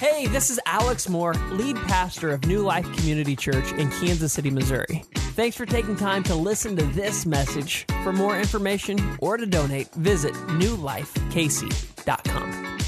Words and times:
Hey, 0.00 0.26
this 0.28 0.48
is 0.48 0.58
Alex 0.64 1.10
Moore, 1.10 1.34
lead 1.50 1.76
pastor 1.76 2.30
of 2.30 2.46
New 2.46 2.60
Life 2.60 2.90
Community 2.96 3.36
Church 3.36 3.70
in 3.72 3.90
Kansas 3.90 4.32
City, 4.32 4.50
Missouri. 4.50 5.04
Thanks 5.34 5.58
for 5.58 5.66
taking 5.66 5.94
time 5.94 6.22
to 6.22 6.34
listen 6.34 6.74
to 6.76 6.86
this 6.86 7.26
message. 7.26 7.84
For 8.02 8.10
more 8.10 8.38
information 8.38 9.18
or 9.20 9.36
to 9.36 9.44
donate, 9.44 9.92
visit 9.92 10.32
newlifekc.com. 10.32 12.78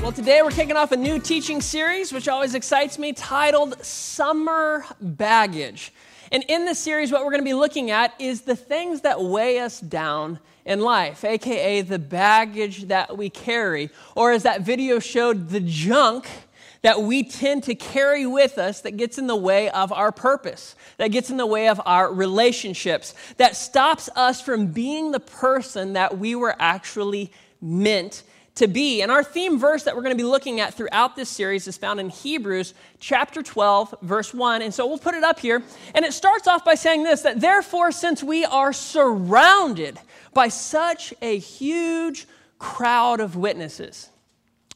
Well, 0.00 0.12
today 0.12 0.40
we're 0.42 0.52
kicking 0.52 0.76
off 0.76 0.92
a 0.92 0.96
new 0.96 1.18
teaching 1.18 1.60
series, 1.60 2.12
which 2.12 2.28
always 2.28 2.54
excites 2.54 2.96
me, 2.96 3.12
titled 3.12 3.84
Summer 3.84 4.84
Baggage. 5.00 5.92
And 6.30 6.44
in 6.46 6.64
this 6.64 6.78
series, 6.78 7.10
what 7.10 7.24
we're 7.24 7.32
going 7.32 7.40
to 7.40 7.44
be 7.44 7.54
looking 7.54 7.90
at 7.90 8.14
is 8.20 8.42
the 8.42 8.54
things 8.54 9.00
that 9.00 9.20
weigh 9.20 9.58
us 9.58 9.80
down 9.80 10.38
in 10.64 10.80
life, 10.80 11.24
aka 11.24 11.80
the 11.80 11.98
baggage 11.98 12.84
that 12.84 13.18
we 13.18 13.30
carry, 13.30 13.90
or 14.14 14.30
as 14.30 14.44
that 14.44 14.60
video 14.60 15.00
showed, 15.00 15.48
the 15.48 15.58
junk 15.58 16.28
that 16.82 17.02
we 17.02 17.22
tend 17.22 17.62
to 17.64 17.74
carry 17.74 18.26
with 18.26 18.58
us 18.58 18.80
that 18.82 18.96
gets 18.96 19.16
in 19.16 19.26
the 19.28 19.36
way 19.36 19.70
of 19.70 19.92
our 19.92 20.12
purpose, 20.12 20.74
that 20.98 21.08
gets 21.08 21.30
in 21.30 21.36
the 21.36 21.46
way 21.46 21.68
of 21.68 21.80
our 21.86 22.12
relationships, 22.12 23.14
that 23.36 23.56
stops 23.56 24.08
us 24.16 24.40
from 24.40 24.66
being 24.66 25.12
the 25.12 25.20
person 25.20 25.94
that 25.94 26.18
we 26.18 26.34
were 26.34 26.54
actually 26.58 27.32
meant 27.60 28.24
to 28.56 28.66
be. 28.66 29.00
And 29.00 29.10
our 29.10 29.24
theme 29.24 29.58
verse 29.58 29.84
that 29.84 29.96
we're 29.96 30.02
going 30.02 30.16
to 30.16 30.22
be 30.22 30.28
looking 30.28 30.60
at 30.60 30.74
throughout 30.74 31.16
this 31.16 31.28
series 31.28 31.66
is 31.66 31.76
found 31.76 32.00
in 32.00 32.10
Hebrews 32.10 32.74
chapter 32.98 33.42
12, 33.42 33.94
verse 34.02 34.34
1. 34.34 34.62
And 34.62 34.74
so 34.74 34.86
we'll 34.86 34.98
put 34.98 35.14
it 35.14 35.24
up 35.24 35.38
here. 35.38 35.62
And 35.94 36.04
it 36.04 36.12
starts 36.12 36.46
off 36.46 36.64
by 36.64 36.74
saying 36.74 37.04
this 37.04 37.22
that 37.22 37.40
therefore, 37.40 37.92
since 37.92 38.22
we 38.22 38.44
are 38.44 38.72
surrounded 38.72 39.98
by 40.34 40.48
such 40.48 41.14
a 41.22 41.38
huge 41.38 42.26
crowd 42.58 43.20
of 43.20 43.36
witnesses, 43.36 44.10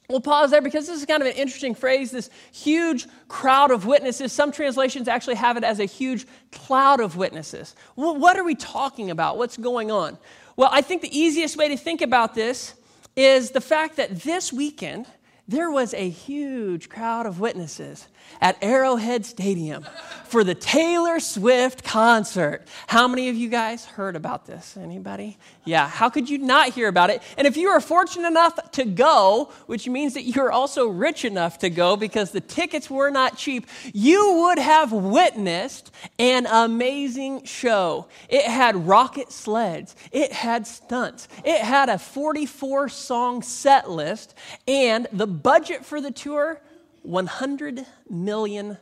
We'll 0.08 0.20
pause 0.20 0.50
there 0.52 0.62
because 0.62 0.86
this 0.86 0.98
is 0.98 1.04
kind 1.04 1.22
of 1.22 1.28
an 1.28 1.34
interesting 1.34 1.74
phrase 1.74 2.10
this 2.10 2.30
huge 2.52 3.06
crowd 3.28 3.70
of 3.70 3.86
witnesses. 3.86 4.32
Some 4.32 4.52
translations 4.52 5.08
actually 5.08 5.34
have 5.34 5.56
it 5.56 5.64
as 5.64 5.80
a 5.80 5.84
huge 5.84 6.26
cloud 6.52 7.00
of 7.00 7.16
witnesses. 7.16 7.74
Well, 7.96 8.16
what 8.16 8.38
are 8.38 8.44
we 8.44 8.54
talking 8.54 9.10
about? 9.10 9.36
What's 9.36 9.56
going 9.56 9.90
on? 9.90 10.18
Well, 10.56 10.70
I 10.72 10.80
think 10.80 11.02
the 11.02 11.18
easiest 11.18 11.56
way 11.56 11.68
to 11.68 11.76
think 11.76 12.02
about 12.02 12.34
this 12.34 12.74
is 13.16 13.50
the 13.50 13.60
fact 13.60 13.96
that 13.96 14.20
this 14.20 14.52
weekend 14.52 15.06
there 15.48 15.70
was 15.70 15.94
a 15.94 16.08
huge 16.08 16.88
crowd 16.88 17.26
of 17.26 17.38
witnesses 17.38 18.08
at 18.40 18.58
Arrowhead 18.60 19.24
Stadium 19.24 19.86
for 20.24 20.42
the 20.42 20.56
Taylor 20.56 21.20
Swift 21.20 21.84
concert. 21.84 22.66
How 22.88 23.06
many 23.06 23.28
of 23.28 23.36
you 23.36 23.48
guys 23.48 23.84
heard 23.84 24.16
about 24.16 24.46
this? 24.46 24.76
Anybody? 24.76 25.38
Yeah, 25.64 25.88
how 25.88 26.10
could 26.10 26.28
you 26.28 26.38
not 26.38 26.70
hear 26.70 26.88
about 26.88 27.10
it? 27.10 27.22
And 27.38 27.46
if 27.46 27.56
you 27.56 27.68
are 27.68 27.80
fortunate 27.80 28.26
enough 28.26 28.72
to 28.72 28.84
go, 28.84 29.52
which 29.66 29.88
means 29.88 30.14
that 30.14 30.22
you're 30.22 30.50
also 30.50 30.88
rich 30.88 31.24
enough 31.24 31.58
to 31.58 31.70
go 31.70 31.96
because 31.96 32.32
the 32.32 32.40
tickets 32.40 32.90
were 32.90 33.10
not 33.10 33.36
cheap, 33.36 33.68
you 33.94 34.42
would 34.42 34.58
have 34.58 34.90
witnessed 34.90 35.92
an 36.18 36.46
amazing 36.46 37.44
show. 37.44 38.08
It 38.28 38.46
had 38.46 38.88
rocket 38.88 39.30
sleds, 39.30 39.94
it 40.10 40.32
had 40.32 40.66
stunts, 40.66 41.28
it 41.44 41.60
had 41.60 41.88
a 41.88 41.98
44 41.98 42.88
song 42.88 43.42
set 43.42 43.88
list, 43.88 44.34
and 44.66 45.06
the 45.12 45.35
budget 45.42 45.84
for 45.84 46.00
the 46.00 46.10
tour 46.10 46.60
$100 47.06 47.86
million. 48.10 48.78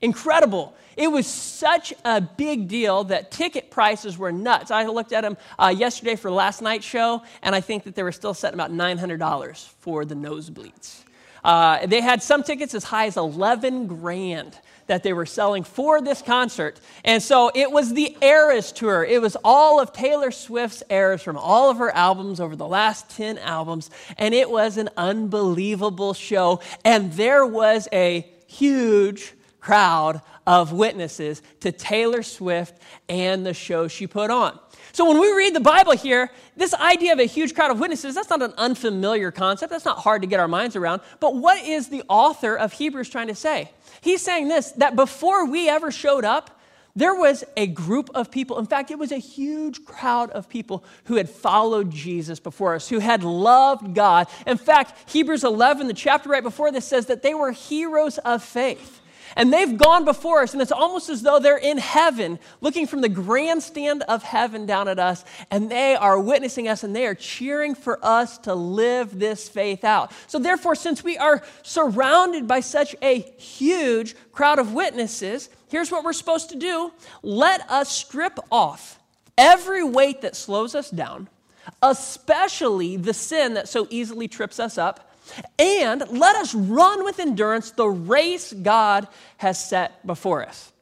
Incredible. 0.00 0.74
It 0.96 1.08
was 1.08 1.26
such 1.26 1.94
a 2.04 2.20
big 2.20 2.68
deal 2.68 3.04
that 3.04 3.30
ticket 3.30 3.70
prices 3.70 4.18
were 4.18 4.32
nuts. 4.32 4.70
I 4.70 4.84
looked 4.86 5.12
at 5.12 5.22
them 5.22 5.36
uh, 5.58 5.72
yesterday 5.76 6.16
for 6.16 6.30
last 6.30 6.60
night's 6.60 6.84
show, 6.84 7.22
and 7.42 7.54
I 7.54 7.60
think 7.60 7.84
that 7.84 7.94
they 7.94 8.02
were 8.02 8.12
still 8.12 8.34
setting 8.34 8.58
about 8.58 8.72
$900 8.72 9.68
for 9.78 10.04
the 10.04 10.16
nosebleeds. 10.16 11.04
Uh, 11.44 11.86
they 11.86 12.00
had 12.00 12.22
some 12.22 12.42
tickets 12.42 12.74
as 12.74 12.84
high 12.84 13.06
as 13.06 13.16
11 13.16 13.86
grand 13.86 14.58
that 14.86 15.02
they 15.02 15.12
were 15.12 15.26
selling 15.26 15.64
for 15.64 16.00
this 16.00 16.22
concert. 16.22 16.80
And 17.04 17.22
so 17.22 17.50
it 17.54 17.70
was 17.70 17.94
the 17.94 18.16
Eras 18.20 18.72
tour. 18.72 19.04
It 19.04 19.20
was 19.20 19.36
all 19.44 19.80
of 19.80 19.92
Taylor 19.92 20.30
Swift's 20.30 20.82
eras 20.90 21.22
from 21.22 21.36
all 21.36 21.70
of 21.70 21.78
her 21.78 21.90
albums 21.94 22.40
over 22.40 22.56
the 22.56 22.66
last 22.66 23.10
10 23.10 23.38
albums. 23.38 23.90
And 24.18 24.34
it 24.34 24.50
was 24.50 24.76
an 24.76 24.90
unbelievable 24.96 26.14
show. 26.14 26.60
And 26.84 27.12
there 27.12 27.46
was 27.46 27.88
a 27.92 28.26
huge 28.46 29.34
crowd 29.60 30.20
of 30.46 30.72
witnesses 30.72 31.42
to 31.60 31.72
Taylor 31.72 32.22
Swift 32.22 32.80
and 33.08 33.44
the 33.46 33.54
show 33.54 33.88
she 33.88 34.06
put 34.06 34.30
on. 34.30 34.58
So 34.92 35.08
when 35.08 35.20
we 35.20 35.32
read 35.32 35.54
the 35.54 35.60
Bible 35.60 35.92
here, 35.92 36.30
this 36.56 36.74
idea 36.74 37.12
of 37.12 37.18
a 37.18 37.24
huge 37.24 37.54
crowd 37.54 37.70
of 37.70 37.80
witnesses, 37.80 38.14
that's 38.14 38.28
not 38.28 38.42
an 38.42 38.52
unfamiliar 38.58 39.30
concept. 39.30 39.70
That's 39.70 39.84
not 39.84 39.98
hard 39.98 40.22
to 40.22 40.28
get 40.28 40.40
our 40.40 40.48
minds 40.48 40.76
around. 40.76 41.00
But 41.20 41.36
what 41.36 41.64
is 41.64 41.88
the 41.88 42.02
author 42.08 42.56
of 42.56 42.72
Hebrews 42.72 43.08
trying 43.08 43.28
to 43.28 43.34
say? 43.34 43.70
He's 44.00 44.22
saying 44.22 44.48
this 44.48 44.72
that 44.72 44.96
before 44.96 45.46
we 45.46 45.68
ever 45.68 45.90
showed 45.90 46.24
up, 46.24 46.58
there 46.94 47.14
was 47.14 47.42
a 47.56 47.66
group 47.68 48.10
of 48.14 48.30
people. 48.30 48.58
In 48.58 48.66
fact, 48.66 48.90
it 48.90 48.98
was 48.98 49.12
a 49.12 49.18
huge 49.18 49.84
crowd 49.84 50.30
of 50.30 50.48
people 50.48 50.84
who 51.04 51.16
had 51.16 51.30
followed 51.30 51.90
Jesus 51.90 52.38
before 52.38 52.74
us, 52.74 52.88
who 52.88 52.98
had 52.98 53.24
loved 53.24 53.94
God. 53.94 54.26
In 54.46 54.58
fact, 54.58 55.10
Hebrews 55.10 55.42
11, 55.42 55.86
the 55.86 55.94
chapter 55.94 56.28
right 56.28 56.42
before 56.42 56.70
this, 56.70 56.84
says 56.84 57.06
that 57.06 57.22
they 57.22 57.32
were 57.32 57.52
heroes 57.52 58.18
of 58.18 58.42
faith. 58.42 59.00
And 59.36 59.52
they've 59.52 59.76
gone 59.76 60.04
before 60.04 60.42
us, 60.42 60.52
and 60.52 60.62
it's 60.62 60.72
almost 60.72 61.08
as 61.08 61.22
though 61.22 61.38
they're 61.38 61.56
in 61.56 61.78
heaven, 61.78 62.38
looking 62.60 62.86
from 62.86 63.00
the 63.00 63.08
grandstand 63.08 64.02
of 64.08 64.22
heaven 64.22 64.66
down 64.66 64.88
at 64.88 64.98
us, 64.98 65.24
and 65.50 65.70
they 65.70 65.94
are 65.94 66.18
witnessing 66.20 66.68
us 66.68 66.84
and 66.84 66.94
they 66.94 67.06
are 67.06 67.14
cheering 67.14 67.74
for 67.74 67.98
us 68.04 68.38
to 68.38 68.54
live 68.54 69.18
this 69.18 69.48
faith 69.48 69.84
out. 69.84 70.12
So, 70.26 70.38
therefore, 70.38 70.74
since 70.74 71.02
we 71.02 71.16
are 71.18 71.42
surrounded 71.62 72.46
by 72.46 72.60
such 72.60 72.94
a 73.02 73.20
huge 73.20 74.14
crowd 74.32 74.58
of 74.58 74.72
witnesses, 74.72 75.48
here's 75.68 75.90
what 75.90 76.04
we're 76.04 76.12
supposed 76.12 76.50
to 76.50 76.56
do 76.56 76.92
let 77.22 77.68
us 77.70 77.90
strip 77.90 78.38
off 78.50 78.98
every 79.38 79.82
weight 79.82 80.22
that 80.22 80.36
slows 80.36 80.74
us 80.74 80.90
down, 80.90 81.28
especially 81.82 82.96
the 82.96 83.14
sin 83.14 83.54
that 83.54 83.68
so 83.68 83.86
easily 83.90 84.28
trips 84.28 84.60
us 84.60 84.78
up 84.78 85.11
and 85.58 86.04
let 86.10 86.36
us 86.36 86.54
run 86.54 87.04
with 87.04 87.18
endurance 87.18 87.70
the 87.70 87.88
race 87.88 88.52
God 88.52 89.08
has 89.38 89.62
set 89.62 90.06
before 90.06 90.46
us. 90.46 90.72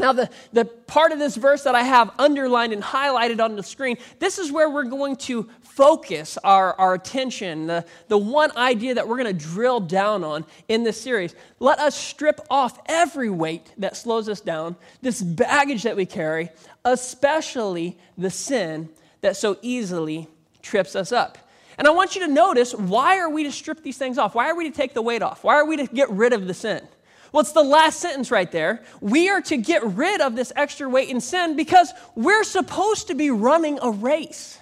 Now, 0.00 0.12
the, 0.12 0.30
the 0.52 0.64
part 0.64 1.10
of 1.10 1.18
this 1.18 1.34
verse 1.34 1.64
that 1.64 1.74
I 1.74 1.82
have 1.82 2.12
underlined 2.20 2.72
and 2.72 2.80
highlighted 2.82 3.42
on 3.42 3.56
the 3.56 3.64
screen, 3.64 3.96
this 4.20 4.38
is 4.38 4.52
where 4.52 4.70
we're 4.70 4.84
going 4.84 5.16
to 5.16 5.48
focus 5.60 6.38
our, 6.44 6.74
our 6.74 6.94
attention, 6.94 7.66
the, 7.66 7.84
the 8.06 8.16
one 8.16 8.56
idea 8.56 8.94
that 8.94 9.08
we're 9.08 9.16
going 9.16 9.36
to 9.36 9.44
drill 9.44 9.80
down 9.80 10.22
on 10.22 10.46
in 10.68 10.84
this 10.84 11.00
series. 11.00 11.34
Let 11.58 11.80
us 11.80 11.96
strip 11.96 12.40
off 12.48 12.78
every 12.86 13.28
weight 13.28 13.72
that 13.78 13.96
slows 13.96 14.28
us 14.28 14.40
down, 14.40 14.76
this 15.02 15.20
baggage 15.20 15.82
that 15.82 15.96
we 15.96 16.06
carry, 16.06 16.50
especially 16.84 17.98
the 18.16 18.30
sin 18.30 18.90
that 19.20 19.36
so 19.36 19.58
easily 19.62 20.28
trips 20.62 20.94
us 20.94 21.10
up. 21.10 21.38
And 21.78 21.86
I 21.86 21.90
want 21.90 22.16
you 22.16 22.26
to 22.26 22.32
notice 22.32 22.74
why 22.74 23.18
are 23.18 23.30
we 23.30 23.44
to 23.44 23.52
strip 23.52 23.82
these 23.82 23.96
things 23.96 24.18
off? 24.18 24.34
Why 24.34 24.50
are 24.50 24.56
we 24.56 24.68
to 24.68 24.76
take 24.76 24.94
the 24.94 25.02
weight 25.02 25.22
off? 25.22 25.44
Why 25.44 25.54
are 25.54 25.64
we 25.64 25.76
to 25.76 25.86
get 25.86 26.10
rid 26.10 26.32
of 26.32 26.46
the 26.46 26.54
sin? 26.54 26.86
Well, 27.32 27.40
it's 27.42 27.52
the 27.52 27.62
last 27.62 28.00
sentence 28.00 28.30
right 28.30 28.50
there. 28.50 28.82
We 29.00 29.28
are 29.28 29.40
to 29.42 29.56
get 29.56 29.84
rid 29.84 30.20
of 30.20 30.34
this 30.34 30.52
extra 30.56 30.88
weight 30.88 31.08
in 31.08 31.20
sin 31.20 31.56
because 31.56 31.92
we're 32.14 32.44
supposed 32.44 33.08
to 33.08 33.14
be 33.14 33.30
running 33.30 33.78
a 33.80 33.90
race. 33.90 34.58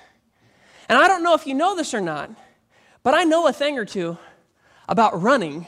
And 0.89 0.99
I 0.99 1.09
don't 1.09 1.23
know 1.23 1.35
if 1.35 1.47
you 1.47 1.55
know 1.55 1.75
this 1.75 1.95
or 1.95 2.01
not, 2.01 2.31
but 3.03 3.15
I 3.15 3.25
know 3.25 3.47
a 3.47 3.53
thing 3.53 3.79
or 3.79 3.85
two 3.85 4.19
about 4.89 5.23
running 5.23 5.67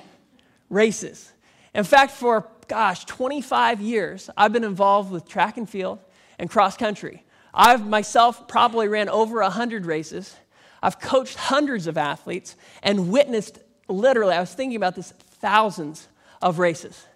races. 0.68 1.32
In 1.74 1.84
fact, 1.84 2.12
for 2.12 2.48
gosh, 2.66 3.04
25 3.06 3.80
years, 3.80 4.28
I've 4.36 4.52
been 4.52 4.64
involved 4.64 5.10
with 5.10 5.26
track 5.26 5.56
and 5.56 5.68
field 5.68 6.00
and 6.38 6.50
cross 6.50 6.76
country. 6.76 7.24
I've 7.54 7.86
myself 7.86 8.46
probably 8.46 8.88
ran 8.88 9.08
over 9.08 9.40
100 9.40 9.86
races. 9.86 10.36
I've 10.82 11.00
coached 11.00 11.36
hundreds 11.36 11.86
of 11.86 11.98
athletes 11.98 12.56
and 12.82 13.10
witnessed 13.10 13.58
literally, 13.88 14.34
I 14.34 14.40
was 14.40 14.52
thinking 14.52 14.76
about 14.76 14.94
this, 14.94 15.10
thousands 15.10 16.08
of 16.40 16.58
races. 16.58 17.06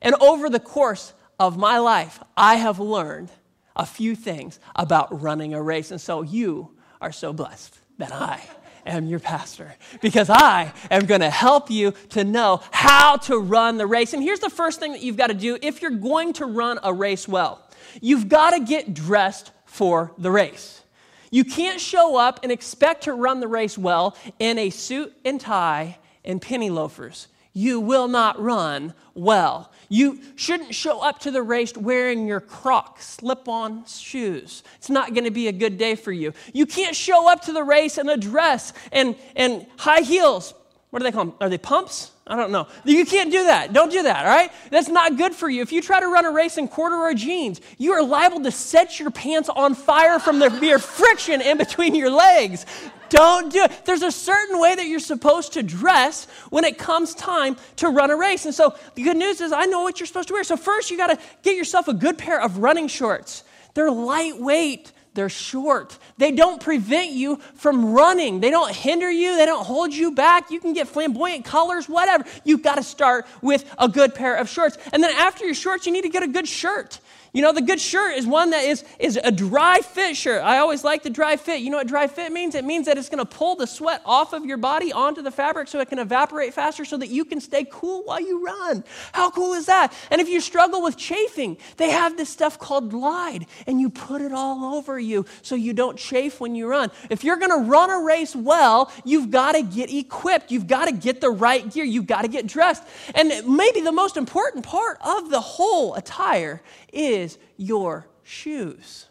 And 0.00 0.14
over 0.16 0.50
the 0.50 0.60
course 0.60 1.12
of 1.38 1.56
my 1.56 1.78
life, 1.78 2.22
I 2.36 2.56
have 2.56 2.78
learned 2.78 3.30
a 3.74 3.86
few 3.86 4.14
things 4.14 4.58
about 4.76 5.22
running 5.22 5.54
a 5.54 5.62
race. 5.62 5.90
And 5.90 6.00
so 6.00 6.22
you 6.22 6.70
are 7.00 7.12
so 7.12 7.32
blessed 7.32 7.78
that 7.98 8.12
I 8.12 8.42
am 8.86 9.06
your 9.06 9.20
pastor 9.20 9.74
because 10.00 10.30
I 10.30 10.72
am 10.90 11.06
going 11.06 11.20
to 11.20 11.30
help 11.30 11.70
you 11.70 11.92
to 12.10 12.24
know 12.24 12.62
how 12.70 13.16
to 13.16 13.38
run 13.38 13.76
the 13.76 13.86
race. 13.86 14.14
And 14.14 14.22
here's 14.22 14.40
the 14.40 14.50
first 14.50 14.80
thing 14.80 14.92
that 14.92 15.02
you've 15.02 15.16
got 15.16 15.28
to 15.28 15.34
do 15.34 15.58
if 15.62 15.82
you're 15.82 15.90
going 15.90 16.32
to 16.34 16.46
run 16.46 16.78
a 16.82 16.92
race 16.92 17.28
well 17.28 17.64
you've 18.00 18.28
got 18.28 18.50
to 18.50 18.60
get 18.60 18.94
dressed 18.94 19.50
for 19.64 20.12
the 20.18 20.30
race. 20.30 20.82
You 21.30 21.44
can't 21.44 21.80
show 21.80 22.16
up 22.16 22.40
and 22.42 22.52
expect 22.52 23.04
to 23.04 23.12
run 23.12 23.40
the 23.40 23.48
race 23.48 23.76
well 23.76 24.16
in 24.38 24.58
a 24.58 24.70
suit 24.70 25.12
and 25.24 25.40
tie 25.40 25.98
and 26.24 26.40
penny 26.40 26.70
loafers. 26.70 27.28
You 27.52 27.80
will 27.80 28.08
not 28.08 28.40
run 28.40 28.94
well. 29.14 29.72
You 29.88 30.20
shouldn't 30.36 30.74
show 30.74 31.00
up 31.00 31.18
to 31.20 31.30
the 31.30 31.42
race 31.42 31.76
wearing 31.76 32.28
your 32.28 32.40
Crocs, 32.40 33.06
slip 33.06 33.48
on 33.48 33.84
shoes. 33.86 34.62
It's 34.76 34.90
not 34.90 35.14
going 35.14 35.24
to 35.24 35.30
be 35.30 35.48
a 35.48 35.52
good 35.52 35.78
day 35.78 35.94
for 35.94 36.12
you. 36.12 36.34
You 36.52 36.66
can't 36.66 36.94
show 36.94 37.30
up 37.30 37.42
to 37.46 37.52
the 37.52 37.64
race 37.64 37.98
in 37.98 38.08
a 38.08 38.16
dress 38.16 38.72
and, 38.92 39.16
and 39.34 39.66
high 39.78 40.02
heels, 40.02 40.54
what 40.90 41.00
do 41.00 41.04
they 41.04 41.12
call 41.12 41.26
them? 41.26 41.34
Are 41.40 41.48
they 41.48 41.58
pumps? 41.58 42.12
I 42.26 42.36
don't 42.36 42.50
know. 42.50 42.66
You 42.84 43.04
can't 43.04 43.30
do 43.30 43.44
that. 43.44 43.72
Don't 43.72 43.90
do 43.90 44.02
that, 44.02 44.24
all 44.24 44.30
right? 44.30 44.50
That's 44.70 44.88
not 44.88 45.16
good 45.16 45.34
for 45.34 45.48
you. 45.48 45.62
If 45.62 45.72
you 45.72 45.82
try 45.82 46.00
to 46.00 46.06
run 46.08 46.24
a 46.24 46.30
race 46.30 46.58
in 46.58 46.68
corduroy 46.68 47.14
jeans, 47.14 47.60
you 47.78 47.92
are 47.92 48.02
liable 48.02 48.42
to 48.42 48.50
set 48.50 48.98
your 48.98 49.10
pants 49.10 49.48
on 49.48 49.74
fire 49.74 50.18
from 50.18 50.38
the 50.38 50.50
mere 50.50 50.78
friction 50.78 51.40
in 51.40 51.58
between 51.58 51.94
your 51.94 52.10
legs. 52.10 52.64
Don't 53.08 53.52
do 53.52 53.64
it. 53.64 53.84
There's 53.84 54.02
a 54.02 54.12
certain 54.12 54.60
way 54.60 54.74
that 54.74 54.86
you're 54.86 54.98
supposed 54.98 55.54
to 55.54 55.62
dress 55.62 56.26
when 56.50 56.64
it 56.64 56.78
comes 56.78 57.14
time 57.14 57.56
to 57.76 57.88
run 57.88 58.10
a 58.10 58.16
race. 58.16 58.44
And 58.44 58.54
so 58.54 58.74
the 58.94 59.02
good 59.02 59.16
news 59.16 59.40
is 59.40 59.52
I 59.52 59.64
know 59.64 59.82
what 59.82 60.00
you're 60.00 60.06
supposed 60.06 60.28
to 60.28 60.34
wear. 60.34 60.44
So 60.44 60.56
first 60.56 60.90
you 60.90 60.96
got 60.96 61.08
to 61.08 61.18
get 61.42 61.56
yourself 61.56 61.88
a 61.88 61.94
good 61.94 62.18
pair 62.18 62.40
of 62.40 62.58
running 62.58 62.88
shorts. 62.88 63.44
They're 63.74 63.90
lightweight. 63.90 64.92
They're 65.18 65.28
short. 65.28 65.98
They 66.16 66.30
don't 66.30 66.60
prevent 66.60 67.10
you 67.10 67.40
from 67.56 67.92
running. 67.92 68.38
They 68.38 68.50
don't 68.50 68.72
hinder 68.72 69.10
you. 69.10 69.36
They 69.36 69.46
don't 69.46 69.64
hold 69.64 69.92
you 69.92 70.12
back. 70.12 70.52
You 70.52 70.60
can 70.60 70.74
get 70.74 70.86
flamboyant 70.86 71.44
colors, 71.44 71.88
whatever. 71.88 72.24
You've 72.44 72.62
got 72.62 72.76
to 72.76 72.84
start 72.84 73.26
with 73.42 73.68
a 73.78 73.88
good 73.88 74.14
pair 74.14 74.36
of 74.36 74.48
shorts. 74.48 74.78
And 74.92 75.02
then 75.02 75.10
after 75.16 75.44
your 75.44 75.56
shorts, 75.56 75.86
you 75.86 75.92
need 75.92 76.02
to 76.02 76.08
get 76.08 76.22
a 76.22 76.28
good 76.28 76.46
shirt. 76.46 77.00
You 77.32 77.42
know, 77.42 77.52
the 77.52 77.62
good 77.62 77.80
shirt 77.80 78.16
is 78.16 78.26
one 78.26 78.50
that 78.50 78.64
is, 78.64 78.84
is 78.98 79.18
a 79.22 79.30
dry 79.30 79.80
fit 79.80 80.16
shirt. 80.16 80.42
I 80.42 80.58
always 80.58 80.82
like 80.82 81.02
the 81.02 81.10
dry 81.10 81.36
fit. 81.36 81.60
You 81.60 81.70
know 81.70 81.76
what 81.76 81.86
dry 81.86 82.06
fit 82.06 82.32
means? 82.32 82.54
It 82.54 82.64
means 82.64 82.86
that 82.86 82.96
it's 82.96 83.08
going 83.08 83.24
to 83.24 83.26
pull 83.26 83.56
the 83.56 83.66
sweat 83.66 84.00
off 84.06 84.32
of 84.32 84.46
your 84.46 84.56
body 84.56 84.92
onto 84.92 85.20
the 85.20 85.30
fabric 85.30 85.68
so 85.68 85.80
it 85.80 85.88
can 85.88 85.98
evaporate 85.98 86.54
faster 86.54 86.84
so 86.84 86.96
that 86.96 87.08
you 87.08 87.24
can 87.24 87.40
stay 87.40 87.66
cool 87.70 88.02
while 88.04 88.20
you 88.20 88.44
run. 88.44 88.82
How 89.12 89.30
cool 89.30 89.54
is 89.54 89.66
that? 89.66 89.92
And 90.10 90.20
if 90.20 90.28
you 90.28 90.40
struggle 90.40 90.82
with 90.82 90.96
chafing, 90.96 91.58
they 91.76 91.90
have 91.90 92.16
this 92.16 92.30
stuff 92.30 92.58
called 92.58 92.90
Glide, 92.90 93.46
and 93.66 93.80
you 93.80 93.90
put 93.90 94.22
it 94.22 94.32
all 94.32 94.76
over 94.76 94.98
you 94.98 95.26
so 95.42 95.54
you 95.54 95.72
don't 95.72 95.98
chafe 95.98 96.40
when 96.40 96.54
you 96.54 96.66
run. 96.66 96.90
If 97.10 97.24
you're 97.24 97.36
going 97.36 97.50
to 97.50 97.68
run 97.70 97.90
a 97.90 98.00
race 98.00 98.34
well, 98.34 98.90
you've 99.04 99.30
got 99.30 99.52
to 99.52 99.62
get 99.62 99.92
equipped. 99.92 100.50
You've 100.50 100.66
got 100.66 100.86
to 100.86 100.92
get 100.92 101.20
the 101.20 101.30
right 101.30 101.70
gear. 101.70 101.84
You've 101.84 102.06
got 102.06 102.22
to 102.22 102.28
get 102.28 102.46
dressed. 102.46 102.82
And 103.14 103.28
maybe 103.46 103.80
the 103.82 103.92
most 103.92 104.16
important 104.16 104.64
part 104.64 104.98
of 105.04 105.30
the 105.30 105.40
whole 105.40 105.94
attire 105.94 106.62
is 106.92 107.17
your 107.56 108.06
shoes. 108.22 109.06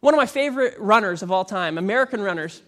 One 0.00 0.14
of 0.14 0.18
my 0.18 0.26
favorite 0.26 0.74
runners 0.78 1.22
of 1.22 1.32
all 1.32 1.44
time, 1.44 1.78
American 1.78 2.20
runners, 2.20 2.62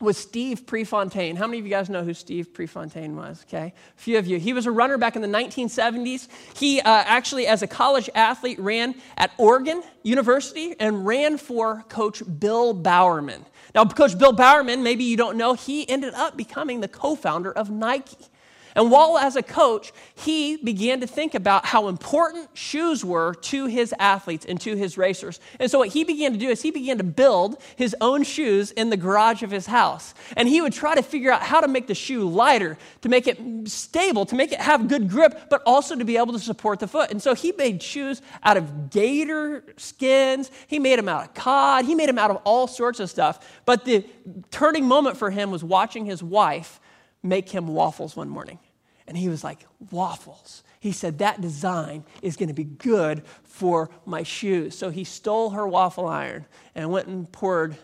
was 0.00 0.16
Steve 0.16 0.66
Prefontaine. 0.66 1.36
How 1.36 1.46
many 1.46 1.58
of 1.58 1.66
you 1.66 1.70
guys 1.70 1.90
know 1.90 2.02
who 2.02 2.14
Steve 2.14 2.54
Prefontaine 2.54 3.16
was? 3.16 3.44
Okay, 3.46 3.74
a 3.96 4.00
few 4.00 4.18
of 4.18 4.26
you. 4.26 4.38
He 4.38 4.52
was 4.52 4.66
a 4.66 4.70
runner 4.70 4.96
back 4.96 5.14
in 5.14 5.22
the 5.22 5.28
1970s. 5.28 6.28
He 6.56 6.80
uh, 6.80 6.84
actually, 6.84 7.46
as 7.46 7.62
a 7.62 7.66
college 7.66 8.08
athlete, 8.14 8.58
ran 8.58 8.94
at 9.18 9.30
Oregon 9.36 9.82
University 10.02 10.74
and 10.80 11.06
ran 11.06 11.36
for 11.36 11.84
Coach 11.88 12.22
Bill 12.38 12.72
Bowerman. 12.72 13.44
Now, 13.74 13.84
Coach 13.84 14.18
Bill 14.18 14.32
Bowerman, 14.32 14.82
maybe 14.82 15.04
you 15.04 15.16
don't 15.16 15.36
know, 15.36 15.52
he 15.52 15.88
ended 15.88 16.14
up 16.14 16.36
becoming 16.36 16.80
the 16.80 16.88
co 16.88 17.14
founder 17.14 17.52
of 17.52 17.70
Nike. 17.70 18.26
And 18.74 18.90
while 18.90 19.18
as 19.18 19.36
a 19.36 19.42
coach, 19.42 19.92
he 20.14 20.56
began 20.56 21.00
to 21.00 21.06
think 21.06 21.34
about 21.34 21.66
how 21.66 21.88
important 21.88 22.48
shoes 22.54 23.04
were 23.04 23.34
to 23.34 23.66
his 23.66 23.94
athletes 23.98 24.46
and 24.46 24.60
to 24.60 24.76
his 24.76 24.96
racers. 24.96 25.40
And 25.58 25.70
so, 25.70 25.78
what 25.78 25.88
he 25.88 26.04
began 26.04 26.32
to 26.32 26.38
do 26.38 26.48
is 26.48 26.62
he 26.62 26.70
began 26.70 26.98
to 26.98 27.04
build 27.04 27.60
his 27.76 27.96
own 28.00 28.22
shoes 28.22 28.70
in 28.70 28.90
the 28.90 28.96
garage 28.96 29.42
of 29.42 29.50
his 29.50 29.66
house. 29.66 30.14
And 30.36 30.48
he 30.48 30.60
would 30.60 30.72
try 30.72 30.94
to 30.94 31.02
figure 31.02 31.32
out 31.32 31.42
how 31.42 31.60
to 31.60 31.68
make 31.68 31.86
the 31.86 31.94
shoe 31.94 32.28
lighter, 32.28 32.78
to 33.02 33.08
make 33.08 33.26
it 33.26 33.38
stable, 33.68 34.24
to 34.26 34.34
make 34.34 34.52
it 34.52 34.60
have 34.60 34.88
good 34.88 35.08
grip, 35.08 35.48
but 35.50 35.62
also 35.66 35.96
to 35.96 36.04
be 36.04 36.16
able 36.16 36.32
to 36.32 36.38
support 36.38 36.78
the 36.78 36.88
foot. 36.88 37.10
And 37.10 37.20
so, 37.20 37.34
he 37.34 37.52
made 37.52 37.82
shoes 37.82 38.22
out 38.42 38.56
of 38.56 38.90
gator 38.90 39.64
skins, 39.76 40.50
he 40.66 40.78
made 40.78 40.98
them 40.98 41.08
out 41.08 41.24
of 41.24 41.34
cod, 41.34 41.84
he 41.84 41.94
made 41.94 42.08
them 42.08 42.18
out 42.18 42.30
of 42.30 42.36
all 42.44 42.66
sorts 42.66 43.00
of 43.00 43.10
stuff. 43.10 43.60
But 43.64 43.84
the 43.84 44.04
turning 44.50 44.86
moment 44.86 45.16
for 45.16 45.30
him 45.30 45.50
was 45.50 45.64
watching 45.64 46.04
his 46.04 46.22
wife 46.22 46.80
make 47.22 47.48
him 47.48 47.68
waffles 47.68 48.16
one 48.16 48.28
morning. 48.28 48.58
And 49.06 49.16
he 49.16 49.28
was 49.28 49.42
like, 49.42 49.66
Waffles. 49.90 50.62
He 50.78 50.92
said, 50.92 51.18
That 51.18 51.40
design 51.40 52.04
is 52.22 52.36
going 52.36 52.48
to 52.48 52.54
be 52.54 52.64
good 52.64 53.22
for 53.42 53.90
my 54.06 54.22
shoes. 54.22 54.78
So 54.78 54.90
he 54.90 55.04
stole 55.04 55.50
her 55.50 55.66
waffle 55.66 56.06
iron 56.06 56.46
and 56.74 56.90
went 56.90 57.08
and 57.08 57.30
poured 57.30 57.76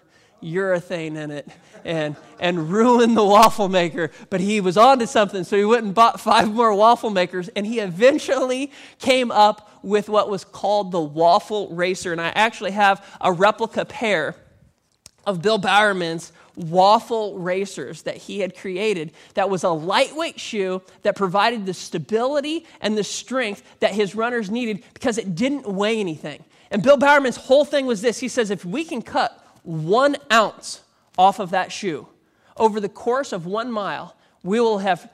urethane 0.43 1.17
in 1.17 1.31
it 1.31 1.49
and, 1.85 2.17
and 2.38 2.71
ruined 2.71 3.17
the 3.17 3.25
waffle 3.25 3.69
maker. 3.69 4.11
But 4.31 4.41
he 4.41 4.61
was 4.61 4.77
on 4.77 4.99
to 5.00 5.06
something, 5.06 5.44
so 5.44 5.56
he 5.56 5.65
went 5.65 5.85
and 5.85 5.94
bought 5.94 6.21
five 6.21 6.53
more 6.53 6.73
waffle 6.75 7.11
makers, 7.11 7.49
and 7.49 7.67
he 7.67 7.81
eventually 7.81 8.71
came 8.99 9.31
up 9.31 9.71
with 9.83 10.09
what 10.09 10.31
was 10.31 10.44
called 10.44 10.93
the 10.93 11.00
waffle 11.00 11.75
racer. 11.75 12.12
And 12.12 12.21
I 12.21 12.29
actually 12.29 12.73
have 12.73 13.05
a 13.21 13.33
replica 13.33 13.85
pair 13.85 14.37
of 15.27 15.43
Bill 15.43 15.59
Bowerman's 15.59 16.33
waffle 16.56 17.38
racers 17.38 18.03
that 18.03 18.17
he 18.17 18.41
had 18.41 18.56
created 18.56 19.12
that 19.35 19.50
was 19.50 19.62
a 19.62 19.70
lightweight 19.70 20.41
shoe 20.41 20.82
that 21.03 21.14
provided 21.14 21.67
the 21.67 21.75
stability 21.75 22.67
and 22.81 22.97
the 22.97 23.05
strength 23.05 23.62
that 23.81 23.93
his 23.93 24.14
runners 24.14 24.50
needed 24.50 24.82
because 24.94 25.19
it 25.19 25.35
didn't 25.35 25.69
weigh 25.69 26.00
anything. 26.00 26.43
And 26.70 26.82
Bill 26.82 26.97
Bowerman's 26.97 27.37
whole 27.37 27.64
thing 27.64 27.87
was 27.87 28.00
this 28.00 28.19
he 28.19 28.29
says, 28.29 28.50
if 28.50 28.64
we 28.64 28.85
can 28.85 29.03
cut 29.03 29.38
one 29.62 30.17
ounce 30.32 30.81
off 31.19 31.38
of 31.38 31.50
that 31.50 31.70
shoe 31.70 32.08
over 32.56 32.81
the 32.81 32.88
course 32.88 33.32
of 33.32 33.47
one 33.47 33.70
mile, 33.70 34.17
we 34.43 34.59
will 34.59 34.79
have 34.79 35.11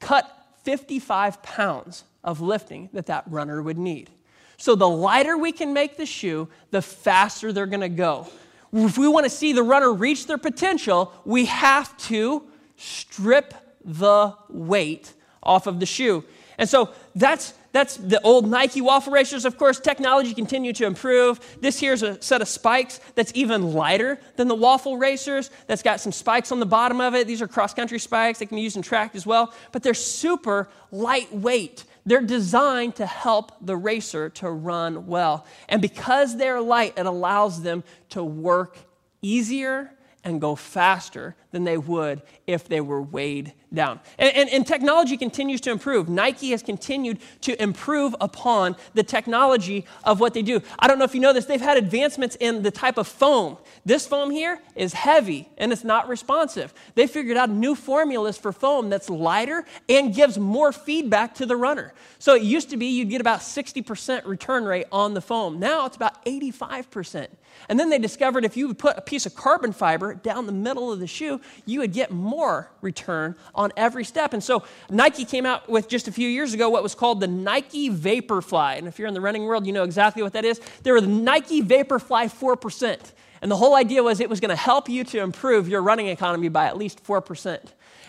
cut 0.00 0.30
55 0.64 1.42
pounds 1.42 2.04
of 2.24 2.40
lifting 2.40 2.90
that 2.92 3.06
that 3.06 3.24
runner 3.28 3.62
would 3.62 3.78
need. 3.78 4.10
So 4.56 4.74
the 4.74 4.88
lighter 4.88 5.38
we 5.38 5.52
can 5.52 5.72
make 5.72 5.96
the 5.96 6.04
shoe, 6.04 6.48
the 6.70 6.82
faster 6.82 7.52
they're 7.52 7.66
going 7.66 7.80
to 7.80 7.88
go 7.88 8.28
if 8.72 8.98
we 8.98 9.08
want 9.08 9.24
to 9.24 9.30
see 9.30 9.52
the 9.52 9.62
runner 9.62 9.92
reach 9.92 10.26
their 10.26 10.38
potential, 10.38 11.12
we 11.24 11.46
have 11.46 11.96
to 12.08 12.44
strip 12.76 13.54
the 13.84 14.34
weight 14.48 15.12
off 15.42 15.66
of 15.66 15.80
the 15.80 15.86
shoe. 15.86 16.24
And 16.58 16.68
so 16.68 16.90
that's 17.14 17.54
that's 17.72 17.96
the 17.96 18.20
old 18.22 18.50
Nike 18.50 18.80
waffle 18.80 19.12
racers. 19.12 19.44
Of 19.44 19.56
course, 19.56 19.78
technology 19.78 20.34
continued 20.34 20.74
to 20.76 20.86
improve. 20.86 21.40
This 21.60 21.78
here's 21.78 22.02
a 22.02 22.20
set 22.20 22.42
of 22.42 22.48
spikes 22.48 22.98
that's 23.14 23.30
even 23.34 23.72
lighter 23.72 24.18
than 24.36 24.48
the 24.48 24.56
waffle 24.56 24.98
racers. 24.98 25.50
That's 25.68 25.82
got 25.82 26.00
some 26.00 26.12
spikes 26.12 26.50
on 26.50 26.58
the 26.58 26.66
bottom 26.66 27.00
of 27.00 27.14
it. 27.14 27.26
These 27.26 27.40
are 27.42 27.48
cross 27.48 27.72
country 27.72 28.00
spikes. 28.00 28.40
They 28.40 28.46
can 28.46 28.56
be 28.56 28.62
used 28.62 28.76
in 28.76 28.82
track 28.82 29.14
as 29.14 29.24
well, 29.24 29.54
but 29.70 29.82
they're 29.82 29.94
super 29.94 30.68
lightweight. 30.90 31.84
They're 32.06 32.22
designed 32.22 32.96
to 32.96 33.06
help 33.06 33.52
the 33.60 33.76
racer 33.76 34.30
to 34.30 34.50
run 34.50 35.06
well. 35.06 35.46
And 35.68 35.82
because 35.82 36.36
they're 36.36 36.60
light, 36.60 36.94
it 36.96 37.06
allows 37.06 37.62
them 37.62 37.84
to 38.10 38.24
work 38.24 38.78
easier 39.22 39.92
and 40.24 40.40
go 40.40 40.54
faster 40.54 41.36
than 41.50 41.64
they 41.64 41.78
would 41.78 42.22
if 42.46 42.68
they 42.68 42.80
were 42.80 43.02
weighed 43.02 43.54
down. 43.72 44.00
And, 44.18 44.34
and, 44.34 44.50
and, 44.50 44.66
technology 44.66 45.16
continues 45.16 45.60
to 45.62 45.70
improve. 45.70 46.08
Nike 46.08 46.50
has 46.50 46.62
continued 46.62 47.18
to 47.42 47.60
improve 47.62 48.14
upon 48.20 48.76
the 48.94 49.02
technology 49.02 49.84
of 50.04 50.18
what 50.18 50.34
they 50.34 50.42
do. 50.42 50.60
I 50.78 50.88
don't 50.88 50.98
know 50.98 51.04
if 51.04 51.14
you 51.14 51.20
know 51.20 51.32
this, 51.32 51.44
they've 51.44 51.60
had 51.60 51.76
advancements 51.76 52.36
in 52.40 52.62
the 52.62 52.70
type 52.70 52.98
of 52.98 53.06
foam. 53.06 53.58
This 53.84 54.06
foam 54.06 54.30
here 54.30 54.60
is 54.74 54.92
heavy 54.92 55.48
and 55.56 55.72
it's 55.72 55.84
not 55.84 56.08
responsive. 56.08 56.74
They 56.96 57.06
figured 57.06 57.36
out 57.36 57.50
new 57.50 57.74
formulas 57.74 58.36
for 58.36 58.52
foam 58.52 58.90
that's 58.90 59.08
lighter 59.08 59.64
and 59.88 60.14
gives 60.14 60.38
more 60.38 60.72
feedback 60.72 61.34
to 61.36 61.46
the 61.46 61.56
runner. 61.56 61.94
So 62.18 62.34
it 62.34 62.42
used 62.42 62.70
to 62.70 62.76
be 62.76 62.86
you'd 62.86 63.10
get 63.10 63.20
about 63.20 63.40
60% 63.40 64.26
return 64.26 64.64
rate 64.64 64.86
on 64.90 65.14
the 65.14 65.20
foam. 65.20 65.60
Now 65.60 65.86
it's 65.86 65.96
about 65.96 66.24
85%. 66.24 67.28
And 67.68 67.78
then 67.78 67.90
they 67.90 67.98
discovered 67.98 68.44
if 68.44 68.56
you 68.56 68.68
would 68.68 68.78
put 68.78 68.96
a 68.96 69.00
piece 69.00 69.26
of 69.26 69.34
carbon 69.34 69.72
fiber 69.72 70.14
down 70.14 70.46
the 70.46 70.52
middle 70.52 70.92
of 70.92 71.00
the 71.00 71.06
shoe, 71.06 71.40
you 71.66 71.80
would 71.80 71.92
get 71.92 72.10
more 72.10 72.70
return 72.80 73.36
on 73.60 73.72
every 73.76 74.04
step. 74.04 74.32
And 74.32 74.42
so 74.42 74.64
Nike 74.88 75.24
came 75.24 75.44
out 75.44 75.68
with 75.68 75.88
just 75.88 76.08
a 76.08 76.12
few 76.12 76.28
years 76.28 76.54
ago 76.54 76.70
what 76.70 76.82
was 76.82 76.94
called 76.94 77.20
the 77.20 77.28
Nike 77.28 77.90
Vaporfly. 77.90 78.78
And 78.78 78.88
if 78.88 78.98
you're 78.98 79.06
in 79.06 79.14
the 79.14 79.20
running 79.20 79.44
world, 79.44 79.66
you 79.66 79.72
know 79.72 79.84
exactly 79.84 80.22
what 80.22 80.32
that 80.32 80.44
is. 80.44 80.60
They 80.82 80.90
were 80.90 81.00
the 81.00 81.06
Nike 81.06 81.62
Vaporfly 81.62 82.32
4%. 82.32 82.98
And 83.42 83.50
the 83.50 83.56
whole 83.56 83.74
idea 83.74 84.02
was 84.02 84.20
it 84.20 84.28
was 84.28 84.40
going 84.40 84.50
to 84.50 84.56
help 84.56 84.88
you 84.88 85.04
to 85.04 85.20
improve 85.20 85.68
your 85.68 85.82
running 85.82 86.08
economy 86.08 86.48
by 86.48 86.66
at 86.66 86.76
least 86.76 87.04
4%. 87.04 87.60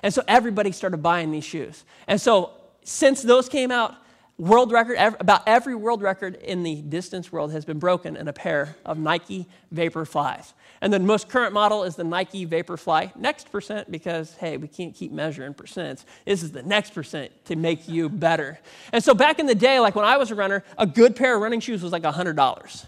And 0.03 0.13
so 0.13 0.23
everybody 0.27 0.71
started 0.71 0.97
buying 0.97 1.31
these 1.31 1.45
shoes. 1.45 1.83
And 2.07 2.19
so 2.19 2.51
since 2.83 3.21
those 3.21 3.47
came 3.47 3.71
out, 3.71 3.95
world 4.37 4.71
record, 4.71 4.97
about 5.19 5.43
every 5.45 5.75
world 5.75 6.01
record 6.01 6.35
in 6.35 6.63
the 6.63 6.81
distance 6.81 7.31
world 7.31 7.51
has 7.51 7.65
been 7.65 7.79
broken 7.79 8.15
in 8.17 8.27
a 8.27 8.33
pair 8.33 8.75
of 8.85 8.97
Nike 8.97 9.47
Vaporflies. 9.73 10.53
And 10.81 10.91
the 10.91 10.99
most 10.99 11.29
current 11.29 11.53
model 11.53 11.83
is 11.83 11.95
the 11.95 12.03
Nike 12.03 12.45
Vaporfly 12.45 13.15
Next 13.15 13.51
Percent 13.51 13.91
because, 13.91 14.35
hey, 14.35 14.57
we 14.57 14.67
can't 14.67 14.95
keep 14.95 15.11
measuring 15.11 15.53
percents. 15.53 16.05
This 16.25 16.41
is 16.41 16.51
the 16.51 16.63
next 16.63 16.93
percent 16.93 17.31
to 17.45 17.55
make 17.55 17.87
you 17.87 18.09
better. 18.09 18.59
And 18.91 19.03
so 19.03 19.13
back 19.13 19.39
in 19.39 19.45
the 19.45 19.55
day, 19.55 19.79
like 19.79 19.95
when 19.95 20.05
I 20.05 20.17
was 20.17 20.31
a 20.31 20.35
runner, 20.35 20.63
a 20.77 20.87
good 20.87 21.15
pair 21.15 21.35
of 21.35 21.41
running 21.41 21.59
shoes 21.59 21.83
was 21.83 21.91
like 21.91 22.03
$100. 22.03 22.85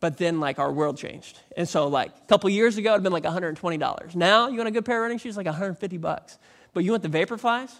But 0.00 0.16
then, 0.16 0.38
like, 0.38 0.60
our 0.60 0.70
world 0.70 0.96
changed. 0.96 1.40
And 1.56 1.68
so, 1.68 1.88
like, 1.88 2.10
a 2.10 2.26
couple 2.28 2.48
years 2.50 2.76
ago, 2.76 2.92
it'd 2.92 3.02
been 3.02 3.12
like 3.12 3.24
$120. 3.24 4.14
Now, 4.14 4.46
you 4.46 4.56
want 4.56 4.68
a 4.68 4.70
good 4.70 4.84
pair 4.84 4.98
of 4.98 5.02
running 5.02 5.18
shoes, 5.18 5.36
like 5.36 5.46
150 5.46 5.96
bucks. 5.96 6.38
But 6.72 6.84
you 6.84 6.92
want 6.92 7.02
the 7.02 7.08
Vaporflies? 7.08 7.72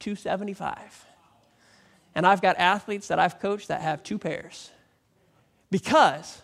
275 0.00 1.06
and 2.16 2.26
I've 2.26 2.40
got 2.40 2.56
athletes 2.56 3.08
that 3.08 3.18
I've 3.18 3.38
coached 3.38 3.68
that 3.68 3.82
have 3.82 4.02
two 4.02 4.18
pairs 4.18 4.70
because 5.70 6.40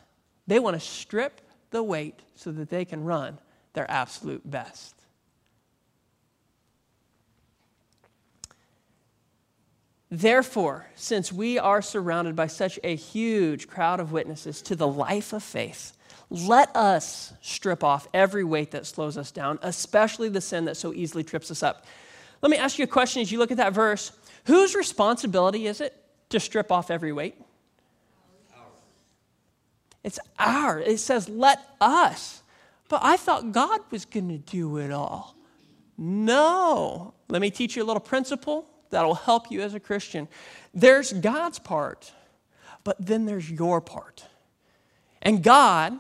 they 0.47 0.59
want 0.59 0.75
to 0.75 0.81
strip 0.81 1.41
the 1.73 1.83
weight 1.83 2.21
so 2.37 2.53
that 2.53 2.71
they 2.71 2.85
can 2.85 3.05
run 3.05 3.39
their 3.73 3.91
absolute 3.91 4.49
best. 4.49 4.95
Therefore, 10.11 10.87
since 10.95 11.33
we 11.33 11.59
are 11.59 11.81
surrounded 11.81 12.37
by 12.37 12.47
such 12.47 12.79
a 12.85 12.95
huge 12.95 13.67
crowd 13.67 13.99
of 13.99 14.13
witnesses 14.13 14.61
to 14.63 14.77
the 14.77 14.87
life 14.87 15.33
of 15.33 15.43
faith, 15.43 15.97
let 16.29 16.75
us 16.77 17.33
strip 17.41 17.83
off 17.83 18.07
every 18.13 18.45
weight 18.45 18.73
that 18.73 18.87
slows 18.87 19.17
us 19.17 19.31
down, 19.31 19.59
especially 19.63 20.29
the 20.29 20.43
sin 20.43 20.67
that 20.67 20.77
so 20.77 20.93
easily 20.93 21.25
trips 21.25 21.51
us 21.51 21.63
up. 21.63 21.87
Let 22.43 22.51
me 22.51 22.59
ask 22.59 22.79
you 22.79 22.85
a 22.85 22.89
question 22.89 23.23
as 23.23 23.33
you 23.33 23.39
look 23.39 23.51
at 23.51 23.57
that 23.57 23.73
verse. 23.73 24.13
Whose 24.45 24.75
responsibility 24.75 25.67
is 25.67 25.81
it 25.81 25.97
to 26.29 26.39
strip 26.39 26.71
off 26.71 26.91
every 26.91 27.13
weight? 27.13 27.37
It's 30.05 30.19
ours. 30.39 30.85
It 30.87 30.99
says, 30.99 31.29
let 31.29 31.61
us. 31.81 32.43
But 32.89 33.01
I 33.03 33.17
thought 33.17 33.53
God 33.53 33.81
was 33.91 34.05
going 34.05 34.29
to 34.29 34.39
do 34.39 34.79
it 34.79 34.91
all. 34.91 35.37
No. 35.97 37.15
Let 37.29 37.41
me 37.41 37.51
teach 37.51 37.77
you 37.77 37.83
a 37.83 37.87
little 37.87 38.01
principle 38.01 38.67
that'll 38.91 39.15
help 39.15 39.51
you 39.51 39.63
as 39.63 39.75
a 39.75 39.81
Christian. 39.81 40.29
There's 40.75 41.13
God's 41.13 41.59
part, 41.59 42.13
but 42.85 42.97
then 42.99 43.27
there's 43.27 43.51
your 43.51 43.81
part. 43.81 44.25
And 45.23 45.43
God 45.43 45.99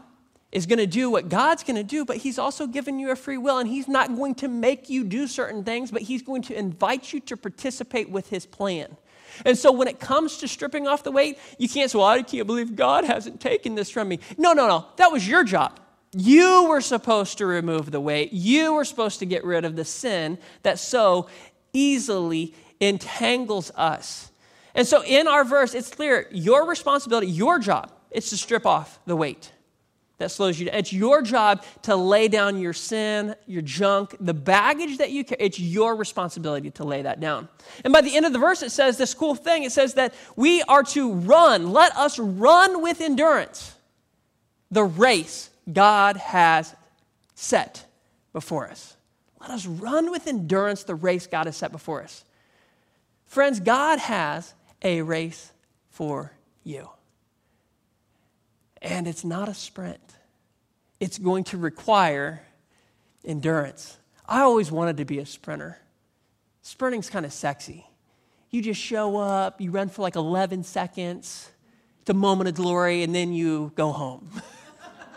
is 0.51 0.67
going 0.67 0.79
to 0.79 0.87
do 0.87 1.09
what 1.09 1.31
God's 1.31 1.65
going 1.65 1.77
to 1.77 1.83
do, 1.83 2.05
but 2.05 2.19
He's 2.19 2.39
also 2.39 2.67
given 2.67 2.99
you 2.99 3.11
a 3.11 3.17
free 3.17 3.39
will, 3.39 3.59
and 3.59 3.69
He's 3.69 3.89
not 3.89 4.15
going 4.15 4.35
to 4.37 4.49
make 4.49 4.91
you 4.91 5.05
do 5.05 5.27
certain 5.27 5.65
things, 5.65 5.91
but 5.91 6.03
He's 6.03 6.23
going 6.23 6.43
to 6.43 6.59
invite 6.59 7.13
you 7.13 7.21
to 7.21 7.37
participate 7.37 8.11
with 8.11 8.29
His 8.29 8.45
plan. 8.45 8.97
And 9.45 9.57
so 9.57 9.73
when 9.73 9.89
it 9.89 10.01
comes 10.01 10.39
to 10.39 10.49
stripping 10.49 10.87
off 10.87 11.03
the 11.03 11.13
weight, 11.13 11.39
you 11.59 11.69
can't 11.69 11.91
say, 11.91 11.99
Well, 11.99 12.07
I 12.07 12.23
can't 12.23 12.47
believe 12.47 12.77
God 12.77 13.05
hasn't 13.05 13.41
taken 13.41 13.75
this 13.75 13.91
from 13.91 14.09
me. 14.09 14.21
No, 14.37 14.53
no, 14.53 14.67
no. 14.69 14.87
That 14.97 15.13
was 15.13 15.27
your 15.27 15.45
job. 15.45 15.79
You 16.15 16.67
were 16.69 16.81
supposed 16.81 17.39
to 17.39 17.47
remove 17.47 17.91
the 17.91 18.01
weight. 18.01 18.33
You 18.33 18.75
were 18.75 18.85
supposed 18.85 19.19
to 19.21 19.27
get 19.27 19.45
rid 19.45 19.65
of 19.65 19.77
the 19.77 19.85
sin 19.85 20.39
that 20.63 20.79
so 20.79 21.29
easily 21.73 22.55
entangles 22.81 23.71
us. 23.77 24.31
And 24.75 24.87
so 24.87 25.03
in 25.05 25.27
our 25.27 25.45
verse, 25.45 25.75
it's 25.75 25.91
clear 25.91 26.29
your 26.31 26.67
responsibility, 26.67 27.29
your 27.29 27.59
job, 27.59 27.91
is 28.11 28.29
to 28.31 28.37
strip 28.37 28.67
off 28.67 28.99
the 29.07 29.17
weight 29.17 29.53
that 30.23 30.31
slows 30.31 30.59
you 30.59 30.67
down. 30.67 30.77
It's 30.77 30.93
your 30.93 31.21
job 31.21 31.65
to 31.83 31.95
lay 31.95 32.29
down 32.29 32.59
your 32.59 32.73
sin, 32.73 33.35
your 33.47 33.63
junk, 33.63 34.17
the 34.21 34.35
baggage 34.35 34.99
that 34.99 35.11
you 35.11 35.25
carry. 35.25 35.43
It's 35.43 35.61
your 35.61 35.95
responsibility 35.95 36.71
to 36.73 36.85
lay 36.85 37.03
that 37.03 37.21
down. 37.21 37.49
And 37.85 37.93
by 37.93 38.01
the 38.01 38.17
end 38.17 38.25
of 38.25 38.33
the 38.33 38.39
verse, 38.39 38.63
it 38.63 38.71
says 38.71 38.97
this 38.97 39.15
cool 39.15 39.35
thing. 39.35 39.65
It 39.65 39.73
says 39.73 39.95
that 39.95 40.15
we 40.37 40.63
are 40.63 40.83
to 40.85 41.13
run. 41.13 41.73
Let 41.73 41.95
us 41.97 42.19
run 42.19 42.83
with 42.83 43.01
endurance 43.01 43.75
the 44.71 44.85
race 44.85 45.51
God 45.71 46.17
has 46.17 46.75
set 47.35 47.85
before 48.33 48.69
us. 48.69 48.97
Let 49.41 49.51
us 49.51 49.67
run 49.67 50.11
with 50.11 50.27
endurance 50.27 50.85
the 50.85 50.95
race 50.95 51.27
God 51.27 51.47
has 51.47 51.57
set 51.57 51.73
before 51.73 52.03
us. 52.03 52.25
Friends, 53.27 53.61
God 53.61 53.99
has 53.99 54.55
a 54.83 55.03
race 55.03 55.53
for 55.91 56.33
you. 56.65 56.89
And 58.81 59.07
it's 59.07 59.25
not 59.25 59.49
a 59.49 59.55
sprint, 59.55 60.12
it's 61.03 61.19
going 61.19 61.43
to 61.43 61.59
require 61.59 62.41
endurance. 63.25 63.99
I 64.25 64.43
always 64.43 64.71
wanted 64.71 64.99
to 64.99 65.05
be 65.05 65.19
a 65.19 65.27
sprinter. 65.27 65.79
Sprinting's 66.63 67.11
kind 67.11 67.27
of 67.27 67.33
sexy. 67.33 67.85
You 68.51 68.63
just 68.63 68.81
show 68.81 69.17
up, 69.17 69.61
you 69.61 69.73
run 69.73 69.89
for 69.89 70.03
like 70.03 70.15
11 70.15 70.63
seconds, 70.63 71.51
it's 72.03 72.11
a 72.11 72.15
moment 72.15 72.51
of 72.51 72.55
glory, 72.55 73.03
and 73.03 73.13
then 73.13 73.33
you 73.33 73.73
go 73.75 73.91
home. 73.91 74.31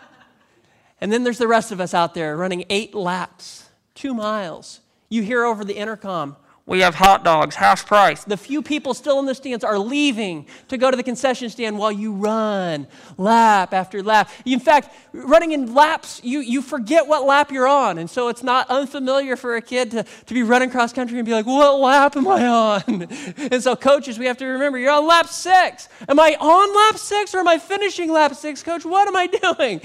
and 1.00 1.12
then 1.12 1.22
there's 1.22 1.38
the 1.38 1.46
rest 1.46 1.70
of 1.70 1.80
us 1.80 1.94
out 1.94 2.14
there 2.14 2.36
running 2.36 2.64
eight 2.68 2.92
laps, 2.92 3.68
two 3.94 4.12
miles. 4.12 4.80
You 5.08 5.22
hear 5.22 5.44
over 5.44 5.64
the 5.64 5.76
intercom, 5.76 6.34
we 6.68 6.80
have 6.80 6.96
hot 6.96 7.22
dogs, 7.22 7.54
half 7.54 7.86
price. 7.86 8.24
The 8.24 8.36
few 8.36 8.60
people 8.60 8.92
still 8.92 9.20
in 9.20 9.26
the 9.26 9.36
stands 9.36 9.62
are 9.62 9.78
leaving 9.78 10.46
to 10.66 10.76
go 10.76 10.90
to 10.90 10.96
the 10.96 11.04
concession 11.04 11.48
stand 11.48 11.78
while 11.78 11.92
you 11.92 12.12
run 12.12 12.88
lap 13.16 13.72
after 13.72 14.02
lap. 14.02 14.30
In 14.44 14.58
fact, 14.58 14.92
running 15.12 15.52
in 15.52 15.74
laps, 15.74 16.20
you, 16.24 16.40
you 16.40 16.60
forget 16.60 17.06
what 17.06 17.24
lap 17.24 17.52
you're 17.52 17.68
on. 17.68 17.98
And 17.98 18.10
so 18.10 18.26
it's 18.26 18.42
not 18.42 18.68
unfamiliar 18.68 19.36
for 19.36 19.54
a 19.54 19.62
kid 19.62 19.92
to, 19.92 20.02
to 20.02 20.34
be 20.34 20.42
running 20.42 20.70
cross 20.70 20.92
country 20.92 21.20
and 21.20 21.24
be 21.24 21.32
like, 21.32 21.46
what 21.46 21.78
lap 21.78 22.16
am 22.16 22.26
I 22.26 22.46
on? 22.46 23.08
And 23.36 23.62
so, 23.62 23.76
coaches, 23.76 24.18
we 24.18 24.26
have 24.26 24.38
to 24.38 24.46
remember 24.46 24.78
you're 24.78 24.90
on 24.90 25.06
lap 25.06 25.28
six. 25.28 25.88
Am 26.08 26.18
I 26.18 26.36
on 26.40 26.74
lap 26.74 26.98
six 26.98 27.34
or 27.34 27.38
am 27.38 27.48
I 27.48 27.58
finishing 27.58 28.10
lap 28.10 28.34
six, 28.34 28.62
coach? 28.62 28.84
What 28.84 29.06
am 29.06 29.14
I 29.14 29.26
doing? 29.56 29.80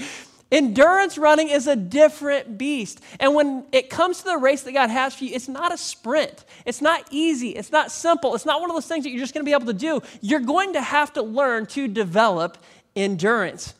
Endurance 0.52 1.16
running 1.16 1.48
is 1.48 1.66
a 1.66 1.74
different 1.74 2.58
beast. 2.58 3.00
And 3.18 3.34
when 3.34 3.64
it 3.72 3.88
comes 3.88 4.18
to 4.18 4.24
the 4.24 4.36
race 4.36 4.62
that 4.64 4.72
God 4.72 4.90
has 4.90 5.14
for 5.14 5.24
you, 5.24 5.34
it's 5.34 5.48
not 5.48 5.72
a 5.72 5.78
sprint. 5.78 6.44
It's 6.66 6.82
not 6.82 7.08
easy. 7.10 7.50
It's 7.50 7.72
not 7.72 7.90
simple. 7.90 8.34
It's 8.34 8.44
not 8.44 8.60
one 8.60 8.68
of 8.68 8.76
those 8.76 8.86
things 8.86 9.04
that 9.04 9.10
you're 9.10 9.18
just 9.18 9.32
going 9.32 9.46
to 9.46 9.48
be 9.48 9.54
able 9.54 9.72
to 9.72 9.72
do. 9.72 10.02
You're 10.20 10.40
going 10.40 10.74
to 10.74 10.82
have 10.82 11.14
to 11.14 11.22
learn 11.22 11.64
to 11.68 11.88
develop 11.88 12.58
endurance. 12.94 13.72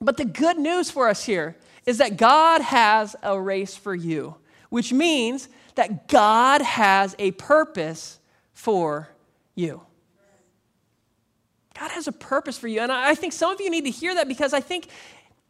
But 0.00 0.16
the 0.16 0.24
good 0.24 0.58
news 0.58 0.90
for 0.90 1.10
us 1.10 1.26
here 1.26 1.56
is 1.84 1.98
that 1.98 2.16
God 2.16 2.62
has 2.62 3.14
a 3.22 3.38
race 3.38 3.76
for 3.76 3.94
you, 3.94 4.36
which 4.70 4.94
means 4.94 5.50
that 5.74 6.08
God 6.08 6.62
has 6.62 7.14
a 7.18 7.32
purpose 7.32 8.18
for 8.54 9.10
you. 9.54 9.82
God 11.78 11.90
has 11.92 12.08
a 12.08 12.12
purpose 12.12 12.58
for 12.58 12.66
you. 12.66 12.80
And 12.80 12.90
I 12.90 13.14
think 13.14 13.32
some 13.32 13.52
of 13.52 13.60
you 13.60 13.70
need 13.70 13.84
to 13.84 13.90
hear 13.90 14.14
that 14.16 14.26
because 14.26 14.52
I 14.52 14.60
think 14.60 14.88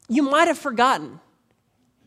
you 0.08 0.22
might 0.22 0.48
have 0.48 0.58
forgotten. 0.58 1.20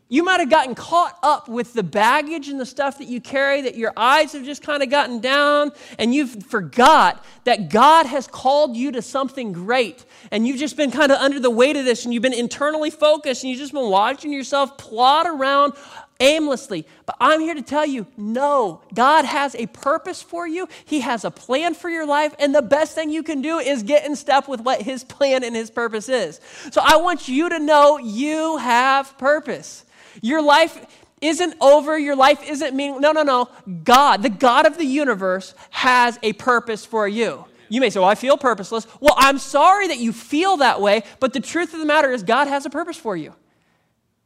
You 0.08 0.22
might 0.24 0.40
have 0.40 0.50
gotten 0.50 0.74
caught 0.74 1.18
up 1.22 1.48
with 1.48 1.72
the 1.72 1.82
baggage 1.82 2.48
and 2.48 2.60
the 2.60 2.66
stuff 2.66 2.98
that 2.98 3.06
you 3.06 3.18
carry, 3.18 3.62
that 3.62 3.76
your 3.76 3.94
eyes 3.96 4.34
have 4.34 4.44
just 4.44 4.62
kind 4.62 4.82
of 4.82 4.90
gotten 4.90 5.20
down, 5.20 5.70
and 5.98 6.14
you've 6.14 6.44
forgot 6.44 7.24
that 7.44 7.70
God 7.70 8.04
has 8.04 8.26
called 8.26 8.76
you 8.76 8.92
to 8.92 9.00
something 9.00 9.52
great. 9.52 10.04
And 10.30 10.46
you've 10.46 10.58
just 10.58 10.76
been 10.76 10.90
kind 10.90 11.12
of 11.12 11.18
under 11.18 11.40
the 11.40 11.48
weight 11.48 11.76
of 11.76 11.86
this, 11.86 12.04
and 12.04 12.12
you've 12.12 12.22
been 12.22 12.34
internally 12.34 12.90
focused, 12.90 13.42
and 13.42 13.50
you've 13.50 13.60
just 13.60 13.72
been 13.72 13.88
watching 13.88 14.34
yourself 14.34 14.76
plod 14.76 15.26
around 15.26 15.72
aimlessly. 16.22 16.86
But 17.04 17.16
I'm 17.20 17.40
here 17.40 17.54
to 17.54 17.62
tell 17.62 17.84
you 17.84 18.06
no, 18.16 18.80
God 18.94 19.24
has 19.24 19.54
a 19.56 19.66
purpose 19.66 20.22
for 20.22 20.46
you, 20.46 20.68
He 20.84 21.00
has 21.00 21.24
a 21.24 21.30
plan 21.30 21.74
for 21.74 21.90
your 21.90 22.06
life, 22.06 22.34
and 22.38 22.54
the 22.54 22.62
best 22.62 22.94
thing 22.94 23.10
you 23.10 23.22
can 23.22 23.42
do 23.42 23.58
is 23.58 23.82
get 23.82 24.06
in 24.06 24.16
step 24.16 24.48
with 24.48 24.60
what 24.60 24.80
His 24.80 25.04
plan 25.04 25.44
and 25.44 25.54
His 25.54 25.70
purpose 25.70 26.08
is. 26.08 26.40
So 26.70 26.80
I 26.82 26.96
want 26.96 27.28
you 27.28 27.50
to 27.50 27.58
know 27.58 27.98
you 27.98 28.56
have 28.56 29.18
purpose. 29.18 29.84
Your 30.22 30.40
life 30.40 30.86
isn't 31.20 31.54
over, 31.60 31.98
your 31.98 32.16
life 32.16 32.42
isn't 32.48 32.74
meaning. 32.74 33.00
No, 33.00 33.12
no, 33.12 33.22
no. 33.22 33.48
God, 33.84 34.22
the 34.22 34.30
God 34.30 34.66
of 34.66 34.78
the 34.78 34.84
universe, 34.84 35.54
has 35.70 36.18
a 36.22 36.32
purpose 36.34 36.84
for 36.84 37.06
you. 37.06 37.44
You 37.68 37.80
may 37.80 37.90
say, 37.90 38.00
Well, 38.00 38.08
I 38.08 38.16
feel 38.16 38.36
purposeless. 38.36 38.86
Well, 39.00 39.14
I'm 39.16 39.38
sorry 39.38 39.88
that 39.88 39.98
you 39.98 40.12
feel 40.12 40.58
that 40.58 40.80
way, 40.80 41.04
but 41.20 41.32
the 41.32 41.40
truth 41.40 41.72
of 41.72 41.80
the 41.80 41.86
matter 41.86 42.10
is, 42.10 42.22
God 42.22 42.48
has 42.48 42.66
a 42.66 42.70
purpose 42.70 42.96
for 42.96 43.16
you. 43.16 43.34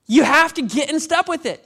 You 0.09 0.25
have 0.25 0.55
to 0.55 0.63
get 0.63 0.91
in 0.91 0.99
step 1.01 1.29
with 1.29 1.47
it. 1.47 1.63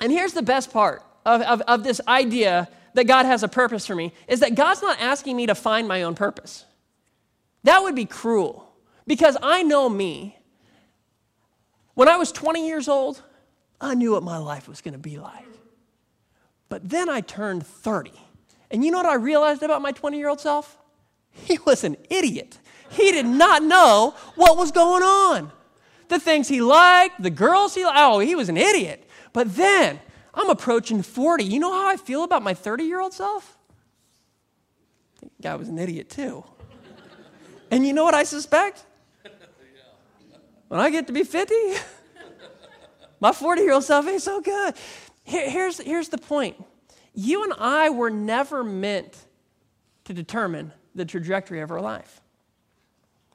And 0.00 0.10
here's 0.10 0.32
the 0.32 0.42
best 0.42 0.72
part 0.72 1.02
of, 1.24 1.42
of, 1.42 1.60
of 1.62 1.84
this 1.84 2.00
idea 2.08 2.68
that 2.94 3.04
God 3.04 3.26
has 3.26 3.42
a 3.42 3.48
purpose 3.48 3.86
for 3.86 3.94
me 3.94 4.12
is 4.26 4.40
that 4.40 4.54
God's 4.54 4.82
not 4.82 5.00
asking 5.00 5.36
me 5.36 5.46
to 5.46 5.54
find 5.54 5.86
my 5.86 6.02
own 6.02 6.14
purpose. 6.14 6.64
That 7.64 7.82
would 7.82 7.94
be 7.94 8.06
cruel 8.06 8.72
because 9.06 9.36
I 9.42 9.62
know 9.62 9.88
me. 9.88 10.36
When 11.94 12.08
I 12.08 12.16
was 12.16 12.32
20 12.32 12.66
years 12.66 12.88
old, 12.88 13.22
I 13.80 13.94
knew 13.94 14.12
what 14.12 14.22
my 14.22 14.38
life 14.38 14.68
was 14.68 14.80
going 14.80 14.92
to 14.92 14.98
be 14.98 15.18
like. 15.18 15.46
But 16.68 16.88
then 16.88 17.08
I 17.08 17.20
turned 17.20 17.66
30. 17.66 18.12
And 18.70 18.84
you 18.84 18.90
know 18.90 18.98
what 18.98 19.06
I 19.06 19.14
realized 19.14 19.62
about 19.62 19.82
my 19.82 19.92
20 19.92 20.16
year 20.16 20.28
old 20.28 20.40
self? 20.40 20.78
He 21.30 21.58
was 21.66 21.84
an 21.84 21.96
idiot. 22.08 22.58
He 22.90 23.12
did 23.12 23.26
not 23.26 23.62
know 23.62 24.14
what 24.34 24.56
was 24.56 24.72
going 24.72 25.02
on. 25.02 25.52
The 26.08 26.18
things 26.18 26.48
he 26.48 26.60
liked, 26.60 27.22
the 27.22 27.30
girls 27.30 27.74
he 27.74 27.84
liked, 27.84 27.98
oh, 27.98 28.18
he 28.18 28.34
was 28.34 28.48
an 28.48 28.56
idiot. 28.56 29.08
But 29.32 29.54
then 29.56 30.00
I'm 30.34 30.50
approaching 30.50 31.02
40. 31.02 31.44
You 31.44 31.60
know 31.60 31.72
how 31.72 31.88
I 31.88 31.96
feel 31.96 32.24
about 32.24 32.42
my 32.42 32.54
30 32.54 32.84
year 32.84 33.00
old 33.00 33.12
self? 33.12 33.56
Guy 35.40 35.54
was 35.54 35.68
an 35.68 35.78
idiot 35.78 36.10
too. 36.10 36.44
And 37.70 37.86
you 37.86 37.92
know 37.92 38.04
what 38.04 38.14
I 38.14 38.24
suspect? 38.24 38.84
When 40.68 40.80
I 40.80 40.90
get 40.90 41.06
to 41.08 41.12
be 41.12 41.24
50, 41.24 41.54
my 43.20 43.32
40 43.32 43.62
year 43.62 43.72
old 43.72 43.84
self 43.84 44.06
ain't 44.06 44.22
so 44.22 44.40
good. 44.40 44.74
Here, 45.24 45.50
here's, 45.50 45.78
here's 45.78 46.08
the 46.08 46.18
point 46.18 46.56
you 47.14 47.42
and 47.44 47.52
I 47.58 47.90
were 47.90 48.10
never 48.10 48.62
meant 48.62 49.16
to 50.04 50.14
determine 50.14 50.72
the 50.94 51.04
trajectory 51.04 51.60
of 51.60 51.70
our 51.70 51.80
life. 51.80 52.20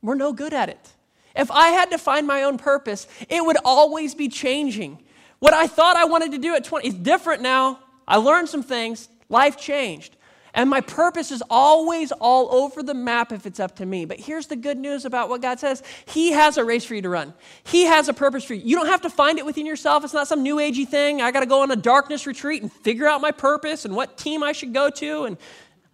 We're 0.02 0.16
no 0.16 0.34
good 0.34 0.54
at 0.54 0.70
it. 0.70 0.94
If 1.36 1.52
I 1.52 1.70
had 1.70 1.92
to 1.92 1.98
find 1.98 2.26
my 2.26 2.44
own 2.44 2.58
purpose, 2.58 3.08
it 3.30 3.44
would 3.44 3.58
always 3.66 4.16
be 4.16 4.30
changing. 4.30 5.04
What 5.46 5.54
I 5.54 5.68
thought 5.68 5.96
I 5.96 6.06
wanted 6.06 6.32
to 6.32 6.40
do 6.40 6.56
at 6.56 6.64
20 6.64 6.88
is 6.88 6.96
different 6.96 7.44
now. 7.44 7.78
I 8.08 8.18
learned 8.18 8.50
some 8.50 8.64
things, 8.64 9.10
life 9.30 9.58
changed. 9.58 10.16
And 10.56 10.68
my 10.68 10.82
purpose 10.82 11.30
is 11.32 11.44
always 11.52 12.12
all 12.12 12.52
over 12.52 12.82
the 12.82 12.96
map 12.96 13.32
if 13.32 13.46
it's 13.46 13.60
up 13.60 13.76
to 13.76 13.86
me. 13.86 14.06
But 14.06 14.20
here's 14.20 14.48
the 14.48 14.56
good 14.56 14.76
news 14.76 15.06
about 15.06 15.30
what 15.30 15.44
God 15.44 15.60
says 15.60 15.84
He 16.08 16.32
has 16.32 16.58
a 16.58 16.66
race 16.66 16.84
for 16.84 16.96
you 16.96 17.04
to 17.04 17.10
run, 17.10 17.32
He 17.64 17.84
has 17.84 18.10
a 18.10 18.14
purpose 18.14 18.44
for 18.44 18.56
you. 18.56 18.64
You 18.66 18.76
don't 18.76 18.88
have 18.88 19.02
to 19.02 19.10
find 19.12 19.38
it 19.38 19.46
within 19.46 19.68
yourself. 19.68 20.04
It's 20.04 20.16
not 20.16 20.28
some 20.28 20.42
new 20.42 20.56
agey 20.56 20.88
thing. 20.88 21.22
I 21.22 21.30
got 21.30 21.42
to 21.42 21.46
go 21.46 21.62
on 21.62 21.70
a 21.70 21.76
darkness 21.76 22.26
retreat 22.26 22.64
and 22.64 22.72
figure 22.72 23.08
out 23.08 23.22
my 23.22 23.30
purpose 23.30 23.86
and 23.86 23.96
what 23.96 24.18
team 24.18 24.42
I 24.42 24.52
should 24.52 24.74
go 24.74 24.90
to. 24.90 25.26
And 25.26 25.38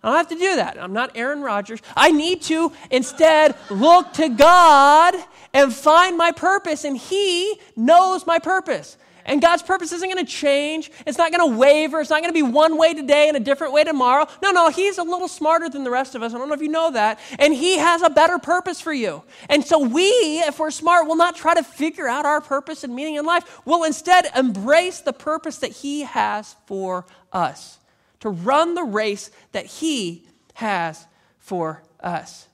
I 0.02 0.08
don't 0.08 0.18
have 0.18 0.30
to 0.30 0.36
do 0.36 0.56
that. 0.56 0.82
I'm 0.82 0.94
not 0.94 1.12
Aaron 1.18 1.42
Rodgers. 1.42 1.82
I 1.98 2.12
need 2.14 2.42
to 2.44 2.72
instead 2.90 3.58
look 3.70 4.14
to 4.14 4.30
God 4.30 5.14
and 5.54 5.74
find 5.74 6.18
my 6.18 6.32
purpose, 6.32 6.86
and 6.86 6.96
He 6.96 7.60
knows 7.76 8.26
my 8.26 8.40
purpose. 8.40 8.96
And 9.32 9.42
God's 9.42 9.64
purpose 9.64 9.94
isn't 9.94 10.10
going 10.12 10.24
to 10.24 10.30
change. 10.30 10.92
It's 11.08 11.18
not 11.18 11.32
going 11.32 11.50
to 11.50 11.58
waver. 11.58 12.02
It's 12.02 12.10
not 12.10 12.22
going 12.22 12.34
to 12.34 12.38
be 12.38 12.44
one 12.44 12.78
way 12.78 12.94
today 12.94 13.30
and 13.30 13.38
a 13.38 13.40
different 13.40 13.72
way 13.72 13.86
tomorrow. 13.86 14.28
No, 14.44 14.52
no, 14.52 14.70
He's 14.70 14.98
a 14.98 15.04
little 15.04 15.30
smarter 15.30 15.70
than 15.70 15.86
the 15.86 15.90
rest 15.90 16.16
of 16.16 16.22
us. 16.22 16.34
I 16.34 16.38
don't 16.38 16.50
know 16.50 16.54
if 16.54 16.62
you 16.62 16.68
know 16.68 16.92
that. 16.92 17.18
And 17.40 17.54
He 17.54 17.78
has 17.78 18.02
a 18.02 18.10
better 18.10 18.40
purpose 18.40 18.82
for 18.82 18.92
you. 18.92 19.24
And 19.48 19.64
so 19.64 19.80
we, 19.80 20.04
if 20.04 20.60
we're 20.60 20.70
smart, 20.70 21.08
will 21.08 21.16
not 21.16 21.38
try 21.38 21.54
to 21.54 21.64
figure 21.64 22.10
out 22.10 22.26
our 22.26 22.42
purpose 22.42 22.84
and 22.84 22.94
meaning 22.94 23.16
in 23.16 23.26
life. 23.26 23.62
We'll 23.64 23.86
instead 23.86 24.28
embrace 24.36 25.00
the 25.00 25.14
purpose 25.14 25.60
that 25.60 25.72
He 25.72 26.02
has 26.02 26.58
for 26.66 27.06
us, 27.32 27.80
to 28.20 28.30
run 28.30 28.76
the 28.76 28.84
race 28.84 29.32
that 29.54 29.66
He 29.66 30.28
has 30.56 31.08
for 31.40 31.84
us. 32.02 32.48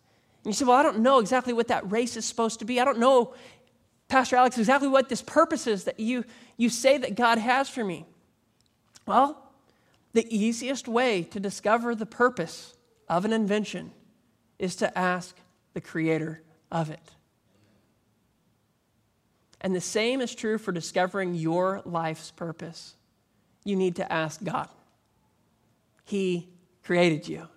And 0.44 0.54
you 0.54 0.56
say, 0.56 0.66
well, 0.66 0.78
I 0.78 0.84
don't 0.84 1.00
know 1.00 1.18
exactly 1.18 1.54
what 1.54 1.70
that 1.70 1.92
race 1.92 2.16
is 2.18 2.26
supposed 2.26 2.60
to 2.60 2.66
be. 2.66 2.80
I 2.80 2.86
don't 2.86 3.00
know, 3.00 3.34
Pastor 4.10 4.36
Alex, 4.36 4.60
exactly 4.60 4.88
what 4.88 5.10
this 5.10 5.24
purpose 5.24 5.66
is 5.66 5.86
that 5.86 6.00
you 6.00 6.24
you 6.58 6.70
say 6.70 6.98
that 6.98 7.16
God 7.16 7.38
has 7.38 7.70
for 7.70 7.84
me? 7.84 8.06
Well, 9.06 9.52
the 10.14 10.28
easiest 10.36 10.88
way 10.88 11.24
to 11.24 11.40
discover 11.40 11.96
the 11.96 12.06
purpose 12.06 12.74
of 13.08 13.24
an 13.24 13.32
invention 13.32 13.92
is 14.60 14.76
to 14.78 14.98
ask 14.98 15.36
the 15.74 15.82
creator 15.82 16.42
of 16.72 16.90
it. 16.90 17.12
And 19.62 19.76
the 19.76 19.82
same 19.82 20.22
is 20.22 20.34
true 20.34 20.58
for 20.58 20.72
discovering 20.72 21.36
your 21.36 21.82
life's 21.86 22.32
purpose. 22.32 22.96
You 23.64 23.76
need 23.76 23.98
to 23.98 24.12
ask 24.12 24.44
God. 24.44 24.70
He 26.06 26.50
created 26.84 27.28
you, 27.28 27.48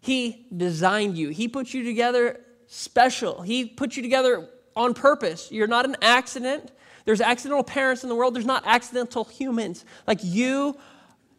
He 0.00 0.46
designed 0.54 1.16
you, 1.16 1.28
He 1.28 1.48
put 1.48 1.72
you 1.72 1.84
together 1.84 2.40
special, 2.66 3.42
He 3.42 3.64
put 3.64 3.96
you 3.96 4.02
together 4.02 4.48
on 4.74 4.94
purpose. 4.94 5.50
You're 5.50 5.68
not 5.68 5.84
an 5.84 5.96
accident. 6.02 6.70
There's 7.06 7.20
accidental 7.20 7.64
parents 7.64 8.02
in 8.02 8.10
the 8.10 8.14
world, 8.14 8.34
there's 8.34 8.44
not 8.44 8.64
accidental 8.66 9.24
humans. 9.24 9.86
Like 10.06 10.18
you 10.22 10.76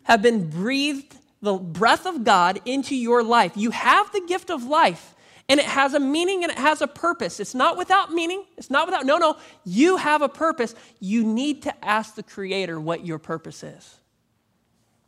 have 0.03 0.21
been 0.21 0.49
breathed 0.49 1.15
the 1.41 1.53
breath 1.53 2.07
of 2.07 2.23
God 2.23 2.59
into 2.65 2.95
your 2.95 3.21
life. 3.21 3.51
You 3.55 3.71
have 3.71 4.11
the 4.11 4.21
gift 4.21 4.49
of 4.49 4.63
life, 4.63 5.13
and 5.49 5.59
it 5.59 5.65
has 5.65 5.93
a 5.93 5.99
meaning 5.99 6.43
and 6.43 6.51
it 6.51 6.57
has 6.57 6.81
a 6.81 6.87
purpose. 6.87 7.39
It's 7.39 7.53
not 7.53 7.77
without 7.77 8.11
meaning. 8.11 8.45
It's 8.57 8.69
not 8.69 8.87
without, 8.87 9.05
no, 9.05 9.17
no. 9.17 9.37
You 9.65 9.97
have 9.97 10.21
a 10.21 10.29
purpose. 10.29 10.73
You 10.99 11.23
need 11.23 11.63
to 11.63 11.85
ask 11.85 12.15
the 12.15 12.23
Creator 12.23 12.79
what 12.79 13.05
your 13.05 13.19
purpose 13.19 13.61
is. 13.61 13.99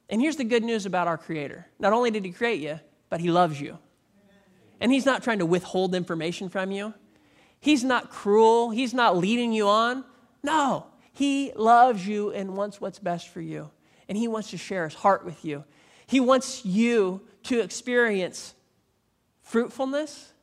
And 0.09 0.21
here's 0.21 0.35
the 0.35 0.43
good 0.43 0.63
news 0.63 0.85
about 0.85 1.07
our 1.07 1.17
Creator 1.17 1.67
not 1.79 1.93
only 1.93 2.11
did 2.11 2.25
He 2.25 2.31
create 2.31 2.59
you, 2.59 2.79
but 3.09 3.21
He 3.21 3.31
loves 3.31 3.59
you. 3.59 3.79
And 4.81 4.91
He's 4.91 5.05
not 5.05 5.23
trying 5.23 5.39
to 5.39 5.45
withhold 5.45 5.95
information 5.95 6.49
from 6.49 6.71
you. 6.71 6.93
He's 7.61 7.83
not 7.83 8.09
cruel. 8.09 8.69
He's 8.69 8.93
not 8.93 9.17
leading 9.17 9.53
you 9.53 9.67
on. 9.67 10.03
No, 10.43 10.85
He 11.13 11.51
loves 11.55 12.07
you 12.07 12.31
and 12.31 12.55
wants 12.55 12.79
what's 12.79 12.99
best 12.99 13.29
for 13.29 13.41
you. 13.41 13.69
And 14.07 14.17
He 14.17 14.27
wants 14.27 14.51
to 14.51 14.57
share 14.57 14.85
His 14.85 14.93
heart 14.93 15.25
with 15.25 15.43
you. 15.45 15.63
He 16.07 16.19
wants 16.19 16.65
you 16.65 17.21
to 17.43 17.59
experience 17.59 18.53
fruitfulness 19.43 20.33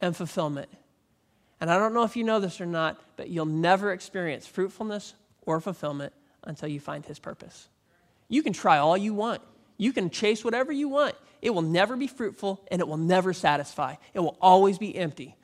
and 0.00 0.16
fulfillment. 0.16 0.68
And 1.60 1.70
I 1.70 1.78
don't 1.78 1.92
know 1.92 2.04
if 2.04 2.16
you 2.16 2.24
know 2.24 2.40
this 2.40 2.60
or 2.60 2.66
not, 2.66 3.00
but 3.16 3.28
you'll 3.28 3.46
never 3.46 3.92
experience 3.92 4.46
fruitfulness 4.46 5.14
or 5.42 5.60
fulfillment 5.60 6.12
until 6.44 6.68
you 6.68 6.80
find 6.80 7.04
His 7.04 7.18
purpose. 7.18 7.68
You 8.28 8.42
can 8.42 8.52
try 8.52 8.78
all 8.78 8.96
you 8.96 9.14
want, 9.14 9.42
you 9.76 9.92
can 9.92 10.10
chase 10.10 10.44
whatever 10.44 10.72
you 10.72 10.88
want. 10.88 11.14
It 11.42 11.50
will 11.50 11.62
never 11.62 11.96
be 11.96 12.06
fruitful 12.06 12.62
and 12.70 12.80
it 12.80 12.88
will 12.88 12.98
never 12.98 13.32
satisfy. 13.32 13.94
It 14.12 14.20
will 14.20 14.36
always 14.42 14.76
be 14.76 14.94
empty 14.94 15.36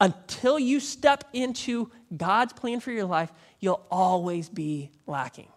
until 0.00 0.58
you 0.58 0.80
step 0.80 1.24
into 1.32 1.90
God's 2.16 2.52
plan 2.52 2.80
for 2.80 2.90
your 2.90 3.04
life, 3.04 3.32
you'll 3.60 3.84
always 3.90 4.48
be 4.48 4.90
lacking. 5.06 5.48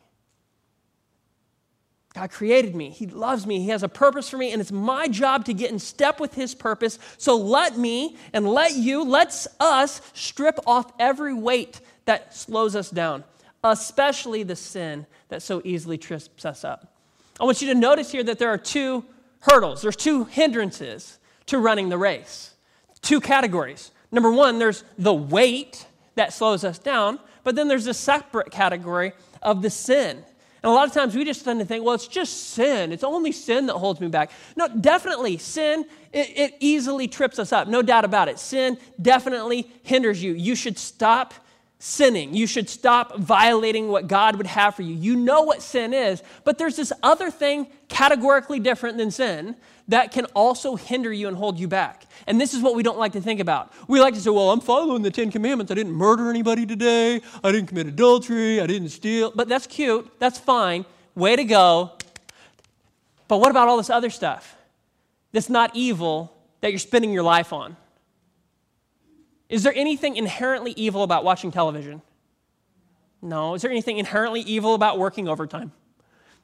God 2.13 2.31
created 2.31 2.75
me. 2.75 2.89
He 2.89 3.05
loves 3.05 3.45
me. 3.45 3.59
He 3.59 3.69
has 3.69 3.83
a 3.83 3.89
purpose 3.89 4.27
for 4.27 4.37
me, 4.37 4.51
and 4.51 4.59
it's 4.59 4.71
my 4.71 5.07
job 5.07 5.45
to 5.45 5.53
get 5.53 5.69
in 5.69 5.77
step 5.77 6.19
with 6.19 6.33
His 6.33 6.55
purpose. 6.55 6.97
So 7.19 7.37
let 7.37 7.77
me 7.77 8.17
and 8.33 8.47
let 8.47 8.73
you, 8.73 9.03
let's 9.03 9.47
us 9.59 10.01
strip 10.13 10.57
off 10.65 10.91
every 10.97 11.35
weight 11.35 11.79
that 12.05 12.35
slows 12.35 12.75
us 12.75 12.89
down, 12.89 13.23
especially 13.63 14.41
the 14.41 14.55
sin 14.55 15.05
that 15.29 15.43
so 15.43 15.61
easily 15.63 15.99
trips 15.99 16.43
us 16.43 16.63
up. 16.63 16.97
I 17.39 17.43
want 17.43 17.61
you 17.61 17.67
to 17.67 17.75
notice 17.75 18.11
here 18.11 18.23
that 18.23 18.39
there 18.39 18.49
are 18.49 18.57
two 18.57 19.05
hurdles, 19.41 19.83
there's 19.83 19.95
two 19.95 20.23
hindrances 20.25 21.19
to 21.47 21.59
running 21.59 21.89
the 21.89 21.99
race, 21.99 22.55
two 23.01 23.21
categories. 23.21 23.91
Number 24.11 24.31
one, 24.31 24.59
there's 24.59 24.83
the 24.97 25.13
weight 25.13 25.85
that 26.15 26.33
slows 26.33 26.63
us 26.63 26.79
down, 26.79 27.19
but 27.43 27.55
then 27.55 27.67
there's 27.67 27.87
a 27.87 27.93
separate 27.93 28.51
category 28.51 29.13
of 29.41 29.61
the 29.61 29.69
sin. 29.69 30.23
And 30.63 30.71
a 30.71 30.73
lot 30.73 30.87
of 30.87 30.93
times 30.93 31.15
we 31.15 31.23
just 31.23 31.45
tend 31.45 31.59
to 31.59 31.65
think, 31.65 31.85
well, 31.85 31.93
it's 31.93 32.07
just 32.07 32.49
sin. 32.51 32.91
It's 32.91 33.03
only 33.03 33.31
sin 33.31 33.67
that 33.67 33.75
holds 33.75 34.01
me 34.01 34.07
back. 34.07 34.31
No, 34.55 34.67
definitely, 34.67 35.37
sin, 35.37 35.85
it, 36.11 36.29
it 36.35 36.55
easily 36.59 37.07
trips 37.07 37.37
us 37.37 37.53
up. 37.53 37.67
No 37.67 37.81
doubt 37.81 38.05
about 38.05 38.27
it. 38.27 38.39
Sin 38.39 38.77
definitely 39.01 39.69
hinders 39.83 40.21
you. 40.21 40.33
You 40.33 40.55
should 40.55 40.77
stop 40.79 41.33
sinning. 41.79 42.33
You 42.33 42.47
should 42.47 42.69
stop 42.69 43.17
violating 43.17 43.87
what 43.89 44.07
God 44.07 44.35
would 44.37 44.47
have 44.47 44.75
for 44.75 44.81
you. 44.81 44.95
You 44.95 45.15
know 45.15 45.43
what 45.43 45.61
sin 45.61 45.93
is, 45.93 46.23
but 46.43 46.57
there's 46.57 46.75
this 46.75 46.91
other 47.03 47.29
thing 47.29 47.67
categorically 47.87 48.59
different 48.59 48.97
than 48.97 49.11
sin 49.11 49.55
that 49.89 50.11
can 50.11 50.25
also 50.35 50.75
hinder 50.75 51.11
you 51.11 51.27
and 51.27 51.37
hold 51.37 51.59
you 51.59 51.67
back. 51.67 52.05
And 52.25 52.39
this 52.41 52.53
is 52.53 52.61
what 52.61 52.75
we 52.75 52.83
don't 52.83 52.97
like 52.97 53.13
to 53.13 53.21
think 53.21 53.39
about. 53.39 53.71
We 53.87 54.01
like 54.01 54.13
to 54.15 54.19
say, 54.19 54.29
well, 54.29 54.51
I'm 54.51 54.59
following 54.59 55.01
the 55.01 55.11
Ten 55.11 55.31
Commandments. 55.31 55.71
I 55.71 55.75
didn't 55.75 55.93
murder 55.93 56.29
anybody 56.29 56.65
today. 56.65 57.21
I 57.43 57.51
didn't 57.51 57.67
commit 57.67 57.87
adultery. 57.87 58.59
I 58.59 58.67
didn't 58.67 58.89
steal. 58.89 59.31
But 59.33 59.47
that's 59.47 59.67
cute. 59.67 60.09
That's 60.19 60.37
fine. 60.37 60.85
Way 61.15 61.35
to 61.37 61.43
go. 61.43 61.93
But 63.27 63.39
what 63.39 63.51
about 63.51 63.67
all 63.67 63.77
this 63.77 63.89
other 63.89 64.09
stuff 64.09 64.55
that's 65.31 65.49
not 65.49 65.71
evil 65.73 66.33
that 66.61 66.71
you're 66.71 66.79
spending 66.79 67.11
your 67.11 67.23
life 67.23 67.53
on? 67.53 67.77
Is 69.49 69.63
there 69.63 69.73
anything 69.73 70.17
inherently 70.17 70.71
evil 70.71 71.03
about 71.03 71.23
watching 71.23 71.51
television? 71.51 72.01
No. 73.21 73.53
Is 73.53 73.61
there 73.61 73.71
anything 73.71 73.97
inherently 73.97 74.41
evil 74.41 74.73
about 74.73 74.99
working 74.99 75.29
overtime? 75.29 75.71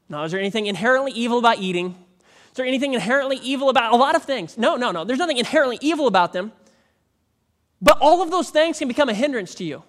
No. 0.07 0.23
Is 0.23 0.31
there 0.31 0.39
anything 0.39 0.67
inherently 0.67 1.11
evil 1.11 1.39
about 1.39 1.59
eating? 1.59 2.02
Is 2.53 2.57
there 2.57 2.67
anything 2.67 2.93
inherently 2.93 3.37
evil 3.37 3.69
about 3.69 3.93
a 3.93 3.95
lot 3.95 4.13
of 4.13 4.25
things? 4.25 4.59
No, 4.59 4.75
no, 4.75 4.91
no. 4.91 5.03
There's 5.05 5.17
nothing 5.17 5.37
inherently 5.37 5.79
evil 5.81 6.05
about 6.05 6.33
them. 6.33 6.51
But 7.81 7.97
all 7.99 8.21
of 8.21 8.29
those 8.29 8.51
things 8.51 8.77
can 8.77 8.87
become 8.87 9.09
a 9.09 9.13
hindrance 9.15 9.55
to 9.55 9.63
you. 9.63 9.81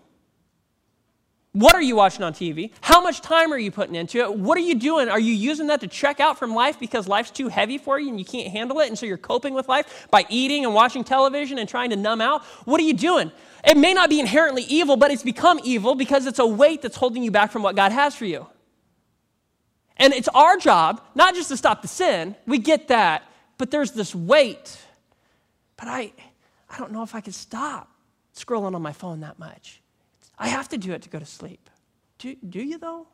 What 1.52 1.74
are 1.74 1.82
you 1.82 1.94
watching 1.94 2.22
on 2.22 2.32
TV? 2.32 2.70
How 2.80 3.02
much 3.02 3.20
time 3.20 3.52
are 3.52 3.58
you 3.58 3.70
putting 3.70 3.94
into 3.94 4.18
it? 4.20 4.34
What 4.34 4.56
are 4.56 4.62
you 4.62 4.76
doing? 4.76 5.10
Are 5.10 5.20
you 5.20 5.34
using 5.34 5.66
that 5.66 5.82
to 5.82 5.86
check 5.86 6.20
out 6.20 6.38
from 6.38 6.54
life 6.54 6.80
because 6.80 7.06
life's 7.06 7.30
too 7.30 7.48
heavy 7.48 7.76
for 7.76 8.00
you 8.00 8.08
and 8.08 8.18
you 8.18 8.24
can't 8.24 8.50
handle 8.50 8.80
it? 8.80 8.88
And 8.88 8.98
so 8.98 9.04
you're 9.04 9.18
coping 9.18 9.52
with 9.52 9.68
life 9.68 10.08
by 10.10 10.24
eating 10.30 10.64
and 10.64 10.72
watching 10.72 11.04
television 11.04 11.58
and 11.58 11.68
trying 11.68 11.90
to 11.90 11.96
numb 11.96 12.22
out? 12.22 12.44
What 12.64 12.80
are 12.80 12.84
you 12.84 12.94
doing? 12.94 13.30
It 13.62 13.76
may 13.76 13.92
not 13.92 14.08
be 14.08 14.20
inherently 14.20 14.62
evil, 14.62 14.96
but 14.96 15.10
it's 15.10 15.22
become 15.22 15.60
evil 15.64 15.94
because 15.94 16.24
it's 16.24 16.38
a 16.38 16.46
weight 16.46 16.80
that's 16.80 16.96
holding 16.96 17.22
you 17.22 17.30
back 17.30 17.52
from 17.52 17.62
what 17.62 17.76
God 17.76 17.92
has 17.92 18.14
for 18.16 18.24
you. 18.24 18.46
And 20.04 20.12
it's 20.12 20.28
our 20.28 20.58
job 20.58 21.00
not 21.14 21.34
just 21.34 21.48
to 21.48 21.56
stop 21.56 21.80
the 21.80 21.88
sin, 21.88 22.36
we 22.46 22.58
get 22.58 22.88
that, 22.88 23.22
but 23.56 23.70
there's 23.70 23.92
this 23.92 24.14
weight. 24.14 24.76
But 25.78 25.88
I, 25.88 26.12
I 26.68 26.76
don't 26.76 26.92
know 26.92 27.02
if 27.02 27.14
I 27.14 27.22
can 27.22 27.32
stop 27.32 27.90
scrolling 28.36 28.74
on 28.74 28.82
my 28.82 28.92
phone 28.92 29.20
that 29.20 29.38
much. 29.38 29.80
I 30.38 30.48
have 30.48 30.68
to 30.68 30.76
do 30.76 30.92
it 30.92 31.00
to 31.02 31.08
go 31.08 31.18
to 31.18 31.24
sleep. 31.24 31.70
Do, 32.18 32.36
do 32.46 32.60
you 32.60 32.76
though? 32.76 33.06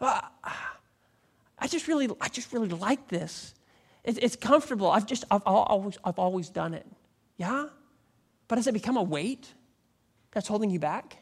Uh, 0.00 0.22
I 1.58 1.66
just 1.66 1.86
really, 1.86 2.08
I 2.18 2.28
just 2.30 2.50
really 2.50 2.70
like 2.70 3.06
this. 3.08 3.52
It, 4.02 4.22
it's 4.22 4.34
comfortable. 4.34 4.90
I've 4.90 5.04
just, 5.04 5.24
I've 5.30 5.42
always, 5.44 5.98
I've 6.02 6.18
always 6.18 6.48
done 6.48 6.72
it. 6.72 6.86
Yeah, 7.36 7.66
but 8.48 8.56
has 8.56 8.66
it 8.66 8.72
become 8.72 8.96
a 8.96 9.02
weight 9.02 9.52
that's 10.30 10.48
holding 10.48 10.70
you 10.70 10.78
back? 10.78 11.18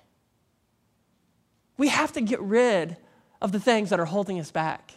We 1.76 1.88
have 1.88 2.12
to 2.12 2.20
get 2.20 2.40
rid 2.40 2.96
of 3.40 3.52
the 3.52 3.60
things 3.60 3.90
that 3.90 4.00
are 4.00 4.04
holding 4.06 4.38
us 4.40 4.50
back. 4.50 4.92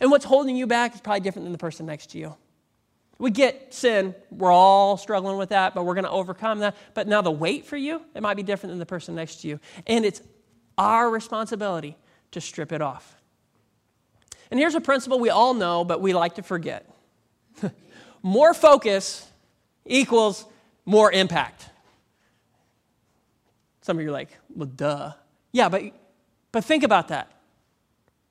And 0.00 0.10
what's 0.10 0.24
holding 0.24 0.56
you 0.56 0.66
back 0.66 0.94
is 0.94 1.00
probably 1.00 1.20
different 1.20 1.46
than 1.46 1.52
the 1.52 1.58
person 1.58 1.86
next 1.86 2.10
to 2.10 2.18
you. 2.18 2.34
We 3.18 3.30
get 3.30 3.72
sin, 3.72 4.16
we're 4.30 4.50
all 4.50 4.96
struggling 4.96 5.36
with 5.36 5.50
that, 5.50 5.74
but 5.74 5.84
we're 5.84 5.94
going 5.94 6.04
to 6.04 6.10
overcome 6.10 6.58
that. 6.58 6.76
But 6.92 7.06
now 7.06 7.22
the 7.22 7.30
weight 7.30 7.66
for 7.66 7.76
you, 7.76 8.02
it 8.14 8.20
might 8.20 8.34
be 8.34 8.42
different 8.42 8.72
than 8.72 8.78
the 8.80 8.86
person 8.86 9.14
next 9.14 9.42
to 9.42 9.48
you. 9.48 9.60
And 9.86 10.04
it's 10.04 10.20
our 10.76 11.08
responsibility 11.08 11.96
to 12.32 12.40
strip 12.40 12.72
it 12.72 12.82
off. 12.82 13.16
And 14.50 14.58
here's 14.58 14.74
a 14.74 14.80
principle 14.80 15.20
we 15.20 15.30
all 15.30 15.54
know, 15.54 15.84
but 15.84 16.00
we 16.00 16.12
like 16.12 16.34
to 16.34 16.42
forget 16.42 16.90
more 18.22 18.54
focus 18.54 19.30
equals 19.86 20.44
more 20.84 21.12
impact. 21.12 21.70
Some 23.82 23.98
of 23.98 24.02
you 24.02 24.08
are 24.08 24.12
like, 24.12 24.36
well, 24.54 24.66
duh. 24.66 25.12
Yeah, 25.52 25.68
but, 25.68 25.82
but 26.50 26.64
think 26.64 26.82
about 26.82 27.08
that. 27.08 27.30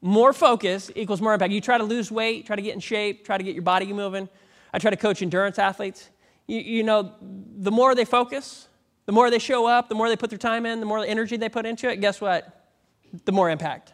More 0.02 0.34
focus 0.34 0.90
equals 0.96 1.22
more 1.22 1.34
impact. 1.34 1.54
You 1.54 1.62
try 1.62 1.78
to 1.78 1.84
lose 1.84 2.12
weight, 2.12 2.48
try 2.48 2.56
to 2.56 2.62
get 2.62 2.74
in 2.74 2.80
shape, 2.80 3.24
try 3.24 3.38
to 3.38 3.44
get 3.44 3.54
your 3.54 3.64
body 3.64 3.92
moving. 3.94 4.28
I 4.74 4.80
try 4.80 4.90
to 4.90 4.98
coach 4.98 5.22
endurance 5.22 5.60
athletes. 5.60 6.10
You, 6.48 6.60
you 6.60 6.84
know, 6.84 7.14
the 7.22 7.72
more 7.72 7.94
they 7.94 8.06
focus, 8.06 8.68
the 9.06 9.12
more 9.12 9.30
they 9.30 9.40
show 9.40 9.68
up, 9.68 9.90
the 9.90 9.96
more 9.96 10.10
they 10.10 10.16
put 10.16 10.30
their 10.30 10.40
time 10.40 10.66
in, 10.66 10.80
the 10.80 10.86
more 10.86 11.06
energy 11.06 11.38
they 11.38 11.50
put 11.50 11.66
into 11.66 11.90
it, 11.90 12.02
guess 12.02 12.20
what? 12.20 12.68
The 13.26 13.32
more 13.32 13.50
impact. 13.50 13.94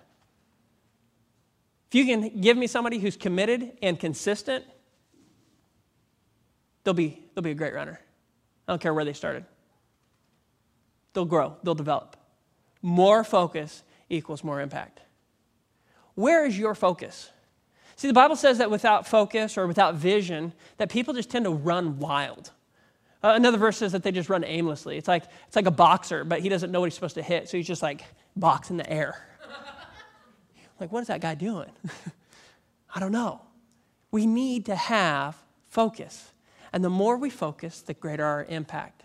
If 1.90 1.96
you 1.96 2.06
can 2.06 2.42
give 2.42 2.58
me 2.58 2.68
somebody 2.68 3.00
who's 3.00 3.18
committed 3.18 3.78
and 3.82 4.00
consistent, 4.00 4.66
they'll 6.84 6.94
be, 6.94 7.22
they'll 7.34 7.44
be 7.44 7.52
a 7.52 7.56
great 7.56 7.74
runner. 7.74 8.00
I 8.68 8.72
don't 8.72 8.82
care 8.82 8.94
where 8.94 9.06
they 9.06 9.14
started. 9.14 9.46
They'll 11.14 11.26
grow, 11.26 11.58
they'll 11.64 11.76
develop. 11.76 12.16
More 12.82 13.24
focus 13.24 13.84
equals 14.10 14.44
more 14.44 14.62
impact. 14.62 15.02
Where 16.18 16.48
is 16.48 16.58
your 16.58 16.74
focus? 16.74 17.30
See, 17.96 18.08
the 18.08 18.14
Bible 18.14 18.36
says 18.36 18.58
that 18.58 18.72
without 18.72 19.06
focus 19.06 19.56
or 19.56 19.68
without 19.68 19.94
vision, 19.94 20.52
that 20.78 20.90
people 20.90 21.14
just 21.14 21.30
tend 21.30 21.46
to 21.46 21.52
run 21.52 22.00
wild. 22.00 22.50
Uh, 23.24 23.34
another 23.36 23.60
verse 23.60 23.78
says 23.78 23.92
that 23.92 24.02
they 24.02 24.12
just 24.12 24.28
run 24.28 24.44
aimlessly. 24.44 24.98
It's 24.98 25.08
like, 25.08 25.26
it's 25.46 25.56
like 25.56 25.68
a 25.68 25.72
boxer, 25.72 26.24
but 26.24 26.40
he 26.40 26.50
doesn't 26.50 26.72
know 26.72 26.80
what 26.80 26.88
he's 26.88 26.96
supposed 26.96 27.14
to 27.16 27.22
hit, 27.22 27.50
so 27.50 27.58
he's 27.58 27.68
just 27.68 27.84
like 27.84 28.04
boxing 28.36 28.78
the 28.78 28.90
air. 28.92 29.28
like, 30.80 30.92
what 30.92 31.02
is 31.02 31.08
that 31.08 31.22
guy 31.22 31.36
doing? 31.36 31.70
I 32.96 33.00
don't 33.00 33.12
know. 33.12 33.42
We 34.10 34.26
need 34.26 34.66
to 34.66 34.76
have 34.76 35.38
focus. 35.70 36.32
And 36.74 36.84
the 36.84 36.90
more 36.90 37.18
we 37.18 37.30
focus, 37.30 37.82
the 37.82 37.94
greater 37.94 38.26
our 38.26 38.44
impact. 38.46 39.04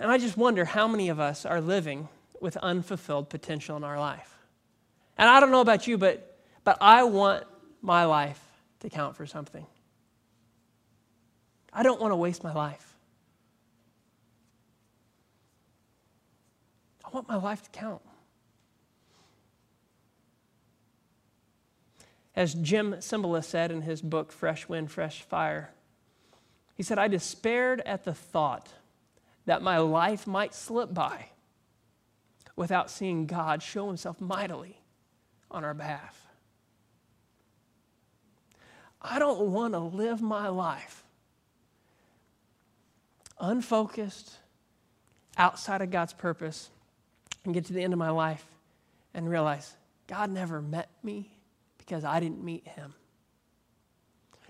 And 0.00 0.10
I 0.10 0.16
just 0.16 0.38
wonder 0.38 0.64
how 0.64 0.88
many 0.88 1.10
of 1.10 1.20
us 1.20 1.44
are 1.44 1.60
living 1.60 2.08
with 2.40 2.56
unfulfilled 2.58 3.28
potential 3.28 3.76
in 3.76 3.84
our 3.84 3.98
life. 3.98 4.36
And 5.18 5.28
I 5.28 5.40
don't 5.40 5.50
know 5.50 5.60
about 5.60 5.86
you, 5.86 5.98
but, 5.98 6.38
but 6.64 6.78
I 6.80 7.04
want 7.04 7.44
my 7.80 8.04
life 8.04 8.40
to 8.80 8.90
count 8.90 9.16
for 9.16 9.26
something. 9.26 9.66
I 11.72 11.82
don't 11.82 12.00
want 12.00 12.12
to 12.12 12.16
waste 12.16 12.42
my 12.42 12.52
life. 12.52 12.94
I 17.04 17.08
want 17.12 17.28
my 17.28 17.36
life 17.36 17.62
to 17.62 17.70
count. 17.70 18.02
As 22.34 22.52
Jim 22.52 22.96
Cymbala 22.98 23.42
said 23.42 23.70
in 23.70 23.82
his 23.82 24.02
book, 24.02 24.30
Fresh 24.30 24.68
Wind, 24.68 24.90
Fresh 24.90 25.22
Fire, 25.22 25.70
he 26.74 26.82
said, 26.82 26.98
I 26.98 27.08
despaired 27.08 27.80
at 27.86 28.04
the 28.04 28.12
thought 28.12 28.68
that 29.46 29.62
my 29.62 29.78
life 29.78 30.26
might 30.26 30.54
slip 30.54 30.92
by 30.92 31.30
without 32.56 32.90
seeing 32.90 33.26
God 33.26 33.62
show 33.62 33.86
himself 33.86 34.20
mightily 34.20 34.80
on 35.50 35.64
our 35.64 35.74
behalf. 35.74 36.26
I 39.00 39.18
don't 39.18 39.52
want 39.52 39.74
to 39.74 39.78
live 39.78 40.20
my 40.20 40.48
life 40.48 41.04
unfocused, 43.38 44.36
outside 45.36 45.82
of 45.82 45.90
God's 45.90 46.14
purpose, 46.14 46.70
and 47.44 47.52
get 47.54 47.66
to 47.66 47.72
the 47.72 47.82
end 47.82 47.92
of 47.92 47.98
my 47.98 48.10
life 48.10 48.44
and 49.14 49.28
realize 49.28 49.76
God 50.06 50.30
never 50.30 50.62
met 50.62 50.88
me 51.02 51.30
because 51.78 52.04
I 52.04 52.20
didn't 52.20 52.42
meet 52.42 52.66
him. 52.66 52.94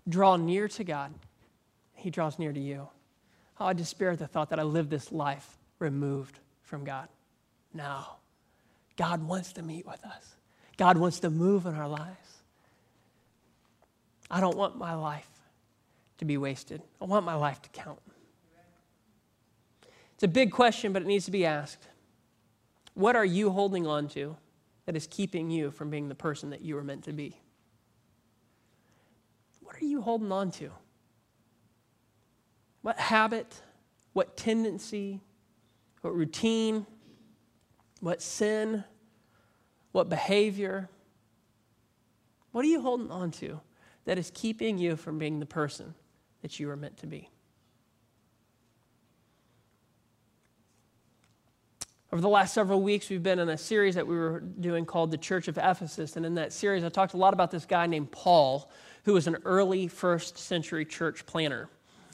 Draw 0.09 0.37
near 0.37 0.69
to 0.69 0.85
God, 0.85 1.12
he 1.95 2.11
draws 2.11 2.38
near 2.38 2.53
to 2.53 2.61
you. 2.61 2.88
Oh, 3.59 3.66
I 3.66 3.73
despair 3.73 4.12
at 4.12 4.19
the 4.19 4.27
thought 4.27 4.51
that 4.51 4.61
I 4.61 4.62
live 4.62 4.88
this 4.88 5.11
life 5.11 5.59
removed 5.79 6.38
from 6.62 6.85
God. 6.85 7.09
No. 7.76 8.04
God 8.96 9.22
wants 9.22 9.52
to 9.54 9.62
meet 9.62 9.86
with 9.86 10.02
us. 10.04 10.34
God 10.78 10.96
wants 10.96 11.20
to 11.20 11.30
move 11.30 11.66
in 11.66 11.74
our 11.74 11.88
lives. 11.88 12.42
I 14.30 14.40
don't 14.40 14.56
want 14.56 14.76
my 14.76 14.94
life 14.94 15.28
to 16.18 16.24
be 16.24 16.38
wasted. 16.38 16.82
I 17.00 17.04
want 17.04 17.24
my 17.24 17.34
life 17.34 17.60
to 17.62 17.68
count. 17.68 18.00
It's 20.14 20.22
a 20.22 20.28
big 20.28 20.50
question, 20.50 20.92
but 20.92 21.02
it 21.02 21.08
needs 21.08 21.26
to 21.26 21.30
be 21.30 21.44
asked. 21.44 21.86
What 22.94 23.14
are 23.16 23.24
you 23.24 23.50
holding 23.50 23.86
on 23.86 24.08
to 24.08 24.36
that 24.86 24.96
is 24.96 25.06
keeping 25.06 25.50
you 25.50 25.70
from 25.70 25.90
being 25.90 26.08
the 26.08 26.14
person 26.14 26.50
that 26.50 26.62
you 26.62 26.74
were 26.74 26.82
meant 26.82 27.04
to 27.04 27.12
be? 27.12 27.38
What 29.60 29.76
are 29.76 29.84
you 29.84 30.00
holding 30.00 30.32
on 30.32 30.50
to? 30.52 30.70
What 32.80 32.98
habit, 32.98 33.60
what 34.14 34.36
tendency, 34.36 35.20
what 36.00 36.16
routine, 36.16 36.86
what 38.00 38.22
sin, 38.22 38.85
what 39.92 40.09
behavior? 40.09 40.88
What 42.52 42.64
are 42.64 42.68
you 42.68 42.80
holding 42.80 43.11
on 43.11 43.30
to 43.32 43.61
that 44.04 44.18
is 44.18 44.30
keeping 44.35 44.78
you 44.78 44.96
from 44.96 45.18
being 45.18 45.40
the 45.40 45.46
person 45.46 45.94
that 46.42 46.59
you 46.61 46.68
were 46.68 46.76
meant 46.76 46.98
to 46.98 47.06
be? 47.06 47.30
Over 52.12 52.22
the 52.22 52.28
last 52.28 52.54
several 52.54 52.80
weeks, 52.80 53.11
we've 53.11 53.22
been 53.22 53.38
in 53.38 53.48
a 53.48 53.59
series 53.59 53.94
that 53.96 54.06
we 54.06 54.16
were 54.16 54.40
doing 54.40 54.87
called 54.87 55.11
The 55.11 55.18
Church 55.18 55.48
of 55.48 55.59
Ephesus. 55.59 56.16
And 56.16 56.24
in 56.24 56.37
that 56.37 56.52
series, 56.52 56.85
I 56.85 56.88
talked 56.88 57.14
a 57.14 57.18
lot 57.18 57.35
about 57.35 57.50
this 57.50 57.66
guy 57.66 57.87
named 57.87 58.12
Paul, 58.12 58.70
who 59.04 59.12
was 59.12 59.26
an 59.26 59.37
early 59.44 59.88
first 59.88 60.38
century 60.38 60.85
church 60.85 61.26
planner. 61.26 61.68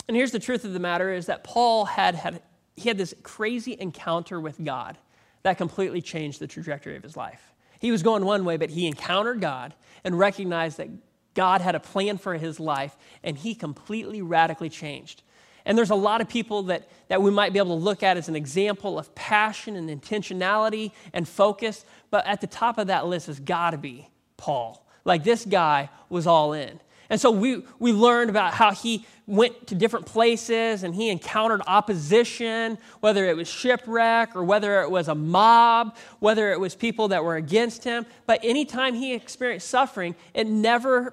And 0.08 0.16
here's 0.16 0.32
the 0.32 0.38
truth 0.38 0.64
of 0.64 0.72
the 0.72 0.80
matter 0.80 1.12
is 1.12 1.26
that 1.26 1.44
Paul 1.44 1.84
had, 1.84 2.14
had, 2.14 2.42
he 2.74 2.88
had 2.88 2.98
this 2.98 3.14
crazy 3.22 3.76
encounter 3.78 4.40
with 4.40 4.62
God 4.64 4.98
that 5.42 5.58
completely 5.58 6.00
changed 6.00 6.40
the 6.40 6.46
trajectory 6.46 6.96
of 6.96 7.02
his 7.02 7.16
life. 7.16 7.52
He 7.80 7.90
was 7.90 8.02
going 8.02 8.24
one 8.24 8.44
way, 8.44 8.56
but 8.56 8.70
he 8.70 8.86
encountered 8.86 9.40
God 9.40 9.74
and 10.04 10.18
recognized 10.18 10.78
that 10.78 10.88
God 11.34 11.60
had 11.60 11.74
a 11.74 11.80
plan 11.80 12.18
for 12.18 12.34
his 12.34 12.60
life, 12.60 12.96
and 13.24 13.36
he 13.36 13.54
completely 13.54 14.22
radically 14.22 14.68
changed. 14.68 15.22
And 15.64 15.78
there's 15.78 15.90
a 15.90 15.94
lot 15.94 16.20
of 16.20 16.28
people 16.28 16.64
that, 16.64 16.88
that 17.08 17.22
we 17.22 17.30
might 17.30 17.52
be 17.52 17.58
able 17.58 17.76
to 17.78 17.84
look 17.84 18.02
at 18.02 18.16
as 18.16 18.28
an 18.28 18.36
example 18.36 18.98
of 18.98 19.14
passion 19.14 19.76
and 19.76 19.88
intentionality 19.88 20.92
and 21.12 21.28
focus. 21.28 21.84
But 22.10 22.26
at 22.26 22.40
the 22.40 22.46
top 22.46 22.78
of 22.78 22.88
that 22.88 23.06
list 23.06 23.28
has 23.28 23.38
got 23.38 23.70
to 23.70 23.78
be 23.78 24.08
Paul. 24.36 24.84
Like 25.04 25.24
this 25.24 25.44
guy 25.44 25.88
was 26.08 26.26
all 26.26 26.52
in. 26.52 26.80
And 27.12 27.20
so 27.20 27.30
we, 27.30 27.62
we 27.78 27.92
learned 27.92 28.30
about 28.30 28.54
how 28.54 28.70
he 28.70 29.04
went 29.26 29.66
to 29.66 29.74
different 29.74 30.06
places 30.06 30.82
and 30.82 30.94
he 30.94 31.10
encountered 31.10 31.60
opposition, 31.66 32.78
whether 33.00 33.26
it 33.28 33.36
was 33.36 33.48
shipwreck 33.48 34.34
or 34.34 34.42
whether 34.44 34.80
it 34.80 34.90
was 34.90 35.08
a 35.08 35.14
mob, 35.14 35.94
whether 36.20 36.52
it 36.52 36.58
was 36.58 36.74
people 36.74 37.08
that 37.08 37.22
were 37.22 37.36
against 37.36 37.84
him. 37.84 38.06
But 38.24 38.40
anytime 38.42 38.94
he 38.94 39.12
experienced 39.12 39.68
suffering, 39.68 40.14
it 40.32 40.46
never 40.46 41.12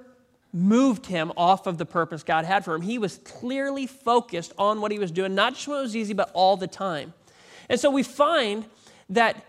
moved 0.54 1.06
him 1.06 1.34
off 1.36 1.68
of 1.68 1.78
the 1.78 1.86
purpose 1.86 2.24
God 2.24 2.46
had 2.46 2.64
for 2.64 2.76
him. 2.76 2.82
He 2.82 2.98
was 2.98 3.18
clearly 3.26 3.86
focused 3.86 4.54
on 4.58 4.80
what 4.80 4.94
he 4.94 5.00
was 5.00 5.12
doing, 5.12 5.36
not 5.36 5.56
just 5.56 5.68
when 5.68 5.80
it 5.80 5.82
was 5.82 5.98
easy, 5.98 6.14
but 6.14 6.32
all 6.34 6.56
the 6.56 6.66
time. 6.66 7.14
And 7.68 7.78
so 7.78 7.92
we 7.92 8.04
find 8.04 8.64
that 9.10 9.44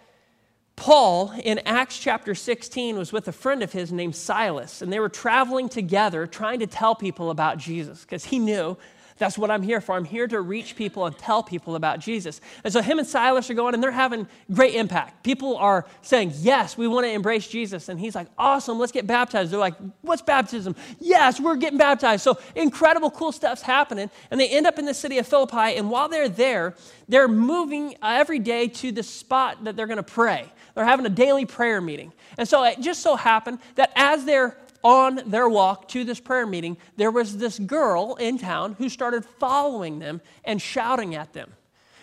Paul 0.81 1.35
in 1.45 1.61
Acts 1.67 1.99
chapter 1.99 2.35
16 2.35 2.97
was 2.97 3.13
with 3.13 3.29
a 3.29 3.33
friend 3.33 3.63
of 3.63 3.71
his 3.71 3.93
named 3.93 4.17
Silas, 4.17 4.81
and 4.81 4.91
they 4.91 4.99
were 4.99 5.11
traveling 5.11 5.69
together 5.69 6.27
trying 6.27 6.61
to 6.61 6.67
tell 6.67 6.95
people 6.95 7.29
about 7.29 7.59
Jesus 7.59 8.01
because 8.01 8.25
he 8.25 8.39
knew 8.39 8.79
that's 9.19 9.37
what 9.37 9.51
I'm 9.51 9.61
here 9.61 9.83
for. 9.83 9.95
I'm 9.95 10.07
here 10.07 10.27
to 10.27 10.41
reach 10.41 10.77
people 10.77 11.05
and 11.05 11.17
tell 11.19 11.43
people 11.43 11.77
about 11.77 11.99
Jesus. 11.99 12.41
And 12.65 12.73
so 12.73 12.81
him 12.81 12.99
and 12.99 13.07
Silas 13.07 13.51
are 13.51 13.55
going 13.55 13.75
and 13.75 13.83
they're 13.83 13.91
having 13.91 14.27
great 14.51 14.75
impact. 14.75 15.23
People 15.23 15.59
are 15.59 15.85
saying, 16.01 16.33
Yes, 16.37 16.79
we 16.79 16.89
want 16.89 17.05
to 17.05 17.11
embrace 17.11 17.47
Jesus. 17.47 17.91
And 17.91 18.01
he's 18.01 18.15
like, 18.15 18.29
Awesome, 18.39 18.79
let's 18.79 18.91
get 18.93 19.07
baptized. 19.07 19.51
They're 19.51 19.61
like, 19.61 19.75
What's 20.01 20.23
baptism? 20.23 20.75
Yes, 20.99 21.39
we're 21.39 21.57
getting 21.57 21.77
baptized. 21.77 22.23
So 22.23 22.39
incredible, 22.55 23.11
cool 23.11 23.33
stuff's 23.33 23.61
happening. 23.61 24.11
And 24.31 24.41
they 24.41 24.49
end 24.49 24.67
up 24.67 24.79
in 24.79 24.87
the 24.87 24.95
city 24.95 25.19
of 25.19 25.29
Philippi. 25.29 25.77
And 25.77 25.91
while 25.91 26.09
they're 26.09 26.31
there, 26.31 26.75
they're 27.07 27.29
moving 27.29 27.97
uh, 28.01 28.17
every 28.19 28.39
day 28.39 28.69
to 28.69 28.91
the 28.91 29.03
spot 29.03 29.65
that 29.65 29.77
they're 29.77 29.87
going 29.87 29.99
to 29.99 30.03
pray. 30.03 30.51
They're 30.75 30.85
having 30.85 31.07
a 31.07 31.11
daily 31.11 31.47
prayer 31.47 31.81
meeting. 31.81 32.13
And 32.39 32.49
so 32.49 32.65
it 32.65 32.81
just 32.81 33.03
so 33.03 33.17
happened 33.17 33.59
that 33.75 33.93
as 33.97 34.25
they're 34.25 34.57
on 34.83 35.21
their 35.27 35.49
walk 35.49 35.89
to 35.89 36.05
this 36.05 36.21
prayer 36.21 36.47
meeting, 36.47 36.77
there 36.97 37.11
was 37.11 37.37
this 37.37 37.59
girl 37.59 38.15
in 38.17 38.39
town 38.39 38.75
who 38.79 38.89
started 38.89 39.25
following 39.25 39.99
them 39.99 40.21
and 40.45 40.61
shouting 40.61 41.15
at 41.15 41.33
them. 41.33 41.53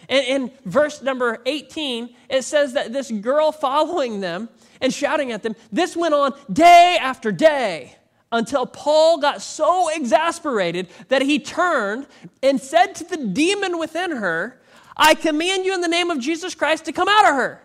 And 0.09 0.25
in 0.25 0.51
verse 0.65 1.01
number 1.01 1.39
18, 1.45 2.15
it 2.29 2.43
says 2.43 2.73
that 2.73 2.93
this 2.93 3.11
girl 3.11 3.51
following 3.51 4.21
them 4.21 4.49
and 4.79 4.93
shouting 4.93 5.31
at 5.31 5.43
them, 5.43 5.55
this 5.71 5.97
went 5.97 6.13
on 6.13 6.33
day 6.51 6.97
after 7.01 7.31
day 7.31 7.95
until 8.31 8.65
Paul 8.65 9.19
got 9.19 9.41
so 9.41 9.89
exasperated 9.89 10.87
that 11.09 11.21
he 11.21 11.39
turned 11.39 12.07
and 12.43 12.61
said 12.61 12.93
to 12.95 13.03
the 13.05 13.17
demon 13.17 13.79
within 13.79 14.11
her, 14.11 14.61
I 14.95 15.13
command 15.13 15.65
you 15.65 15.73
in 15.73 15.81
the 15.81 15.87
name 15.87 16.09
of 16.09 16.19
Jesus 16.19 16.55
Christ 16.55 16.85
to 16.85 16.91
come 16.91 17.07
out 17.07 17.25
of 17.25 17.35
her. 17.35 17.61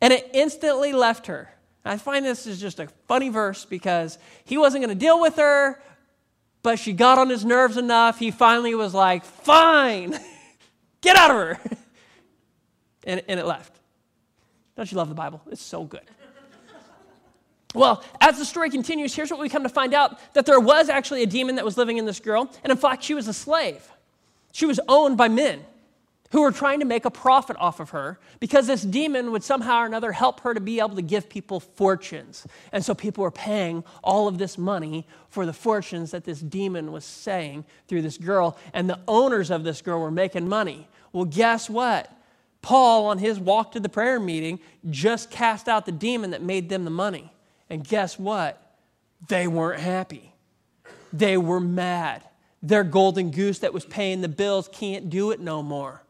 And 0.00 0.12
it 0.12 0.30
instantly 0.32 0.92
left 0.92 1.26
her 1.26 1.50
I 1.88 1.96
find 1.96 2.24
this 2.24 2.46
is 2.46 2.60
just 2.60 2.80
a 2.80 2.88
funny 3.06 3.30
verse 3.30 3.64
because 3.64 4.18
he 4.44 4.58
wasn't 4.58 4.84
going 4.84 4.96
to 4.96 5.00
deal 5.00 5.20
with 5.20 5.36
her, 5.36 5.80
but 6.62 6.78
she 6.78 6.92
got 6.92 7.18
on 7.18 7.30
his 7.30 7.44
nerves 7.44 7.78
enough. 7.78 8.18
He 8.18 8.30
finally 8.30 8.74
was 8.74 8.92
like, 8.92 9.24
fine, 9.24 10.18
get 11.00 11.16
out 11.16 11.30
of 11.30 11.36
her. 11.36 11.60
and, 13.04 13.22
and 13.26 13.40
it 13.40 13.46
left. 13.46 13.74
Don't 14.76 14.90
you 14.92 14.98
love 14.98 15.08
the 15.08 15.14
Bible? 15.14 15.40
It's 15.50 15.62
so 15.62 15.84
good. 15.84 16.02
Well, 17.74 18.02
as 18.20 18.38
the 18.38 18.44
story 18.44 18.70
continues, 18.70 19.14
here's 19.14 19.30
what 19.30 19.40
we 19.40 19.48
come 19.48 19.62
to 19.62 19.68
find 19.68 19.94
out 19.94 20.18
that 20.34 20.46
there 20.46 20.60
was 20.60 20.88
actually 20.88 21.22
a 21.22 21.26
demon 21.26 21.56
that 21.56 21.64
was 21.64 21.76
living 21.76 21.98
in 21.98 22.06
this 22.06 22.20
girl, 22.20 22.50
and 22.64 22.70
in 22.70 22.78
fact, 22.78 23.02
she 23.02 23.14
was 23.14 23.28
a 23.28 23.32
slave. 23.32 23.86
She 24.52 24.66
was 24.66 24.80
owned 24.88 25.16
by 25.16 25.28
men 25.28 25.64
who 26.30 26.42
were 26.42 26.52
trying 26.52 26.80
to 26.80 26.84
make 26.84 27.04
a 27.04 27.10
profit 27.10 27.56
off 27.58 27.80
of 27.80 27.90
her 27.90 28.18
because 28.38 28.66
this 28.66 28.82
demon 28.82 29.32
would 29.32 29.42
somehow 29.42 29.80
or 29.80 29.86
another 29.86 30.12
help 30.12 30.40
her 30.40 30.52
to 30.52 30.60
be 30.60 30.78
able 30.78 30.94
to 30.94 31.02
give 31.02 31.28
people 31.28 31.58
fortunes. 31.60 32.46
And 32.70 32.84
so 32.84 32.94
people 32.94 33.22
were 33.22 33.30
paying 33.30 33.82
all 34.04 34.28
of 34.28 34.38
this 34.38 34.58
money 34.58 35.06
for 35.30 35.46
the 35.46 35.52
fortunes 35.52 36.10
that 36.10 36.24
this 36.24 36.40
demon 36.40 36.92
was 36.92 37.04
saying 37.04 37.64
through 37.86 38.02
this 38.02 38.18
girl, 38.18 38.58
and 38.74 38.90
the 38.90 39.00
owners 39.08 39.50
of 39.50 39.64
this 39.64 39.80
girl 39.80 40.00
were 40.00 40.10
making 40.10 40.48
money. 40.48 40.88
Well, 41.12 41.24
guess 41.24 41.70
what? 41.70 42.12
Paul, 42.60 43.06
on 43.06 43.18
his 43.18 43.38
walk 43.38 43.72
to 43.72 43.80
the 43.80 43.88
prayer 43.88 44.20
meeting, 44.20 44.60
just 44.90 45.30
cast 45.30 45.68
out 45.68 45.86
the 45.86 45.92
demon 45.92 46.32
that 46.32 46.42
made 46.42 46.68
them 46.68 46.84
the 46.84 46.90
money. 46.90 47.32
And 47.70 47.86
guess 47.86 48.18
what? 48.18 48.60
They 49.28 49.46
weren't 49.46 49.80
happy. 49.80 50.34
They 51.12 51.36
were 51.36 51.60
mad. 51.60 52.24
Their 52.62 52.84
golden 52.84 53.30
goose 53.30 53.60
that 53.60 53.72
was 53.72 53.84
paying 53.84 54.20
the 54.20 54.28
bills 54.28 54.68
can't 54.70 55.08
do 55.08 55.30
it 55.30 55.40
no 55.40 55.62
more. 55.62 56.02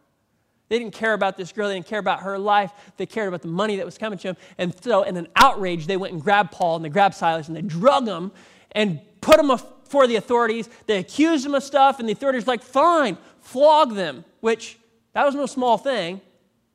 They 0.69 0.79
didn't 0.79 0.95
care 0.95 1.15
about 1.15 1.37
this 1.37 1.53
girl. 1.53 1.69
They 1.69 1.75
didn't 1.75 1.87
care 1.87 1.99
about 1.99 2.21
her 2.21 2.39
life. 2.39 2.73
They 2.97 3.07
cared 3.07 3.29
about 3.29 3.43
the 3.43 3.49
money 3.49 3.77
that 3.77 3.87
was 3.87 3.97
coming 3.97 4.19
to 4.21 4.29
them. 4.29 4.37
And 4.59 4.75
so, 4.83 5.03
in 5.03 5.17
an 5.17 5.29
outrage, 5.37 5.87
they 5.87 5.97
went 5.97 6.13
and 6.13 6.23
grabbed 6.23 6.53
Paul 6.53 6.77
and 6.77 6.85
they 6.85 6.91
grabbed 6.91 7.15
Silas 7.15 7.49
and 7.49 7.57
they 7.57 7.63
drug 7.63 8.05
them 8.05 8.33
and 8.73 9.01
put 9.21 9.37
them 9.39 9.49
before 9.49 10.07
the 10.07 10.17
authorities. 10.17 10.69
They 10.87 10.99
accused 10.99 11.45
them 11.45 11.55
of 11.55 11.63
stuff, 11.63 11.99
and 11.99 12.09
the 12.09 12.13
authorities 12.13 12.47
were 12.47 12.53
like, 12.53 12.63
fine, 12.63 13.17
flog 13.41 13.95
them, 13.95 14.25
which 14.41 14.79
that 15.15 15.25
was 15.25 15.35
no 15.35 15.47
small 15.47 15.79
thing. 15.79 16.21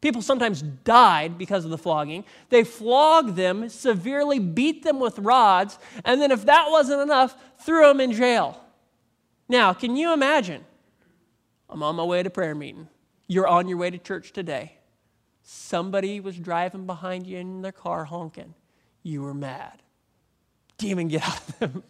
People 0.02 0.22
sometimes 0.22 0.62
died 0.62 1.38
because 1.38 1.64
of 1.64 1.72
the 1.72 1.78
flogging. 1.78 2.26
They 2.50 2.64
flogged 2.64 3.36
them, 3.36 3.70
severely 3.70 4.40
beat 4.40 4.84
them 4.84 5.00
with 5.00 5.18
rods, 5.20 5.78
and 6.04 6.20
then, 6.20 6.32
if 6.32 6.46
that 6.46 6.70
wasn't 6.70 7.02
enough, 7.02 7.38
threw 7.60 7.88
them 7.88 8.02
in 8.02 8.12
jail. 8.12 8.60
Now, 9.48 9.74
can 9.74 9.96
you 9.96 10.12
imagine? 10.12 10.66
I'm 11.70 11.84
on 11.84 11.96
my 11.96 12.04
way 12.04 12.24
to 12.24 12.30
prayer 12.30 12.56
meeting. 12.56 12.88
You're 13.34 13.48
on 13.48 13.68
your 13.68 13.80
way 13.80 13.90
to 13.90 13.98
church 13.98 14.32
today. 14.32 14.74
Somebody 15.42 16.20
was 16.20 16.38
driving 16.38 16.86
behind 16.86 17.26
you 17.26 17.40
in 17.40 17.64
their 17.64 17.72
car 17.72 18.06
honking. 18.06 18.54
You 19.02 19.24
were 19.24 19.34
mad. 19.34 19.82
Demon, 20.78 21.08
get 21.08 21.24
out 21.24 21.42
of 21.50 21.60
them. 21.60 21.84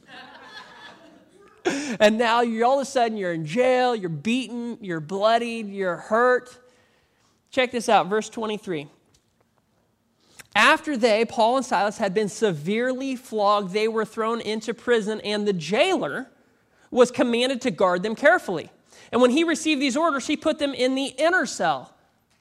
and 2.00 2.18
now 2.18 2.40
you're 2.42 2.66
all 2.66 2.80
of 2.80 2.84
a 2.84 2.86
sudden 2.86 3.18
you're 3.18 3.34
in 3.34 3.46
jail, 3.46 3.94
you're 3.94 4.08
beaten, 4.08 4.78
you're 4.80 5.02
bloodied, 5.02 5.68
you're 5.68 5.98
hurt. 5.98 6.58
Check 7.50 7.72
this 7.72 7.90
out, 7.90 8.08
verse 8.08 8.30
23. 8.30 8.88
After 10.56 10.96
they, 10.96 11.26
Paul 11.26 11.58
and 11.58 11.66
Silas, 11.66 11.98
had 11.98 12.14
been 12.14 12.30
severely 12.30 13.18
flogged, 13.18 13.74
they 13.74 13.90
were 13.90 14.06
thrown 14.06 14.40
into 14.40 14.74
prison, 14.74 15.20
and 15.22 15.46
the 15.46 15.52
jailer 15.52 16.30
was 16.90 17.12
commanded 17.12 17.60
to 17.64 17.72
guard 17.72 18.02
them 18.02 18.16
carefully. 18.16 18.70
And 19.14 19.22
when 19.22 19.30
he 19.30 19.44
received 19.44 19.80
these 19.80 19.96
orders, 19.96 20.26
he 20.26 20.36
put 20.36 20.58
them 20.58 20.74
in 20.74 20.96
the 20.96 21.06
inner 21.06 21.46
cell. 21.46 21.94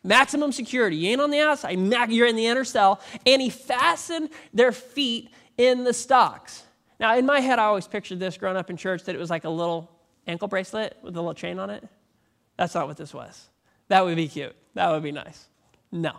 Maximum 0.03 0.53
security. 0.53 0.97
You 0.97 1.11
ain't 1.11 1.21
on 1.21 1.31
the 1.31 1.39
outside, 1.39 1.79
you're 2.11 2.27
in 2.27 2.35
the 2.35 2.47
inner 2.47 2.65
cell. 2.65 2.99
And 3.27 3.43
he 3.43 3.51
fastened 3.51 4.31
their 4.55 4.73
feet 4.73 5.31
in 5.59 5.85
the 5.85 5.93
stocks. 5.93 6.63
Now, 6.99 7.15
in 7.15 7.27
my 7.27 7.41
head, 7.41 7.59
I 7.59 7.65
always 7.65 7.87
pictured 7.87 8.19
this 8.19 8.39
growing 8.39 8.57
up 8.57 8.71
in 8.71 8.79
church 8.79 9.05
that 9.05 9.15
it 9.15 9.19
was 9.19 9.29
like 9.29 9.45
a 9.45 9.51
little 9.51 9.91
ankle 10.27 10.49
bracelet 10.49 10.97
with 11.03 11.15
a 11.15 11.21
little 11.21 11.35
chain 11.35 11.59
on 11.59 11.69
it. 11.69 11.87
That's 12.57 12.75
not 12.75 12.89
what 12.89 12.97
this 12.97 13.13
was. 13.13 13.51
That 13.89 14.07
would 14.07 14.17
be 14.17 14.27
cute. 14.27 14.57
That 14.73 14.91
would 14.93 15.03
be 15.03 15.13
nice. 15.13 15.49
No. 15.91 16.13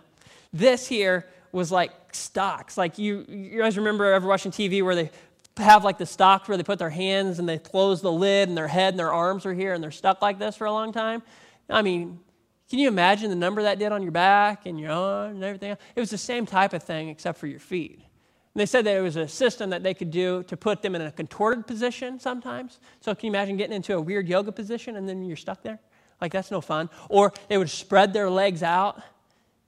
This 0.52 0.86
here 0.86 1.26
was 1.50 1.72
like 1.72 1.90
stocks. 2.12 2.78
Like 2.78 2.96
you, 2.96 3.24
you 3.28 3.58
guys 3.58 3.76
remember 3.76 4.12
ever 4.12 4.28
watching 4.28 4.52
TV 4.52 4.84
where 4.84 4.94
they 4.94 5.10
have 5.58 5.84
like 5.84 5.98
the 5.98 6.06
stocks 6.06 6.48
where 6.48 6.56
they 6.56 6.64
put 6.64 6.78
their 6.78 6.90
hands 6.90 7.38
and 7.38 7.48
they 7.48 7.58
close 7.58 8.02
the 8.02 8.12
lid 8.12 8.48
and 8.48 8.58
their 8.58 8.68
head 8.68 8.94
and 8.94 8.98
their 8.98 9.12
arms 9.12 9.46
are 9.46 9.54
here 9.54 9.72
and 9.72 9.82
they're 9.82 9.90
stuck 9.90 10.20
like 10.20 10.38
this 10.38 10.56
for 10.56 10.66
a 10.66 10.72
long 10.72 10.92
time? 10.92 11.22
I 11.70 11.82
mean, 11.82 12.18
can 12.68 12.78
you 12.78 12.88
imagine 12.88 13.30
the 13.30 13.36
number 13.36 13.62
that 13.62 13.78
did 13.78 13.92
on 13.92 14.02
your 14.02 14.12
back 14.12 14.66
and 14.66 14.80
your 14.80 14.90
arms 14.90 15.36
and 15.36 15.44
everything? 15.44 15.76
It 15.94 16.00
was 16.00 16.10
the 16.10 16.18
same 16.18 16.46
type 16.46 16.72
of 16.72 16.82
thing 16.82 17.08
except 17.08 17.38
for 17.38 17.46
your 17.46 17.60
feet. 17.60 18.00
And 18.54 18.60
they 18.60 18.66
said 18.66 18.84
that 18.86 18.96
it 18.96 19.00
was 19.00 19.16
a 19.16 19.28
system 19.28 19.70
that 19.70 19.82
they 19.82 19.94
could 19.94 20.10
do 20.10 20.42
to 20.44 20.56
put 20.56 20.80
them 20.82 20.94
in 20.94 21.02
a 21.02 21.12
contorted 21.12 21.66
position 21.66 22.18
sometimes. 22.18 22.78
So 23.00 23.14
can 23.14 23.26
you 23.26 23.32
imagine 23.32 23.56
getting 23.56 23.76
into 23.76 23.94
a 23.96 24.00
weird 24.00 24.28
yoga 24.28 24.52
position 24.52 24.96
and 24.96 25.08
then 25.08 25.24
you're 25.24 25.36
stuck 25.36 25.62
there? 25.62 25.80
Like, 26.20 26.32
that's 26.32 26.50
no 26.50 26.60
fun. 26.60 26.88
Or 27.08 27.32
they 27.48 27.58
would 27.58 27.68
spread 27.68 28.12
their 28.12 28.30
legs 28.30 28.62
out, 28.62 29.02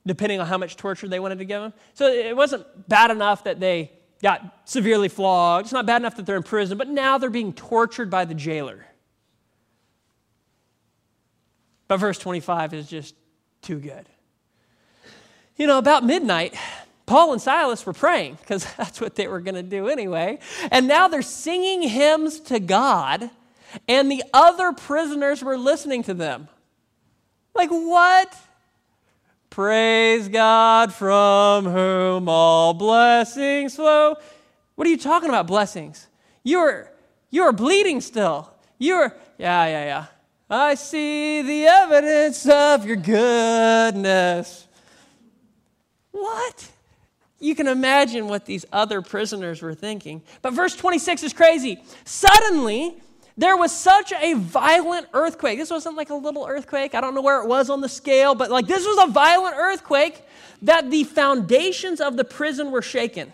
depending 0.07 0.41
on 0.41 0.47
how 0.47 0.57
much 0.57 0.77
torture 0.77 1.09
they 1.09 1.19
wanted 1.19 1.39
to 1.39 1.45
give 1.45 1.61
them. 1.61 1.73
So 1.95 2.07
it 2.07 2.37
wasn't 2.37 2.89
bad 2.89 3.11
enough 3.11 3.45
that 3.45 3.59
they 3.59 3.91
got 4.23 4.63
severely 4.65 5.09
flogged. 5.09 5.67
It's 5.67 5.73
not 5.73 5.87
bad 5.87 6.03
enough 6.03 6.17
that 6.17 6.27
they're 6.27 6.37
in 6.37 6.43
prison, 6.43 6.79
but 6.79 6.89
now 6.89 7.19
they're 7.19 7.31
being 7.31 7.53
tortured 7.53 8.11
by 8.11 8.25
the 8.25 8.35
jailer. 8.35 8.87
But 11.89 11.99
verse 11.99 12.19
25 12.19 12.75
is 12.75 12.89
just 12.89 13.15
too 13.63 13.79
good. 13.79 14.09
You 15.57 15.67
know, 15.67 15.79
about 15.79 16.05
midnight, 16.05 16.55
Paul 17.07 17.33
and 17.33 17.41
Silas 17.41 17.87
were 17.87 17.93
praying 17.93 18.39
because 18.41 18.67
that's 18.77 19.01
what 19.01 19.15
they 19.15 19.29
were 19.29 19.41
going 19.41 19.55
to 19.55 19.63
do 19.63 19.89
anyway. 19.89 20.39
And 20.71 20.89
now 20.89 21.09
they're 21.09 21.23
singing 21.23 21.83
hymns 21.83 22.41
to 22.41 22.59
God 22.59 23.31
and 23.89 24.11
the 24.11 24.23
other 24.33 24.73
prisoners 24.73 25.43
were 25.43 25.59
listening 25.59 26.03
to 26.05 26.15
them. 26.15 26.49
Like, 27.55 27.71
what? 27.71 28.37
Praise 29.57 30.29
God 30.29 30.93
from 30.93 31.65
whom 31.65 32.29
all 32.29 32.75
blessings 32.75 33.75
flow. 33.75 34.17
What 34.75 34.87
are 34.87 34.91
you 34.91 34.99
talking 34.99 35.31
about, 35.31 35.47
blessings? 35.47 36.09
You're, 36.45 36.93
you're 37.31 37.53
bleeding 37.53 38.03
still. 38.03 38.53
You're, 38.77 39.17
yeah, 39.39 39.65
yeah, 39.65 39.85
yeah. 39.87 40.07
I 40.51 40.75
see 40.75 41.41
the 41.41 41.69
evidence 41.69 42.47
of 42.47 42.85
your 42.85 42.97
goodness. 42.97 44.67
What? 46.11 46.69
You 47.41 47.55
can 47.55 47.67
imagine 47.67 48.29
what 48.29 48.45
these 48.45 48.67
other 48.71 49.01
prisoners 49.01 49.63
were 49.63 49.75
thinking. 49.75 50.21
But 50.43 50.53
verse 50.53 50.77
26 50.77 51.23
is 51.23 51.33
crazy. 51.33 51.83
Suddenly, 52.05 52.99
there 53.37 53.57
was 53.57 53.71
such 53.71 54.13
a 54.13 54.35
violent 54.35 55.09
earthquake. 55.13 55.59
This 55.59 55.71
wasn't 55.71 55.97
like 55.97 56.11
a 56.11 56.15
little 56.15 56.47
earthquake. 56.47 56.95
I 56.95 57.01
don't 57.01 57.15
know 57.15 57.21
where 57.21 57.43
it 57.43 57.47
was 57.47 57.69
on 57.69 57.81
the 57.81 57.89
scale, 57.89 58.35
but 58.35 58.51
like 58.51 58.67
this 58.67 58.85
was 58.87 59.09
a 59.09 59.11
violent 59.11 59.57
earthquake 59.57 60.23
that 60.63 60.91
the 60.91 61.05
foundations 61.05 62.01
of 62.01 62.17
the 62.17 62.25
prison 62.25 62.71
were 62.71 62.83
shaken. 62.83 63.33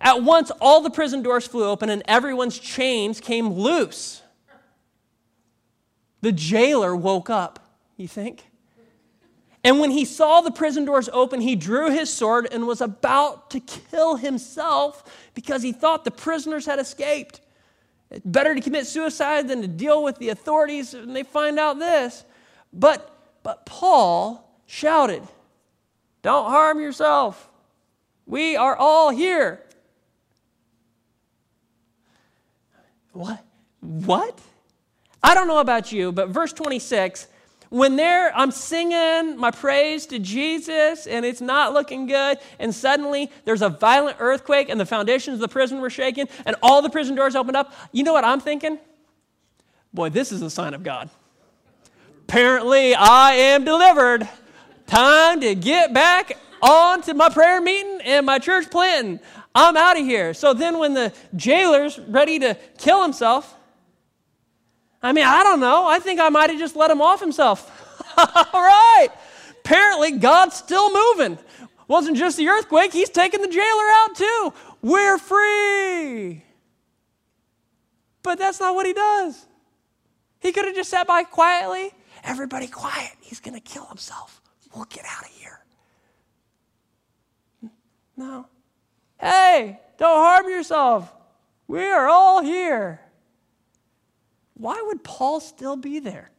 At 0.00 0.22
once, 0.22 0.50
all 0.60 0.80
the 0.80 0.90
prison 0.90 1.22
doors 1.22 1.46
flew 1.46 1.64
open 1.64 1.90
and 1.90 2.02
everyone's 2.06 2.58
chains 2.58 3.20
came 3.20 3.52
loose. 3.52 4.22
The 6.22 6.32
jailer 6.32 6.96
woke 6.96 7.28
up, 7.28 7.60
you 7.98 8.08
think? 8.08 8.44
And 9.62 9.80
when 9.80 9.90
he 9.90 10.04
saw 10.04 10.40
the 10.40 10.50
prison 10.50 10.84
doors 10.84 11.08
open, 11.12 11.40
he 11.40 11.56
drew 11.56 11.90
his 11.90 12.12
sword 12.12 12.48
and 12.50 12.66
was 12.66 12.80
about 12.80 13.50
to 13.50 13.60
kill 13.60 14.16
himself 14.16 15.04
because 15.34 15.62
he 15.62 15.72
thought 15.72 16.04
the 16.04 16.10
prisoners 16.10 16.66
had 16.66 16.78
escaped. 16.78 17.40
Better 18.24 18.54
to 18.54 18.60
commit 18.60 18.86
suicide 18.86 19.48
than 19.48 19.62
to 19.62 19.68
deal 19.68 20.02
with 20.02 20.18
the 20.18 20.28
authorities 20.28 20.94
and 20.94 21.14
they 21.14 21.22
find 21.22 21.58
out 21.58 21.78
this. 21.78 22.24
But, 22.72 23.10
but 23.42 23.66
Paul 23.66 24.60
shouted, 24.66 25.22
Don't 26.22 26.50
harm 26.50 26.80
yourself. 26.80 27.48
We 28.26 28.56
are 28.56 28.76
all 28.76 29.10
here. 29.10 29.60
What? 33.12 33.44
What? 33.80 34.40
I 35.22 35.34
don't 35.34 35.46
know 35.46 35.60
about 35.60 35.92
you, 35.92 36.12
but 36.12 36.28
verse 36.28 36.52
26 36.52 37.28
when 37.74 37.96
there 37.96 38.32
I'm 38.36 38.52
singing 38.52 39.36
my 39.36 39.50
praise 39.50 40.06
to 40.06 40.20
Jesus 40.20 41.08
and 41.08 41.24
it's 41.24 41.40
not 41.40 41.72
looking 41.72 42.06
good, 42.06 42.38
and 42.60 42.72
suddenly 42.72 43.32
there's 43.44 43.62
a 43.62 43.68
violent 43.68 44.18
earthquake 44.20 44.68
and 44.68 44.78
the 44.78 44.86
foundations 44.86 45.34
of 45.34 45.40
the 45.40 45.48
prison 45.48 45.80
were 45.80 45.90
shaken 45.90 46.28
and 46.46 46.54
all 46.62 46.82
the 46.82 46.88
prison 46.88 47.16
doors 47.16 47.34
opened 47.34 47.56
up, 47.56 47.74
you 47.90 48.04
know 48.04 48.12
what 48.12 48.22
I'm 48.22 48.38
thinking? 48.38 48.78
Boy, 49.92 50.08
this 50.08 50.30
is 50.30 50.40
a 50.40 50.50
sign 50.50 50.74
of 50.74 50.84
God. 50.84 51.10
Apparently, 52.28 52.94
I 52.94 53.32
am 53.32 53.64
delivered. 53.64 54.28
Time 54.86 55.40
to 55.40 55.56
get 55.56 55.92
back 55.92 56.38
on 56.62 57.02
to 57.02 57.14
my 57.14 57.28
prayer 57.28 57.60
meeting 57.60 58.00
and 58.04 58.24
my 58.24 58.38
church 58.38 58.70
planting. 58.70 59.18
I'm 59.52 59.76
out 59.76 59.98
of 59.98 60.06
here. 60.06 60.32
So 60.32 60.54
then, 60.54 60.78
when 60.78 60.94
the 60.94 61.12
jailer's 61.34 61.98
ready 61.98 62.38
to 62.38 62.56
kill 62.78 63.02
himself, 63.02 63.56
I 65.04 65.12
mean, 65.12 65.26
I 65.26 65.42
don't 65.42 65.60
know. 65.60 65.86
I 65.86 65.98
think 65.98 66.18
I 66.18 66.30
might 66.30 66.48
have 66.48 66.58
just 66.58 66.76
let 66.76 66.90
him 66.90 67.02
off 67.02 67.20
himself. 67.20 67.70
All 68.16 68.62
right. 68.62 69.08
Apparently, 69.60 70.12
God's 70.12 70.56
still 70.56 70.90
moving. 70.90 71.38
Wasn't 71.86 72.16
just 72.16 72.38
the 72.38 72.48
earthquake, 72.48 72.94
he's 72.94 73.10
taking 73.10 73.42
the 73.42 73.48
jailer 73.48 73.84
out 73.92 74.16
too. 74.16 74.54
We're 74.80 75.18
free. 75.18 76.42
But 78.22 78.38
that's 78.38 78.58
not 78.60 78.74
what 78.74 78.86
he 78.86 78.94
does. 78.94 79.44
He 80.40 80.52
could 80.52 80.64
have 80.64 80.74
just 80.74 80.88
sat 80.88 81.06
by 81.06 81.24
quietly. 81.24 81.92
Everybody 82.22 82.66
quiet. 82.66 83.12
He's 83.20 83.40
going 83.40 83.54
to 83.54 83.60
kill 83.60 83.84
himself. 83.84 84.40
We'll 84.74 84.86
get 84.86 85.04
out 85.04 85.24
of 85.24 85.30
here. 85.30 85.60
No. 88.16 88.46
Hey, 89.20 89.80
don't 89.98 90.16
harm 90.16 90.48
yourself. 90.48 91.12
We 91.68 91.84
are 91.84 92.08
all 92.08 92.42
here. 92.42 93.03
Why 94.54 94.82
would 94.86 95.04
Paul 95.04 95.40
still 95.40 95.76
be 95.76 95.98
there? 95.98 96.30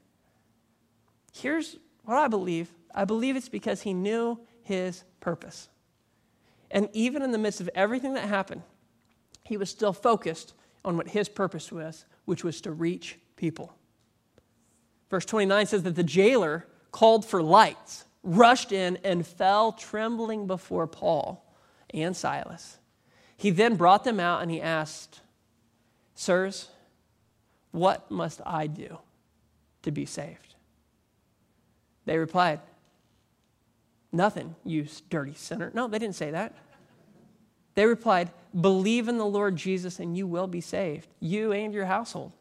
Here's 1.34 1.78
what 2.04 2.18
I 2.18 2.28
believe 2.28 2.70
I 2.94 3.04
believe 3.04 3.36
it's 3.36 3.50
because 3.50 3.82
he 3.82 3.94
knew 3.94 4.40
his 4.64 5.04
purpose. 5.20 5.68
And 6.72 6.90
even 6.94 7.22
in 7.22 7.32
the 7.32 7.38
midst 7.38 7.60
of 7.60 7.70
everything 7.76 8.14
that 8.14 8.28
happened, 8.30 8.62
he 9.44 9.58
was 9.58 9.70
still 9.70 9.94
focused 9.94 10.54
on 10.84 10.96
what 10.98 11.10
his 11.10 11.28
purpose 11.28 11.72
was, 11.72 12.06
which 12.24 12.44
was 12.44 12.62
to 12.62 12.72
reach 12.72 13.20
people. 13.36 13.74
Verse 15.10 15.26
29 15.26 15.66
says 15.66 15.84
that 15.84 15.96
the 15.96 16.04
jailer 16.04 16.66
called 16.92 17.26
for 17.26 17.44
lights, 17.44 18.06
rushed 18.24 18.72
in, 18.72 18.98
and 19.04 19.28
fell 19.28 19.74
trembling 19.74 20.48
before 20.48 20.88
Paul 20.88 21.46
and 21.94 22.16
Silas. 22.16 22.78
He 23.38 23.52
then 23.52 23.76
brought 23.76 24.04
them 24.04 24.20
out 24.20 24.42
and 24.42 24.50
he 24.50 24.62
asked, 24.62 25.22
Sirs, 26.16 26.70
what 27.76 28.10
must 28.10 28.42
I 28.46 28.68
do 28.68 28.98
to 29.84 29.92
be 29.92 30.06
saved? 30.06 30.56
They 32.06 32.18
replied, 32.18 32.62
Nothing, 34.12 34.56
you 34.64 34.88
dirty 35.10 35.34
sinner. 35.34 35.72
No, 35.74 35.88
they 35.88 36.00
didn't 36.00 36.16
say 36.16 36.32
that. 36.32 36.54
They 37.74 37.86
replied, 37.86 38.32
Believe 38.60 39.10
in 39.10 39.18
the 39.18 39.26
Lord 39.26 39.58
Jesus 39.58 40.00
and 40.00 40.16
you 40.16 40.26
will 40.26 40.48
be 40.48 40.62
saved, 40.62 41.10
you 41.20 41.52
and 41.52 41.74
your 41.74 41.86
household. 41.86 42.32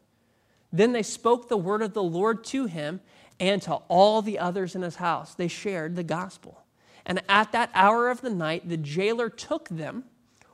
Then 0.71 0.93
they 0.93 1.03
spoke 1.03 1.49
the 1.49 1.57
word 1.57 1.81
of 1.81 1.93
the 1.93 2.03
Lord 2.03 2.43
to 2.45 2.65
him 2.65 3.01
and 3.39 3.61
to 3.63 3.75
all 3.89 4.21
the 4.21 4.39
others 4.39 4.75
in 4.75 4.81
his 4.81 4.95
house. 4.95 5.35
They 5.35 5.49
shared 5.49 5.95
the 5.95 6.03
gospel. 6.03 6.63
And 7.05 7.21
at 7.27 7.51
that 7.51 7.69
hour 7.73 8.09
of 8.09 8.21
the 8.21 8.29
night, 8.29 8.69
the 8.69 8.77
jailer 8.77 9.29
took 9.29 9.67
them, 9.69 10.05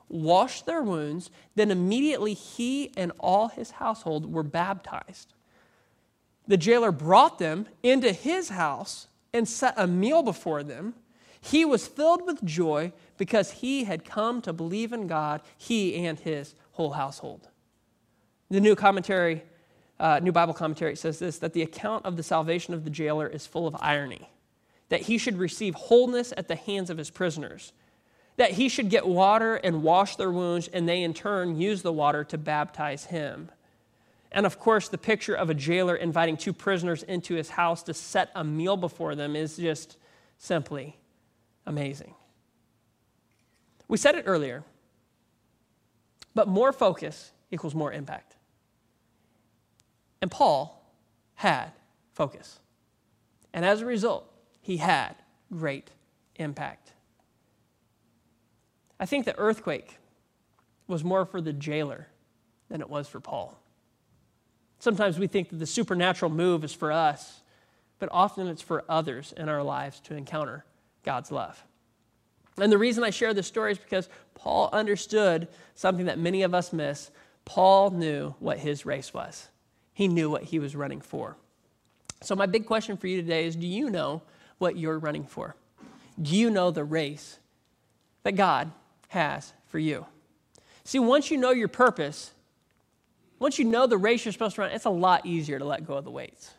washed 0.08 0.66
their 0.66 0.82
wounds, 0.82 1.30
then 1.54 1.70
immediately 1.70 2.34
he 2.34 2.92
and 2.96 3.12
all 3.18 3.48
his 3.48 3.72
household 3.72 4.32
were 4.32 4.42
baptized. 4.42 5.34
The 6.46 6.56
jailer 6.56 6.92
brought 6.92 7.38
them 7.38 7.66
into 7.82 8.12
his 8.12 8.50
house 8.50 9.08
and 9.32 9.48
set 9.48 9.74
a 9.76 9.86
meal 9.86 10.22
before 10.22 10.62
them. 10.62 10.94
He 11.40 11.64
was 11.64 11.86
filled 11.86 12.26
with 12.26 12.44
joy 12.44 12.92
because 13.16 13.50
he 13.52 13.84
had 13.84 14.04
come 14.04 14.42
to 14.42 14.52
believe 14.52 14.92
in 14.92 15.06
God, 15.06 15.40
he 15.56 16.04
and 16.06 16.18
his 16.18 16.54
whole 16.72 16.92
household. 16.92 17.48
The 18.50 18.60
new 18.60 18.74
commentary, 18.74 19.42
uh, 19.98 20.20
new 20.22 20.32
Bible 20.32 20.54
commentary 20.54 20.96
says 20.96 21.18
this 21.18 21.38
that 21.38 21.52
the 21.52 21.62
account 21.62 22.04
of 22.04 22.16
the 22.16 22.22
salvation 22.22 22.74
of 22.74 22.84
the 22.84 22.90
jailer 22.90 23.26
is 23.26 23.46
full 23.46 23.66
of 23.66 23.76
irony 23.80 24.28
that 24.92 25.00
he 25.00 25.16
should 25.16 25.38
receive 25.38 25.74
wholeness 25.74 26.34
at 26.36 26.48
the 26.48 26.54
hands 26.54 26.90
of 26.90 26.98
his 26.98 27.08
prisoners, 27.08 27.72
that 28.36 28.52
he 28.52 28.68
should 28.68 28.88
get 28.88 29.06
water 29.06 29.56
and 29.56 29.82
wash 29.82 30.16
their 30.16 30.30
wounds, 30.30 30.68
and 30.68 30.88
they 30.88 31.02
in 31.02 31.14
turn 31.14 31.60
use 31.60 31.82
the 31.82 31.92
water 31.92 32.24
to 32.24 32.38
baptize 32.38 33.06
him. 33.06 33.50
And 34.30 34.46
of 34.46 34.58
course, 34.58 34.88
the 34.88 34.98
picture 34.98 35.34
of 35.34 35.50
a 35.50 35.54
jailer 35.54 35.94
inviting 35.94 36.36
two 36.36 36.52
prisoners 36.52 37.02
into 37.02 37.34
his 37.34 37.50
house 37.50 37.82
to 37.84 37.94
set 37.94 38.30
a 38.34 38.42
meal 38.42 38.76
before 38.76 39.14
them 39.14 39.36
is 39.36 39.56
just 39.56 39.98
simply 40.38 40.96
amazing. 41.66 42.14
We 43.88 43.98
said 43.98 44.14
it 44.14 44.24
earlier, 44.26 44.64
but 46.34 46.48
more 46.48 46.72
focus 46.72 47.32
equals 47.50 47.74
more 47.74 47.92
impact. 47.92 48.36
And 50.22 50.30
Paul 50.30 50.82
had 51.34 51.72
focus. 52.14 52.58
And 53.52 53.66
as 53.66 53.82
a 53.82 53.86
result, 53.86 54.32
he 54.62 54.78
had 54.78 55.14
great 55.52 55.90
impact. 56.36 56.91
I 59.02 59.04
think 59.04 59.24
the 59.24 59.36
earthquake 59.36 59.98
was 60.86 61.02
more 61.02 61.26
for 61.26 61.40
the 61.40 61.52
jailer 61.52 62.06
than 62.68 62.80
it 62.80 62.88
was 62.88 63.08
for 63.08 63.18
Paul. 63.18 63.60
Sometimes 64.78 65.18
we 65.18 65.26
think 65.26 65.48
that 65.48 65.56
the 65.56 65.66
supernatural 65.66 66.30
move 66.30 66.62
is 66.62 66.72
for 66.72 66.92
us, 66.92 67.42
but 67.98 68.08
often 68.12 68.46
it's 68.46 68.62
for 68.62 68.84
others 68.88 69.34
in 69.36 69.48
our 69.48 69.64
lives 69.64 69.98
to 70.02 70.14
encounter 70.14 70.64
God's 71.02 71.32
love. 71.32 71.64
And 72.60 72.70
the 72.70 72.78
reason 72.78 73.02
I 73.02 73.10
share 73.10 73.34
this 73.34 73.48
story 73.48 73.72
is 73.72 73.78
because 73.78 74.08
Paul 74.36 74.68
understood 74.72 75.48
something 75.74 76.06
that 76.06 76.20
many 76.20 76.44
of 76.44 76.54
us 76.54 76.72
miss. 76.72 77.10
Paul 77.44 77.90
knew 77.90 78.36
what 78.38 78.60
his 78.60 78.86
race 78.86 79.12
was, 79.12 79.48
he 79.92 80.06
knew 80.06 80.30
what 80.30 80.44
he 80.44 80.60
was 80.60 80.76
running 80.76 81.00
for. 81.00 81.36
So, 82.20 82.36
my 82.36 82.46
big 82.46 82.66
question 82.66 82.96
for 82.96 83.08
you 83.08 83.20
today 83.20 83.46
is 83.46 83.56
do 83.56 83.66
you 83.66 83.90
know 83.90 84.22
what 84.58 84.76
you're 84.76 85.00
running 85.00 85.24
for? 85.24 85.56
Do 86.20 86.36
you 86.36 86.50
know 86.50 86.70
the 86.70 86.84
race 86.84 87.40
that 88.22 88.36
God 88.36 88.70
has 89.12 89.52
for 89.66 89.78
you? 89.78 90.06
See, 90.84 90.98
once 90.98 91.30
you 91.30 91.38
know 91.38 91.50
your 91.50 91.68
purpose, 91.68 92.32
once 93.38 93.58
you 93.58 93.64
know 93.64 93.86
the 93.86 93.98
race 93.98 94.24
you're 94.24 94.32
supposed 94.32 94.56
to 94.56 94.62
run, 94.62 94.70
it's 94.72 94.84
a 94.84 94.90
lot 94.90 95.24
easier 95.26 95.58
to 95.58 95.64
let 95.64 95.86
go 95.86 95.94
of 95.94 96.04
the 96.04 96.10
weights. 96.10 96.50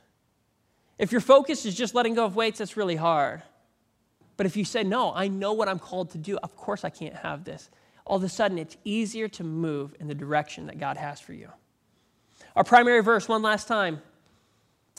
If 0.98 1.12
your 1.12 1.22
focus 1.22 1.66
is 1.66 1.76
just 1.76 1.96
letting 1.96 2.14
go 2.16 2.26
of 2.26 2.36
weights, 2.36 2.60
that's 2.60 2.78
really 2.78 2.96
hard. 2.96 3.42
But 4.38 4.46
if 4.46 4.58
you 4.58 4.66
say, 4.66 4.84
No, 4.84 5.14
I 5.14 5.28
know 5.28 5.54
what 5.54 5.68
I'm 5.68 5.80
called 5.80 6.12
to 6.12 6.18
do, 6.18 6.38
of 6.38 6.56
course 6.56 6.84
I 6.84 6.90
can't 6.90 7.16
have 7.16 7.44
this, 7.44 7.70
all 8.06 8.18
of 8.18 8.24
a 8.24 8.30
sudden 8.30 8.58
it's 8.58 8.78
easier 8.84 9.28
to 9.30 9.44
move 9.44 9.96
in 10.00 10.08
the 10.08 10.16
direction 10.16 10.68
that 10.68 10.80
God 10.80 10.98
has 10.98 11.20
for 11.20 11.34
you. 11.34 11.50
Our 12.56 12.64
primary 12.64 13.02
verse, 13.02 13.28
one 13.28 13.42
last 13.42 13.68
time, 13.68 14.02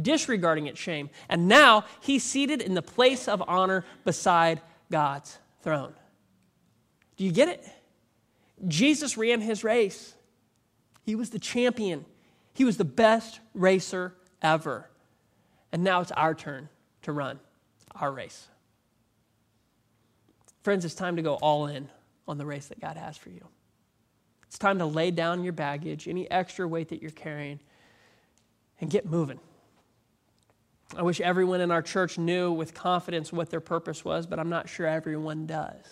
disregarding 0.00 0.66
its 0.66 0.78
shame. 0.78 1.10
And 1.28 1.48
now 1.48 1.84
he's 2.00 2.22
seated 2.22 2.62
in 2.62 2.74
the 2.74 2.82
place 2.82 3.28
of 3.28 3.42
honor 3.46 3.84
beside 4.04 4.60
God's 4.90 5.38
throne. 5.62 5.94
Do 7.16 7.24
you 7.24 7.32
get 7.32 7.48
it? 7.48 7.66
Jesus 8.66 9.16
ran 9.16 9.40
his 9.40 9.64
race. 9.64 10.14
He 11.04 11.14
was 11.14 11.30
the 11.30 11.38
champion. 11.38 12.04
He 12.54 12.64
was 12.64 12.76
the 12.76 12.84
best 12.84 13.40
racer 13.54 14.14
ever. 14.42 14.88
And 15.72 15.84
now 15.84 16.00
it's 16.00 16.12
our 16.12 16.34
turn 16.34 16.68
to 17.02 17.12
run 17.12 17.38
our 17.94 18.12
race. 18.12 18.48
Friends, 20.62 20.84
it's 20.84 20.94
time 20.94 21.16
to 21.16 21.22
go 21.22 21.34
all 21.34 21.66
in 21.66 21.88
on 22.26 22.38
the 22.38 22.46
race 22.46 22.66
that 22.66 22.80
God 22.80 22.96
has 22.96 23.16
for 23.16 23.30
you. 23.30 23.46
It's 24.46 24.58
time 24.58 24.78
to 24.78 24.86
lay 24.86 25.10
down 25.10 25.44
your 25.44 25.52
baggage, 25.52 26.08
any 26.08 26.30
extra 26.30 26.66
weight 26.66 26.88
that 26.88 27.02
you're 27.02 27.10
carrying, 27.10 27.60
and 28.80 28.90
get 28.90 29.06
moving. 29.06 29.38
I 30.96 31.02
wish 31.02 31.20
everyone 31.20 31.60
in 31.60 31.70
our 31.70 31.82
church 31.82 32.16
knew 32.18 32.50
with 32.50 32.72
confidence 32.74 33.32
what 33.32 33.50
their 33.50 33.60
purpose 33.60 34.04
was, 34.04 34.26
but 34.26 34.38
I'm 34.38 34.48
not 34.48 34.68
sure 34.68 34.86
everyone 34.86 35.46
does. 35.46 35.84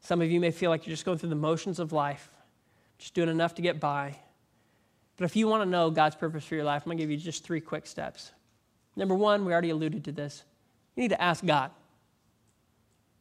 Some 0.00 0.20
of 0.20 0.30
you 0.30 0.40
may 0.40 0.50
feel 0.50 0.70
like 0.70 0.86
you're 0.86 0.92
just 0.92 1.04
going 1.04 1.18
through 1.18 1.30
the 1.30 1.36
motions 1.36 1.78
of 1.78 1.92
life, 1.92 2.28
just 2.98 3.14
doing 3.14 3.28
enough 3.28 3.54
to 3.54 3.62
get 3.62 3.80
by. 3.80 4.16
But 5.16 5.24
if 5.24 5.36
you 5.36 5.48
want 5.48 5.62
to 5.62 5.68
know 5.68 5.90
God's 5.90 6.16
purpose 6.16 6.44
for 6.44 6.54
your 6.54 6.64
life, 6.64 6.82
I'm 6.82 6.90
going 6.90 6.98
to 6.98 7.02
give 7.02 7.10
you 7.10 7.16
just 7.16 7.44
three 7.44 7.60
quick 7.60 7.86
steps. 7.86 8.32
Number 8.94 9.14
one, 9.14 9.44
we 9.44 9.52
already 9.52 9.70
alluded 9.70 10.04
to 10.04 10.12
this. 10.12 10.44
You 10.96 11.02
need 11.02 11.10
to 11.10 11.22
ask 11.22 11.44
God. 11.44 11.70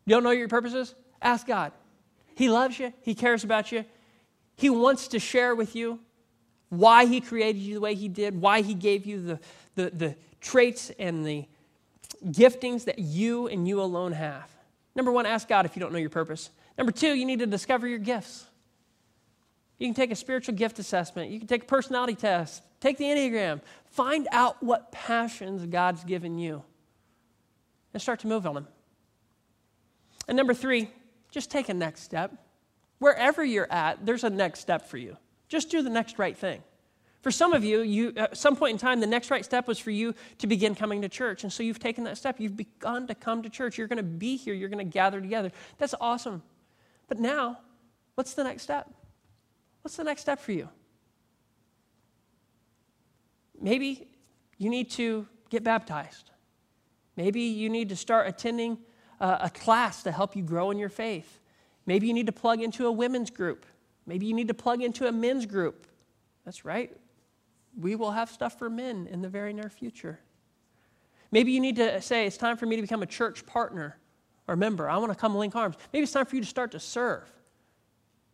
You 0.06 0.16
don't 0.16 0.24
know 0.24 0.32
your 0.32 0.47
purposes? 0.47 0.95
Ask 1.22 1.47
God. 1.47 1.72
He 2.36 2.49
loves 2.49 2.80
you, 2.80 2.93
He 3.02 3.14
cares 3.14 3.43
about 3.43 3.72
you, 3.72 3.86
He 4.56 4.70
wants 4.70 5.10
to 5.10 5.20
share 5.20 5.54
with 5.56 5.76
you 5.76 5.99
why 6.70 7.06
He 7.06 7.22
created 7.22 7.60
you 7.60 7.76
the 7.76 7.82
way 7.82 7.93
He 7.93 8.08
did, 8.08 8.41
why 8.41 8.62
He 8.62 8.74
gave 8.74 9.06
you 9.06 9.22
the, 9.22 9.39
the, 9.76 9.89
the 9.91 10.16
traits 10.42 10.92
and 11.00 11.26
the 11.26 11.46
giftings 12.26 12.86
that 12.86 13.00
you 13.00 13.48
and 13.48 13.68
you 13.68 13.82
alone 13.82 14.12
have. 14.12 14.50
Number 14.96 15.12
one, 15.12 15.26
ask 15.26 15.48
God 15.48 15.66
if 15.66 15.76
you 15.76 15.80
don't 15.80 15.94
know 15.94 16.00
your 16.00 16.10
purpose. 16.10 16.50
Number 16.78 16.92
two, 16.92 17.14
you 17.14 17.26
need 17.26 17.39
to 17.39 17.48
discover 17.48 17.88
your 17.88 18.00
gifts. 18.00 18.46
You 19.78 19.88
can 19.88 19.96
take 19.96 20.12
a 20.12 20.16
spiritual 20.16 20.56
gift 20.56 20.78
assessment, 20.78 21.32
you 21.32 21.39
can 21.39 21.48
take 21.48 21.64
a 21.64 21.66
personality 21.66 22.14
test, 22.14 22.62
take 22.80 22.98
the 22.98 23.06
Enneagram, 23.06 23.62
find 23.86 24.28
out 24.32 24.62
what 24.62 24.92
passions 24.92 25.66
God's 25.66 26.04
given 26.04 26.38
you, 26.38 26.64
and 27.94 28.02
start 28.02 28.20
to 28.20 28.28
move 28.28 28.46
on 28.46 28.54
them. 28.54 28.68
And 30.28 30.38
number 30.38 30.54
three, 30.54 30.92
just 31.32 31.50
take 31.50 31.70
a 31.70 31.74
next 31.74 32.04
step. 32.04 32.32
Wherever 33.00 33.44
you're 33.44 33.72
at, 33.72 34.06
there's 34.06 34.24
a 34.24 34.30
next 34.30 34.60
step 34.60 34.88
for 34.88 34.98
you. 34.98 35.18
Just 35.50 35.72
do 35.72 35.82
the 35.82 35.89
next 35.89 36.20
right 36.20 36.38
thing. 36.38 36.62
For 37.22 37.30
some 37.32 37.54
of 37.54 37.64
you, 37.64 37.82
you 37.82 38.14
at 38.18 38.36
some 38.36 38.56
point 38.56 38.74
in 38.74 38.78
time, 38.80 39.00
the 39.00 39.08
next 39.08 39.30
right 39.30 39.46
step 39.46 39.68
was 39.68 39.78
for 39.78 39.92
you 39.92 40.16
to 40.40 40.48
begin 40.48 40.74
coming 40.74 41.04
to 41.04 41.10
church. 41.10 41.44
And 41.44 41.54
so 41.54 41.62
you've 41.62 41.80
taken 41.80 42.04
that 42.06 42.18
step. 42.18 42.40
You've 42.40 42.58
begun 42.58 43.06
to 43.08 43.16
come 43.16 43.44
to 43.44 43.50
church. 43.50 43.78
You're 43.78 43.88
going 43.88 43.98
to 43.98 44.04
be 44.04 44.38
here. 44.38 44.56
You're 44.56 44.70
going 44.70 44.86
to 44.86 44.92
gather 44.92 45.22
together. 45.22 45.52
That's 45.78 45.94
awesome. 46.02 46.42
But 47.08 47.20
now, 47.20 47.60
what's 48.16 48.34
the 48.34 48.44
next 48.44 48.64
step? 48.64 48.90
What's 49.84 49.98
the 49.98 50.04
next 50.04 50.22
step 50.22 50.40
for 50.40 50.52
you? 50.52 50.70
Maybe 53.60 54.08
you 54.58 54.70
need 54.70 54.90
to 54.92 55.28
get 55.50 55.64
baptized. 55.64 56.32
Maybe 57.16 57.42
you 57.42 57.70
need 57.70 57.90
to 57.90 57.96
start 57.96 58.28
attending 58.28 58.80
a, 59.20 59.42
a 59.44 59.50
class 59.52 60.04
to 60.04 60.12
help 60.12 60.36
you 60.36 60.42
grow 60.42 60.72
in 60.72 60.80
your 60.80 60.90
faith. 60.90 61.40
Maybe 61.86 62.08
you 62.08 62.14
need 62.14 62.26
to 62.28 62.32
plug 62.32 62.62
into 62.62 62.88
a 62.88 62.92
women's 62.92 63.30
group. 63.30 63.66
Maybe 64.08 64.26
you 64.26 64.34
need 64.34 64.48
to 64.48 64.54
plug 64.56 64.82
into 64.82 65.08
a 65.08 65.12
men's 65.12 65.46
group. 65.46 65.86
That's 66.46 66.66
right. 66.66 66.96
We 67.80 67.96
will 67.96 68.12
have 68.12 68.30
stuff 68.30 68.58
for 68.58 68.70
men 68.70 69.08
in 69.08 69.22
the 69.22 69.30
very 69.30 69.54
near 69.54 69.70
future. 69.70 70.20
Maybe 71.32 71.52
you 71.54 71.62
need 71.62 71.78
to 71.78 72.02
say, 72.02 72.28
it's 72.28 72.38
time 72.38 72.58
for 72.58 72.66
me 72.66 72.76
to 72.76 72.82
become 72.82 73.02
a 73.02 73.08
church 73.08 73.46
partner 73.46 73.98
or 74.48 74.56
member. 74.56 74.90
I 74.90 74.98
want 74.98 75.12
to 75.12 75.18
come 75.18 75.36
link 75.36 75.56
arms. 75.56 75.76
Maybe 75.94 76.04
it's 76.04 76.12
time 76.12 76.26
for 76.26 76.36
you 76.36 76.42
to 76.42 76.48
start 76.48 76.72
to 76.72 76.80
serve. 76.80 77.32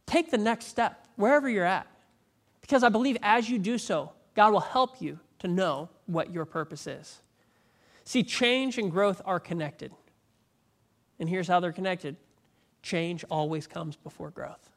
Take 0.07 0.31
the 0.31 0.37
next 0.37 0.65
step 0.67 1.07
wherever 1.15 1.47
you're 1.47 1.65
at. 1.65 1.87
Because 2.61 2.83
I 2.83 2.89
believe 2.89 3.17
as 3.21 3.49
you 3.49 3.59
do 3.59 3.77
so, 3.77 4.11
God 4.35 4.51
will 4.51 4.59
help 4.59 5.01
you 5.01 5.19
to 5.39 5.47
know 5.47 5.89
what 6.07 6.33
your 6.33 6.45
purpose 6.45 6.87
is. 6.87 7.21
See, 8.03 8.23
change 8.23 8.77
and 8.77 8.91
growth 8.91 9.21
are 9.25 9.39
connected. 9.39 9.91
And 11.19 11.29
here's 11.29 11.47
how 11.47 11.59
they're 11.59 11.71
connected 11.71 12.15
change 12.81 13.25
always 13.29 13.67
comes 13.67 13.95
before 13.95 14.31
growth. 14.31 14.69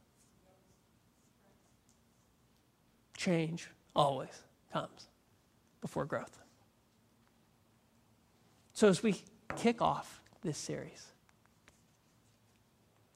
Change 3.17 3.69
always 3.95 4.43
comes 4.73 5.09
before 5.81 6.05
growth. 6.05 6.39
So, 8.73 8.89
as 8.89 9.03
we 9.03 9.23
kick 9.57 9.83
off 9.83 10.21
this 10.43 10.57
series, 10.57 11.07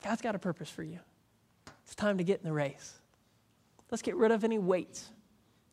God's 0.02 0.20
got 0.20 0.34
a 0.34 0.38
purpose 0.38 0.68
for 0.68 0.82
you. 0.82 0.98
It's 1.84 1.94
time 1.94 2.18
to 2.18 2.24
get 2.24 2.40
in 2.40 2.44
the 2.44 2.52
race. 2.52 2.94
Let's 3.90 4.02
get 4.02 4.16
rid 4.16 4.30
of 4.30 4.44
any 4.44 4.58
weights. 4.58 5.08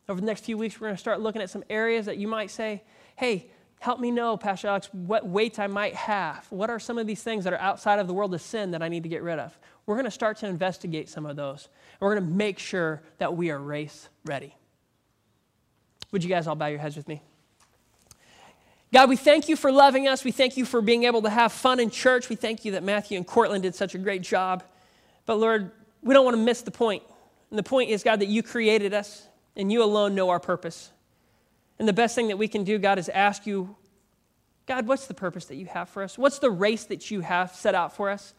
Over 0.08 0.20
the 0.20 0.26
next 0.26 0.44
few 0.44 0.56
weeks, 0.56 0.80
we're 0.80 0.88
going 0.88 0.96
to 0.96 1.00
start 1.00 1.20
looking 1.20 1.42
at 1.42 1.50
some 1.50 1.64
areas 1.68 2.06
that 2.06 2.18
you 2.18 2.26
might 2.26 2.50
say, 2.50 2.82
hey, 3.16 3.50
help 3.80 4.00
me 4.00 4.10
know, 4.10 4.36
Pastor 4.36 4.68
Alex, 4.68 4.88
what 4.92 5.26
weights 5.26 5.58
I 5.58 5.66
might 5.66 5.94
have. 5.94 6.46
What 6.50 6.70
are 6.70 6.78
some 6.78 6.98
of 6.98 7.06
these 7.06 7.22
things 7.22 7.44
that 7.44 7.52
are 7.52 7.60
outside 7.60 7.98
of 7.98 8.06
the 8.06 8.14
world 8.14 8.32
of 8.34 8.40
sin 8.40 8.70
that 8.72 8.82
I 8.82 8.88
need 8.88 9.02
to 9.02 9.08
get 9.08 9.22
rid 9.22 9.38
of? 9.38 9.58
We're 9.86 9.96
going 9.96 10.04
to 10.04 10.10
start 10.10 10.38
to 10.38 10.46
investigate 10.46 11.08
some 11.08 11.26
of 11.26 11.36
those. 11.36 11.68
And 12.00 12.00
we're 12.00 12.14
going 12.14 12.28
to 12.28 12.34
make 12.34 12.58
sure 12.58 13.02
that 13.18 13.36
we 13.36 13.50
are 13.50 13.58
race 13.58 14.08
ready. 14.24 14.54
Would 16.12 16.22
you 16.22 16.30
guys 16.30 16.46
all 16.46 16.54
bow 16.54 16.66
your 16.66 16.78
heads 16.78 16.96
with 16.96 17.08
me? 17.08 17.22
God, 18.92 19.08
we 19.08 19.16
thank 19.16 19.48
you 19.48 19.56
for 19.56 19.72
loving 19.72 20.06
us. 20.06 20.22
We 20.22 20.32
thank 20.32 20.58
you 20.58 20.66
for 20.66 20.82
being 20.82 21.04
able 21.04 21.22
to 21.22 21.30
have 21.30 21.50
fun 21.50 21.80
in 21.80 21.90
church. 21.90 22.28
We 22.28 22.36
thank 22.36 22.64
you 22.64 22.72
that 22.72 22.82
Matthew 22.82 23.16
and 23.16 23.26
Cortland 23.26 23.62
did 23.62 23.74
such 23.74 23.94
a 23.94 23.98
great 23.98 24.20
job. 24.20 24.62
But 25.24 25.36
Lord, 25.36 25.70
we 26.02 26.12
don't 26.12 26.26
want 26.26 26.36
to 26.36 26.42
miss 26.42 26.60
the 26.60 26.70
point. 26.70 27.02
And 27.48 27.58
the 27.58 27.62
point 27.62 27.88
is, 27.88 28.02
God, 28.02 28.20
that 28.20 28.28
you 28.28 28.42
created 28.42 28.92
us 28.92 29.26
and 29.56 29.72
you 29.72 29.82
alone 29.82 30.14
know 30.14 30.28
our 30.28 30.40
purpose. 30.40 30.90
And 31.78 31.88
the 31.88 31.92
best 31.94 32.14
thing 32.14 32.28
that 32.28 32.36
we 32.36 32.48
can 32.48 32.64
do, 32.64 32.78
God, 32.78 32.98
is 32.98 33.08
ask 33.08 33.46
you, 33.46 33.76
God, 34.66 34.86
what's 34.86 35.06
the 35.06 35.14
purpose 35.14 35.46
that 35.46 35.56
you 35.56 35.66
have 35.66 35.88
for 35.88 36.02
us? 36.02 36.18
What's 36.18 36.38
the 36.38 36.50
race 36.50 36.84
that 36.84 37.10
you 37.10 37.20
have 37.20 37.54
set 37.54 37.74
out 37.74 37.96
for 37.96 38.10
us? 38.10 38.34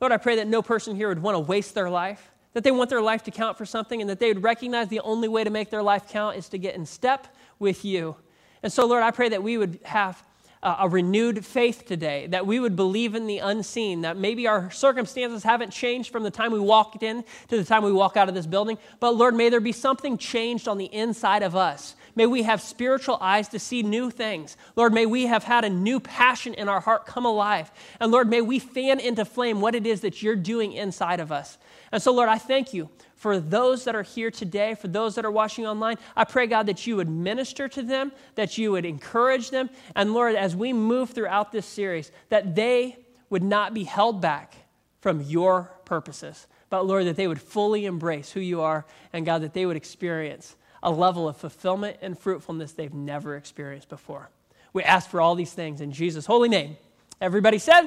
Lord, 0.00 0.12
I 0.12 0.16
pray 0.16 0.36
that 0.36 0.48
no 0.48 0.62
person 0.62 0.96
here 0.96 1.08
would 1.08 1.22
want 1.22 1.36
to 1.36 1.40
waste 1.40 1.74
their 1.74 1.90
life, 1.90 2.30
that 2.54 2.64
they 2.64 2.70
want 2.70 2.90
their 2.90 3.02
life 3.02 3.22
to 3.24 3.30
count 3.30 3.58
for 3.58 3.66
something, 3.66 4.00
and 4.00 4.08
that 4.08 4.18
they 4.18 4.32
would 4.32 4.42
recognize 4.42 4.88
the 4.88 5.00
only 5.00 5.28
way 5.28 5.44
to 5.44 5.50
make 5.50 5.70
their 5.70 5.82
life 5.82 6.08
count 6.08 6.36
is 6.36 6.48
to 6.48 6.58
get 6.58 6.74
in 6.74 6.86
step 6.86 7.28
with 7.58 7.84
you. 7.84 8.16
And 8.62 8.72
so, 8.72 8.86
Lord, 8.86 9.02
I 9.02 9.10
pray 9.10 9.28
that 9.28 9.42
we 9.42 9.58
would 9.58 9.78
have 9.84 10.24
a 10.62 10.88
renewed 10.88 11.44
faith 11.44 11.84
today, 11.86 12.26
that 12.28 12.46
we 12.46 12.58
would 12.58 12.74
believe 12.74 13.14
in 13.14 13.26
the 13.26 13.38
unseen, 13.38 14.00
that 14.00 14.16
maybe 14.16 14.46
our 14.46 14.70
circumstances 14.70 15.42
haven't 15.42 15.70
changed 15.70 16.10
from 16.10 16.22
the 16.22 16.30
time 16.30 16.52
we 16.52 16.58
walked 16.58 17.02
in 17.02 17.22
to 17.48 17.58
the 17.58 17.64
time 17.64 17.84
we 17.84 17.92
walk 17.92 18.16
out 18.16 18.30
of 18.30 18.34
this 18.34 18.46
building, 18.46 18.78
but 18.98 19.14
Lord, 19.14 19.34
may 19.34 19.50
there 19.50 19.60
be 19.60 19.72
something 19.72 20.16
changed 20.16 20.66
on 20.66 20.78
the 20.78 20.86
inside 20.86 21.42
of 21.42 21.54
us. 21.54 21.96
May 22.16 22.24
we 22.24 22.44
have 22.44 22.62
spiritual 22.62 23.18
eyes 23.20 23.48
to 23.48 23.58
see 23.58 23.82
new 23.82 24.10
things. 24.10 24.56
Lord, 24.74 24.94
may 24.94 25.04
we 25.04 25.26
have 25.26 25.44
had 25.44 25.64
a 25.64 25.68
new 25.68 26.00
passion 26.00 26.54
in 26.54 26.68
our 26.68 26.80
heart 26.80 27.04
come 27.04 27.26
alive. 27.26 27.70
And 28.00 28.10
Lord, 28.10 28.30
may 28.30 28.40
we 28.40 28.58
fan 28.58 29.00
into 29.00 29.26
flame 29.26 29.60
what 29.60 29.74
it 29.74 29.86
is 29.86 30.00
that 30.00 30.22
you're 30.22 30.36
doing 30.36 30.72
inside 30.72 31.20
of 31.20 31.30
us. 31.30 31.58
And 31.94 32.02
so, 32.02 32.12
Lord, 32.12 32.28
I 32.28 32.38
thank 32.38 32.74
you 32.74 32.90
for 33.14 33.38
those 33.38 33.84
that 33.84 33.94
are 33.94 34.02
here 34.02 34.28
today, 34.28 34.74
for 34.74 34.88
those 34.88 35.14
that 35.14 35.24
are 35.24 35.30
watching 35.30 35.64
online, 35.64 35.96
I 36.16 36.24
pray, 36.24 36.48
God, 36.48 36.66
that 36.66 36.88
you 36.88 36.96
would 36.96 37.08
minister 37.08 37.68
to 37.68 37.82
them, 37.84 38.10
that 38.34 38.58
you 38.58 38.72
would 38.72 38.84
encourage 38.84 39.50
them. 39.50 39.70
And 39.94 40.12
Lord, 40.12 40.34
as 40.34 40.56
we 40.56 40.72
move 40.72 41.10
throughout 41.10 41.52
this 41.52 41.64
series, 41.64 42.10
that 42.30 42.56
they 42.56 42.98
would 43.30 43.44
not 43.44 43.74
be 43.74 43.84
held 43.84 44.20
back 44.20 44.56
from 45.02 45.22
your 45.22 45.70
purposes, 45.84 46.48
but 46.68 46.84
Lord, 46.84 47.06
that 47.06 47.14
they 47.14 47.28
would 47.28 47.40
fully 47.40 47.86
embrace 47.86 48.32
who 48.32 48.40
you 48.40 48.60
are, 48.60 48.84
and 49.12 49.24
God, 49.24 49.42
that 49.42 49.54
they 49.54 49.64
would 49.64 49.76
experience 49.76 50.56
a 50.82 50.90
level 50.90 51.28
of 51.28 51.36
fulfillment 51.36 51.98
and 52.02 52.18
fruitfulness 52.18 52.72
they've 52.72 52.92
never 52.92 53.36
experienced 53.36 53.88
before. 53.88 54.30
We 54.72 54.82
ask 54.82 55.08
for 55.08 55.20
all 55.20 55.36
these 55.36 55.52
things 55.52 55.80
in 55.80 55.92
Jesus' 55.92 56.26
holy 56.26 56.48
name. 56.48 56.76
Everybody 57.20 57.58
said, 57.58 57.86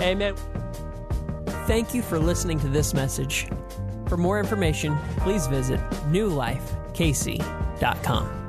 Amen. 0.00 0.34
Thank 1.66 1.94
you 1.94 2.02
for 2.02 2.20
listening 2.20 2.60
to 2.60 2.68
this 2.68 2.94
message. 2.94 3.48
For 4.06 4.16
more 4.16 4.38
information, 4.38 4.96
please 5.18 5.48
visit 5.48 5.80
newlifekc.com. 6.10 8.45